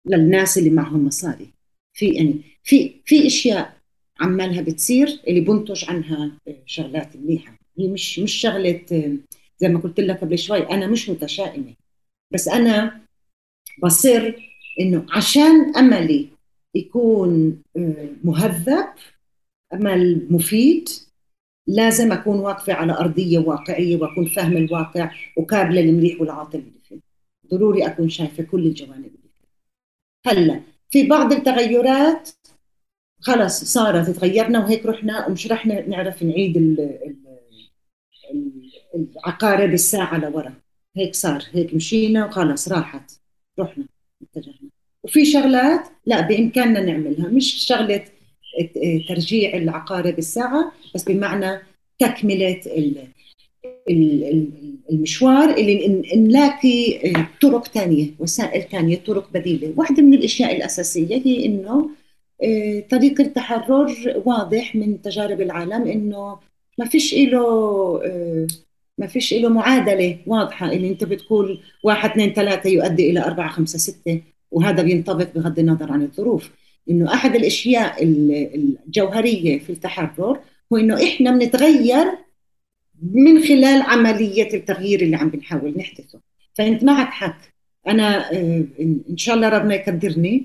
[0.06, 1.48] للناس اللي معهم مصاري.
[1.94, 3.76] في يعني في في أشياء
[4.20, 7.58] عمالها بتصير اللي بنتج عنها آه، شغلات مليحة.
[7.78, 9.16] هي مش مش شغلة آه،
[9.58, 11.74] زي ما قلت لك قبل شوي أنا مش متشائمة.
[12.30, 13.00] بس أنا
[13.82, 14.32] بصر
[14.80, 16.28] إنه عشان أملي
[16.74, 18.88] يكون آه، مهذب
[19.74, 20.88] أمل مفيد
[21.66, 27.00] لازم أكون واقفة على أرضية واقعية وأكون فاهمه الواقع وقابله المليح والعاطل اللي فيه.
[27.50, 29.48] ضروري أكون شايفة كل الجوانب اللي فيه.
[30.26, 30.60] هلأ
[30.90, 32.28] في بعض التغيرات
[33.20, 37.16] خلص صارت تغيرنا وهيك رحنا ومش رح نعرف نعيد ال ال
[39.16, 40.54] العقارب الساعة لورا.
[40.96, 43.10] هيك صار هيك مشينا وخلص راحت.
[43.58, 43.84] رحنا.
[44.22, 44.70] اتجهنا
[45.04, 47.28] وفي شغلات لا بإمكاننا نعملها.
[47.28, 48.04] مش شغلة
[49.08, 51.60] ترجيع العقارب الساعة بس بمعنى
[51.98, 52.60] تكملة
[54.90, 57.00] المشوار اللي نلاقي
[57.42, 59.74] طرق ثانية وسائل ثانية طرق بديلة.
[59.76, 61.90] واحدة من الأشياء الأساسية هي إنه
[62.42, 66.38] آه، طريق التحرر واضح من تجارب العالم إنه
[66.78, 67.40] ما فيش له
[68.04, 68.46] آه،
[68.98, 73.78] ما فيش له معادلة واضحة اللي أنت بتقول واحد اثنين ثلاثة يؤدي إلى أربعة خمسة
[73.78, 74.20] ستة.
[74.50, 76.50] وهذا بينطبق بغض النظر عن الظروف.
[76.90, 80.40] إنه أحد الأشياء الجوهرية في التحرر
[80.72, 82.06] هو إنه إحنا بنتغير
[83.12, 86.20] من خلال عملية التغيير اللي عم بنحاول نحدثه.
[86.54, 87.38] فأنت معك حق
[87.88, 88.32] أنا
[88.80, 90.44] ان شاء الله ربنا يقدرني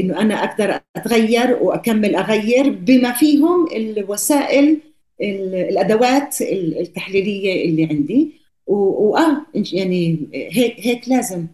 [0.00, 4.78] إنه أنا أقدر أتغير وأكمل أغير بما فيهم الوسائل
[5.20, 8.32] الأدوات التحليلية اللي عندي.
[8.66, 11.46] واه يعني هيك هيك لازم.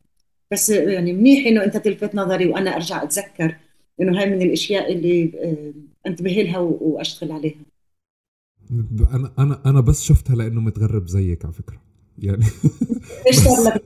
[0.51, 3.57] بس يعني منيح إنه أنت تلفت نظري وأنا أرجع أتذكر
[4.01, 5.32] إنه هاي من الأشياء اللي
[6.07, 7.61] أنتبه لها وأشتغل عليها.
[9.15, 11.81] أنا أنا أنا بس شفتها لأنه متغرب زيك على فكرة.
[12.19, 12.45] يعني
[13.27, 13.85] إيش صار لك؟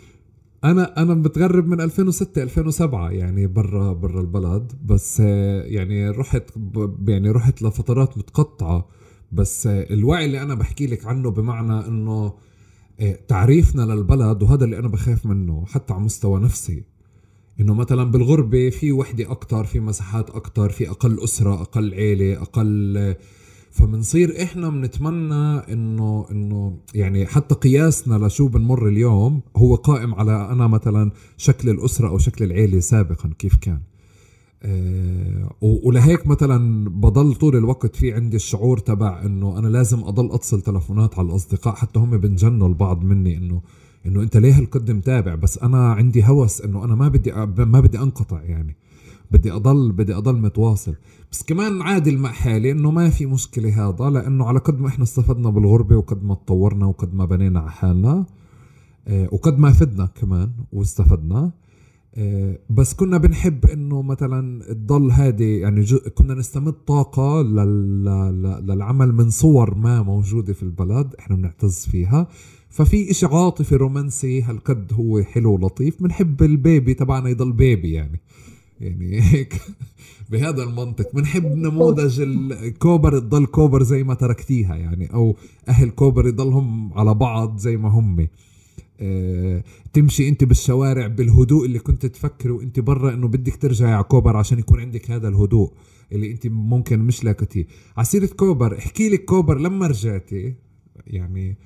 [0.64, 6.42] أنا أنا متغرب من 2006 2007 يعني برا برا البلد بس يعني رحت
[7.08, 8.88] يعني رحت لفترات متقطعة
[9.32, 12.32] بس الوعي اللي أنا بحكي لك عنه بمعنى إنه
[13.28, 16.84] تعريفنا للبلد وهذا اللي أنا بخاف منه حتى على مستوى نفسي.
[17.60, 23.14] إنه مثلا بالغربة في وحدة أكتر في مساحات أكتر في أقل أسرة أقل عيلة أقل
[23.70, 30.66] فبنصير إحنا بنتمنى إنه إنه يعني حتى قياسنا لشو بنمر اليوم هو قائم على أنا
[30.66, 33.80] مثلا شكل الأسرة أو شكل العيلة سابقا كيف كان.
[34.62, 40.60] أه ولهيك مثلا بضل طول الوقت في عندي الشعور تبع إنه أنا لازم أضل أتصل
[40.60, 43.62] تلفونات على الأصدقاء حتى هم بنجنوا البعض مني إنه
[44.06, 47.32] إنه أنت ليه هالقد متابع؟ بس أنا عندي هوس إنه أنا ما بدي
[47.64, 48.76] ما بدي أنقطع يعني.
[49.30, 50.94] بدي أضل بدي أضل متواصل.
[51.32, 55.04] بس كمان عادل مع حالي إنه ما في مشكلة هذا لأنه على قد ما إحنا
[55.04, 58.26] استفدنا بالغربة وقد ما تطورنا وقد ما بنينا على حالنا
[59.08, 61.52] آه، وقد ما فدنا كمان واستفدنا
[62.14, 67.42] آه، بس كنا بنحب إنه مثلا تضل هذه يعني كنا نستمد طاقة
[68.60, 72.28] للعمل من صور ما موجودة في البلد إحنا بنعتز فيها.
[72.70, 78.20] ففي إشي عاطفي رومانسي هالقد هو حلو ولطيف بنحب ال baby تبعنا يضل baby يعني.
[78.80, 79.60] يعني هيك.
[80.30, 81.14] بهذا المنطق.
[81.14, 85.36] بنحب نموذج الكوبر تضل كوبر زي ما تركتيها يعني أو
[85.68, 88.28] أهل كوبر يضلهم على بعض زي ما هم.
[89.00, 94.36] أه تمشي أنت بالشوارع بالهدوء اللي كنت تفكري وأنت برا إنه بدك ترجعي على كوبر
[94.36, 95.72] عشان يكون عندك هذا الهدوء
[96.12, 100.54] اللي أنت ممكن مش لاقتيه على سيرة كوبر احكي لك كوبر لما رجعتي؟
[101.06, 101.56] يعني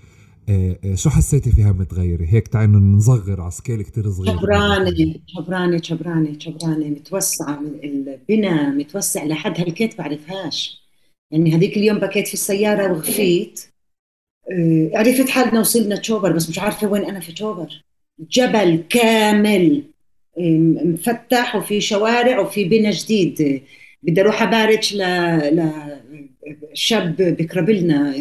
[0.94, 4.36] شو حسيتي فيها متغيرة هيك تعالوا نصغر على scale كتير صغير.
[4.36, 10.82] شبرانة شبرانة شبرانة متوسعة من البنا متوسع لحد هالكيت بعرفهاش.
[11.30, 13.60] يعني هذيك اليوم بكيت في السيارة وغفيت.
[14.52, 17.82] آه، عرفت حالنا وصلنا تشوبر بس مش عارفة وين أنا في تشوبر
[18.30, 19.82] جبل كامل.
[20.84, 23.62] مفتح وفي شوارع وفي بنا جديد.
[24.02, 25.02] بدي أروح أبارك ل
[26.72, 28.14] لشاب بكربلنا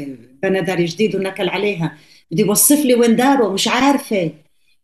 [0.43, 1.97] بنى دار جديد ونكل عليها.
[2.31, 4.31] بده يوصف لي وين داره مش عارفة.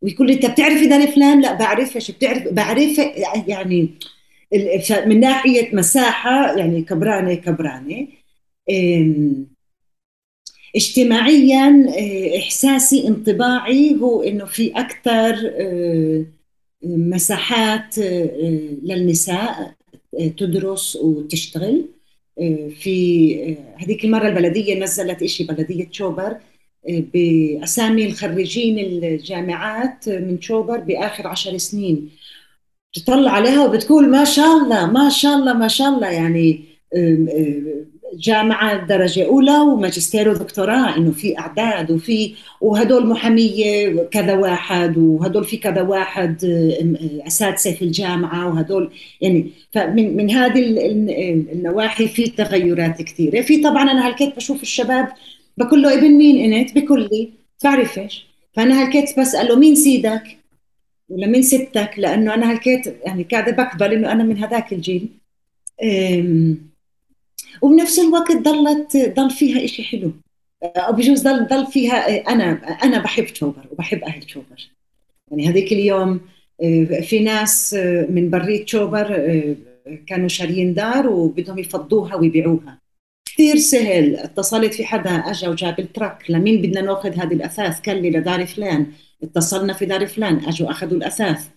[0.02, 2.98] ويقول لي أنت بتعرفي دار فلان؟ لا بعرفش بتعرف؟ بعرف
[3.48, 3.90] يعني
[5.06, 8.08] من ناحية مساحة يعني كبرانة كبرانة.
[10.76, 16.26] اجتماعيا آه، إحساسي انطباعي هو إنه في أكثر آه،
[16.84, 18.30] مساحات آه،
[18.84, 19.74] للنساء
[20.38, 21.86] تدرس وتشتغل.
[22.80, 26.38] في هذيك المرة البلدية نزلت شيء بلدية شوبر.
[26.90, 32.10] بأسامي الخريجين الجامعات من شوبر بآخر عشر سنين.
[32.94, 36.08] تطلع عليها وبتقول ما شاء الله ما شاء الله ما شاء الله.
[36.08, 36.64] يعني
[38.18, 40.98] جامعة درجة أولى وماجستير ودكتوراه.
[40.98, 46.46] إنه في أعداد وفي وهدول محامية كذا واحد وهدول في كذا واحد
[47.28, 48.92] أساتذة في الجامعة وهدول.
[49.22, 50.60] يعني فمن من هذه
[51.52, 53.42] النواحي في تغيرات كثيرة.
[53.42, 55.08] في طبعا أنا هالكيت بشوف الشباب
[55.58, 57.32] بقول له ابن مين إنت؟ بقول لي
[57.64, 60.38] بعرفش فأنا هلكيت بسأله مين سيدك؟
[61.10, 65.10] ولا مين ستك؟ لأنه أنا هلكيت يعني قاعدة بقبل إنه أنا من هذاك الجيل.
[67.62, 70.12] وبنفس الوقت ضلت ضل فيها إشي حلو.
[70.64, 72.52] أو بجوز ضل ضل فيها أنا
[72.84, 74.70] أنا بحب شوبر وبحب أهل شوبر
[75.32, 76.20] يعني هذيك اليوم
[76.64, 79.56] آه، في ناس آه، من برية شوبر آه،
[80.08, 82.80] كانوا شاريين دار وبدهم يفضوها ويبيعوها.
[83.38, 84.16] كثير سهل.
[84.16, 86.32] اتصلت في حدا اجى وجاب ال truck.
[86.32, 88.88] لمين بدنا ناخذ هذه الأثاث؟ قال لي لدار فلان.
[89.24, 90.46] اتصلنا في دار فلان.
[90.46, 91.48] أجوا أخذوا الأثاث.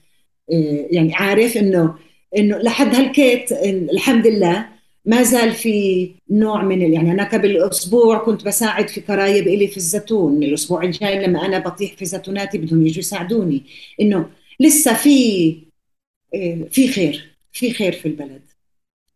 [0.53, 1.95] إيه، يعني عارف إنه
[2.39, 3.53] إنه لحد هالكيت
[3.93, 4.67] الحمد لله
[5.05, 9.77] ما زال في نوع من يعني أنا قبل أسبوع كنت بساعد في قرايب إلي في
[9.77, 10.43] الزيتون.
[10.43, 13.63] الأسبوع الجاي لما أنا بطيح في زيتوناتي بدهم يجوا يساعدوني.
[14.01, 14.27] إنه
[14.61, 15.57] لسه في
[16.35, 17.31] إيه، في خير.
[17.53, 18.43] في خير في البلد.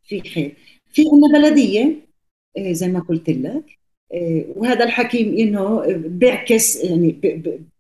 [0.09, 0.57] في خير.
[0.93, 2.04] في عندنا بلدية
[2.59, 3.65] زي ما قلت لك.
[4.15, 7.17] آه، وهذا الحكي إنه بيعكس يعني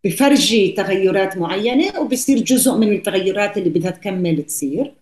[0.05, 4.94] بفرجي تغيرات معينة وبصير جزء من التغيرات اللي بدها تكمل تصير.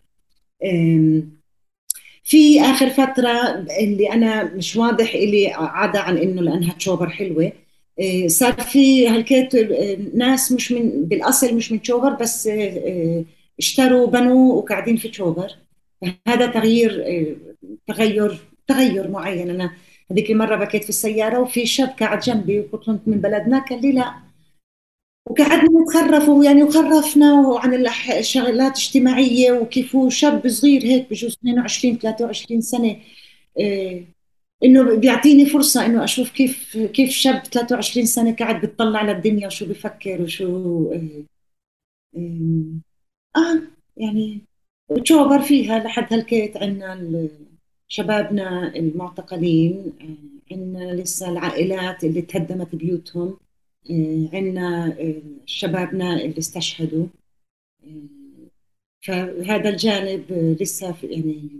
[2.24, 7.52] في آخر فترة اللي أنا مش واضح لي عدا عن إنه لأنها تشوبر حلوة.
[8.00, 9.54] آه، صار في هلكيت
[10.14, 12.48] ناس مش من بالأصل مش من تشوبر بس
[13.58, 15.52] اشتروا بنوا وقاعدين في تشوبر
[16.28, 17.04] هذا تغيير
[17.86, 18.38] تغير
[18.72, 19.50] تغير معين.
[19.50, 19.72] أنا
[20.10, 24.14] هذيك المرة بكيت في السيارة وفي شاب قاعد جنبي له من بلدنا قال لي لا.
[25.26, 27.86] وقعدنا نتخرف ويعني وخرفنا وعن
[28.18, 32.96] الشغلات الاجتماعية وكيف هو شاب صغير هيك بجوز 22 23 سنة.
[33.58, 34.06] إيه
[34.64, 40.22] إنه بيعطيني فرصة إنه أشوف كيف كيف شاب 23 سنة قاعد بيطلع للدنيا وشو بفكر
[40.22, 41.24] وشو إيه
[42.16, 42.62] إيه
[43.36, 43.62] آه
[43.96, 44.40] يعني
[45.04, 47.28] تشوبر فيها لحد هالكيت عندنا
[47.92, 49.92] شبابنا المعتقلين
[50.50, 53.36] عندنا لسه العائلات اللي تهدمت بيوتهم
[54.32, 54.96] عندنا
[55.46, 57.06] شبابنا اللي استشهدوا.
[59.06, 61.50] فهذا الجانب لسه يعني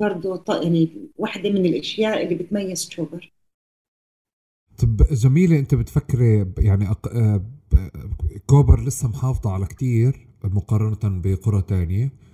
[0.00, 3.32] برضه يعني واحدة من الأشياء اللي بتميز تشوبر
[4.78, 7.08] طب جميلة أنت بتفكري يعني أق...
[8.46, 12.04] كوبر لسه محافظة على كتير مقارنة بقرى تانية.
[12.04, 12.29] و...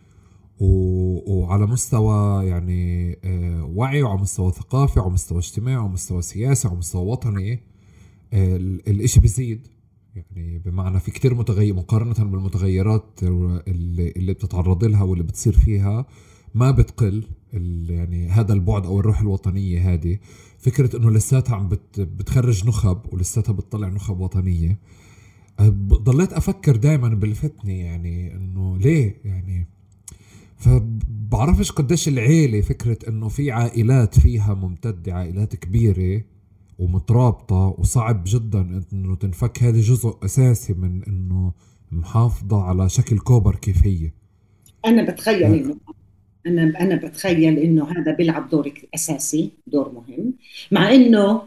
[0.61, 6.79] وعلى مستوى يعني آه، وعي وعلى مستوى ثقافي وعلى مستوى اجتماعي وعلى مستوى سياسي وعلى
[6.79, 7.61] مستوى وطني
[8.33, 9.69] آه، الإشي بيزيد.
[10.17, 16.07] يعني بمعنى في كتير متغير مقارنة بالمتغيرات اللي, اللي بتتعرض لها واللي بتصير فيها
[16.55, 17.25] ما بتقل
[17.89, 20.19] يعني هذا البعد أو الروح الوطنية هذه.
[20.59, 24.79] فكرة إنه لساتها عم بت بتخرج نخب ولساتها بتطلع نخب وطنية
[25.61, 29.69] أه، ضليت أفكر دائما بلفتني يعني إنه ليه يعني
[30.57, 36.23] فبعرفش قديش العيلة فكرة إنه في عائلات فيها ممتدة عائلات كبيرة
[36.79, 41.53] ومترابطة وصعب جدا إنه تنفك هذا جزء أساسي من إنه
[41.93, 44.11] محافظة على شكل كوبر كيف هي.
[44.87, 45.77] أنا بتخيل انه
[46.47, 50.35] أنا أنا بتخيل إنه هذا بيلعب دور أساسي دور مهم.
[50.73, 51.43] مع إنه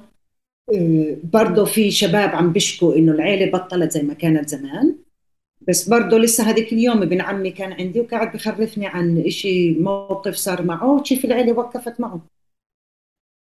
[0.76, 4.96] آه، برضه في شباب عم بيشكوا إنه العيلة بطلت زي ما كانت زمان.
[5.70, 10.64] بس برضه لسه هذيك اليوم ابن عمي كان عندي وقاعد بخرفني عن إشي موقف صار
[10.64, 12.22] معه كيف العيلة وقفت معه.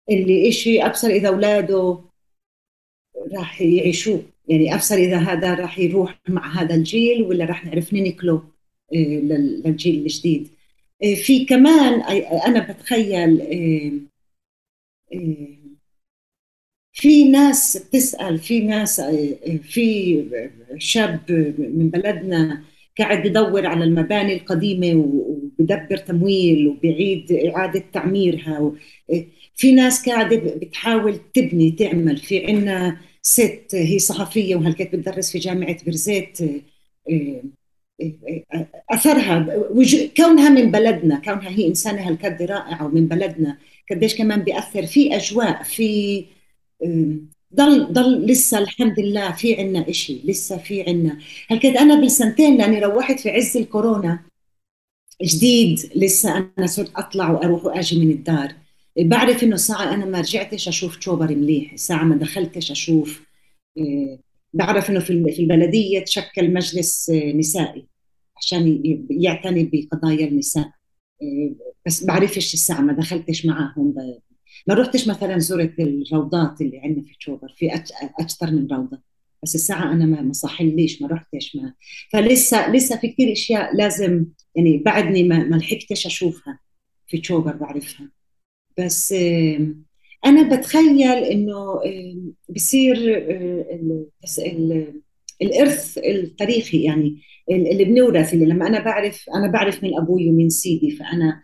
[0.10, 2.00] اللي إشي أبصر إذا أولاده
[3.34, 8.44] راح يعيشوه يعني أبصر إذا هذا راح يروح مع هذا الجيل ولا راح نعرف ننقله
[8.94, 10.48] آه، للجيل الجديد.
[11.04, 12.02] آه، في كمان
[12.46, 13.42] أنا بتخيل
[16.94, 19.02] في ناس بتسأل في ناس
[19.64, 20.24] في
[20.78, 21.20] شاب
[21.60, 22.64] من بلدنا
[23.00, 28.72] قاعد بدور على المباني القديمة وبدبر تمويل وبيعيد إعادة تعميرها
[29.56, 32.18] في ناس قاعدة بتحاول تبني تعمل.
[32.18, 36.38] في عنا ست هي صحفية وهالكيت بتدرس في جامعة برزيت
[38.92, 39.48] أثرها
[40.18, 43.58] كونها من بلدنا كونها هي إنسانة هالقد رائعة ومن بلدنا
[43.92, 44.86] قديش كمان بيأثر.
[44.86, 46.26] في أجواء في
[47.56, 51.20] ضل ضل لسه الحمد لله في عنا إشي لسه في عنا.
[51.48, 54.20] هلكد أنا بالسنتين لأني روحت في عز الكورونا
[55.24, 58.56] جديد لسه أنا صرت أطلع وأروح وأجي من الدار.
[59.00, 63.26] بعرف إنه ساعة أنا ما رجعتش أشوف تشوبر مليح ساعة ما دخلتش أشوف.
[64.54, 67.88] بعرف إنه في البلدية تشكل مجلس نسائي
[68.38, 70.72] عشان يعتني بقضايا النساء.
[71.86, 73.96] بس بعرفش الساعة ما دخلتش معاهم.
[74.68, 77.76] ما رحتش مثلا زرت الروضات اللي عندنا في تشوبر في
[78.20, 79.02] أكثر من روضة.
[79.44, 81.74] بس الساعة أنا ما صحليش ما رحتش ما.
[82.12, 84.26] فلسه لسه في كثير أشياء لازم
[84.56, 86.60] يعني بعدني ما, ما لحقتش أشوفها
[87.08, 88.12] في تشوبر بعرفها.
[88.80, 89.14] بس
[90.26, 91.82] أنا بتخيل إنه
[92.50, 92.98] بصير
[95.42, 97.22] الإرث التاريخي يعني
[97.52, 101.44] اللي بنورث اللي لما أنا بعرف أنا بعرف من أبوي ومن سيدي فأنا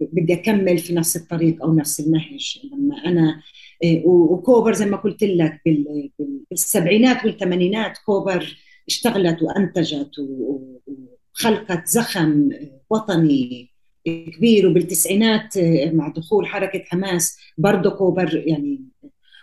[0.00, 3.42] بدي أكمل في نفس الطريق أو نفس النهج لما أنا
[3.82, 5.60] إيه، وكوبر زي ما قلت لك
[6.50, 8.56] بالسبعينات والثمانينات كوبر
[8.88, 12.48] اشتغلت وأنتجت وخلقت زخم
[12.90, 13.70] وطني
[14.06, 14.66] كبير.
[14.68, 18.84] وبالتسعينات إيه، مع دخول حركة حماس برضه كوبر يعني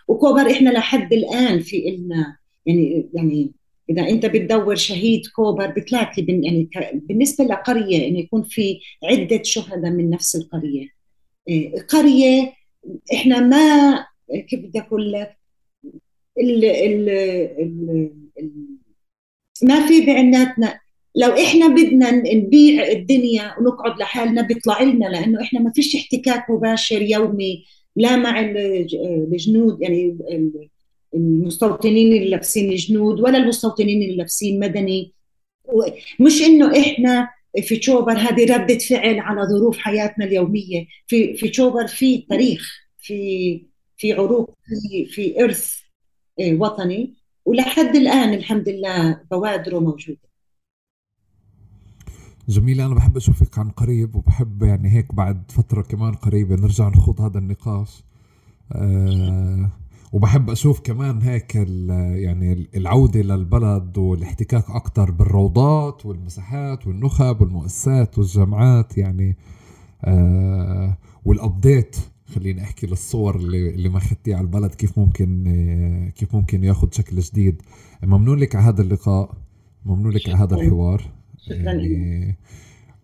[0.08, 3.52] وكوبر إحنا لحد الآن في إلنا يعني يعني
[3.90, 10.10] إذا أنت بتدور شهيد كوبر بتلاقي يعني بالنسبة لقرية إنه يكون في عدة شهداء من
[10.10, 10.88] نفس القرية.
[11.48, 12.52] إيه، قرية
[13.14, 14.06] إحنا ما
[14.48, 15.36] كيف بدي أقول لك؟
[16.40, 17.08] ال ال
[17.58, 18.10] ال
[19.62, 20.80] ما في بعناتنا
[21.14, 27.02] لو إحنا بدنا نبيع الدنيا ونقعد لحالنا بيطلع لنا لأنه إحنا ما فيش احتكاك مباشر
[27.02, 27.64] يومي
[27.96, 30.18] لا مع الجنود يعني
[31.14, 35.12] المستوطنين اللي لابسين جنود ولا المستوطنين اللي لابسين مدني.
[36.20, 37.28] مش إنه إحنا
[37.62, 40.86] في تشوبر هذه ردة فعل على ظروف حياتنا اليومية.
[41.06, 43.66] في في تشوبر في تاريخ في
[43.96, 45.74] في عروق في في إرث
[46.40, 47.14] وطني.
[47.44, 50.26] ولحد الآن الحمد لله بوادره موجودة.
[52.48, 57.20] جميلة أنا بحب أشوفك عن قريب وبحب يعني هيك بعد فترة كمان قريبة نرجع نخوض
[57.20, 58.02] هذا النقاش.
[58.72, 59.70] أه
[60.12, 69.36] وبحب أشوف كمان هيك يعني العودة للبلد والاحتكاك أكتر بالروضات والمساحات والنخب والمؤسسات والجامعات يعني
[70.04, 71.96] أه والأبديت
[72.34, 77.18] خليني أحكي للصور اللي اللي ما اخذتيها على البلد كيف ممكن كيف ممكن ياخذ شكل
[77.20, 77.62] جديد.
[78.02, 79.34] ممنون لك على هذا اللقاء
[79.84, 81.02] ممنون لك على هذا الحوار.
[81.38, 82.36] شكرا يعني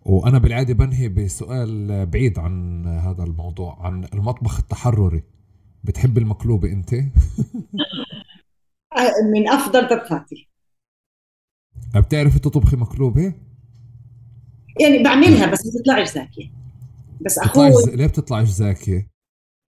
[0.05, 5.23] وأنا بالعادة بنهي بسؤال بعيد عن هذا الموضوع عن المطبخ التحرري.
[5.83, 6.93] بتحب المقلوبة أنت؟
[9.33, 10.49] من أفضل طبخاتي.
[11.95, 13.33] بتعرفي تطبخي مقلوبة؟
[14.79, 16.51] يعني بعملها بس ما بتطلعش زاكية.
[17.21, 19.07] بس أخوي ليه بتطلعش زاكية؟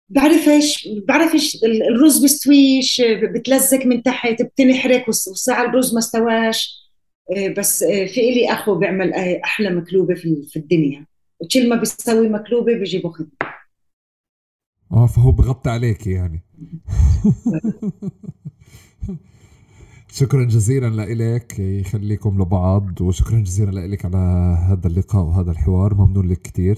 [0.09, 3.01] بعرفش بعرفش الرز بيستويش
[3.35, 6.83] بتلزق من تحت بتنحرق والساعة الرز ما استواش.
[7.31, 9.13] إيه، بس إيه، في إلي أخو بيعمل
[9.43, 11.05] أحلى مكلوبة في الدنيا.
[11.39, 13.62] وكل ما بيسوي مكلوبة بيجيبوا خدمة.
[14.93, 16.41] آه فهو بغطي عليك يعني.
[20.07, 24.17] شكرا جزيلا لك يخليكم لبعض وشكرا جزيلا لك على
[24.67, 26.77] هذا اللقاء وهذا الحوار ممنون لك كثير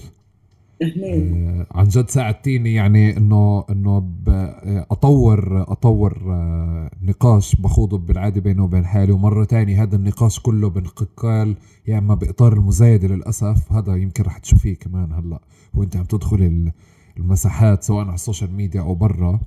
[0.82, 4.10] آه عن جد ساعدتيني يعني إنه إنه
[4.90, 11.56] أطور أطور آه نقاش بخوضه بالعادة بيني وبين حالي ومرة تانية هذا النقاش كله بانقال
[11.86, 15.40] يا إما بإطار المزايدة للأسف هذا يمكن رح تشوفيه كمان هلأ
[15.74, 16.72] وأنت عم تدخلي
[17.18, 19.40] المساحات سواء على ال social media أو برا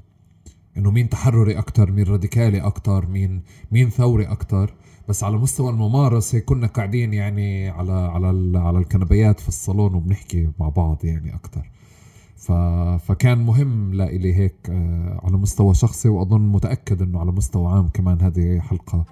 [0.78, 3.42] إنه مين تحرري أكثر مين راديكالي أكثر مين
[3.72, 4.74] مين ثوري أكثر
[5.10, 10.70] بس على مستوى الممارسه كنا قاعدين يعني على على على الكنبيات في الصالون وبنحكي مع
[10.70, 11.70] بعض يعني أكثر.
[12.98, 18.22] فكان مهم لإلي هيك آه، على مستوى شخصي وأظن متأكد إنه على مستوى عام كمان
[18.22, 19.06] هذه حلقة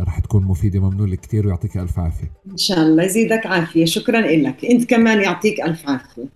[0.00, 0.80] رح تكون مفيدة.
[0.80, 2.32] ممنون لك كثير ويعطيك ألف عافية.
[2.52, 3.02] إن شاء الله.
[3.02, 3.84] يزيدك عافية.
[3.84, 4.64] شكرا لك.
[4.64, 6.28] أنت كمان يعطيك ألف عافية.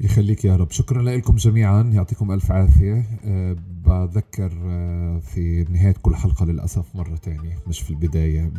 [0.00, 0.70] يخليك يا رب.
[0.70, 1.82] شكرا لكم جميعا.
[1.82, 3.04] يعطيكم ألف عافية.
[3.24, 3.56] أه
[3.86, 8.52] بذكر أه في نهاية كل حلقة للأسف مرة تانية مش في البداية.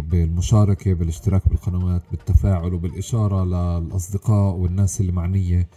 [0.00, 5.68] بالمشاركة بالاشتراك بالقنوات بالتفاعل وبالإشارة للأصدقاء والناس اللي معنية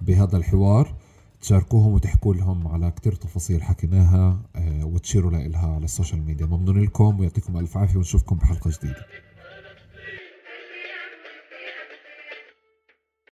[0.00, 0.94] بهذا الحوار.
[1.40, 6.46] تشاركوهم وتحكوا لهم على كتير تفاصيل حكيناها أه وتشيروا لها على السوشيال ميديا.
[6.46, 9.06] ممنون لكم ويعطيكم ألف عافية ونشوفكم بحلقة جديدة.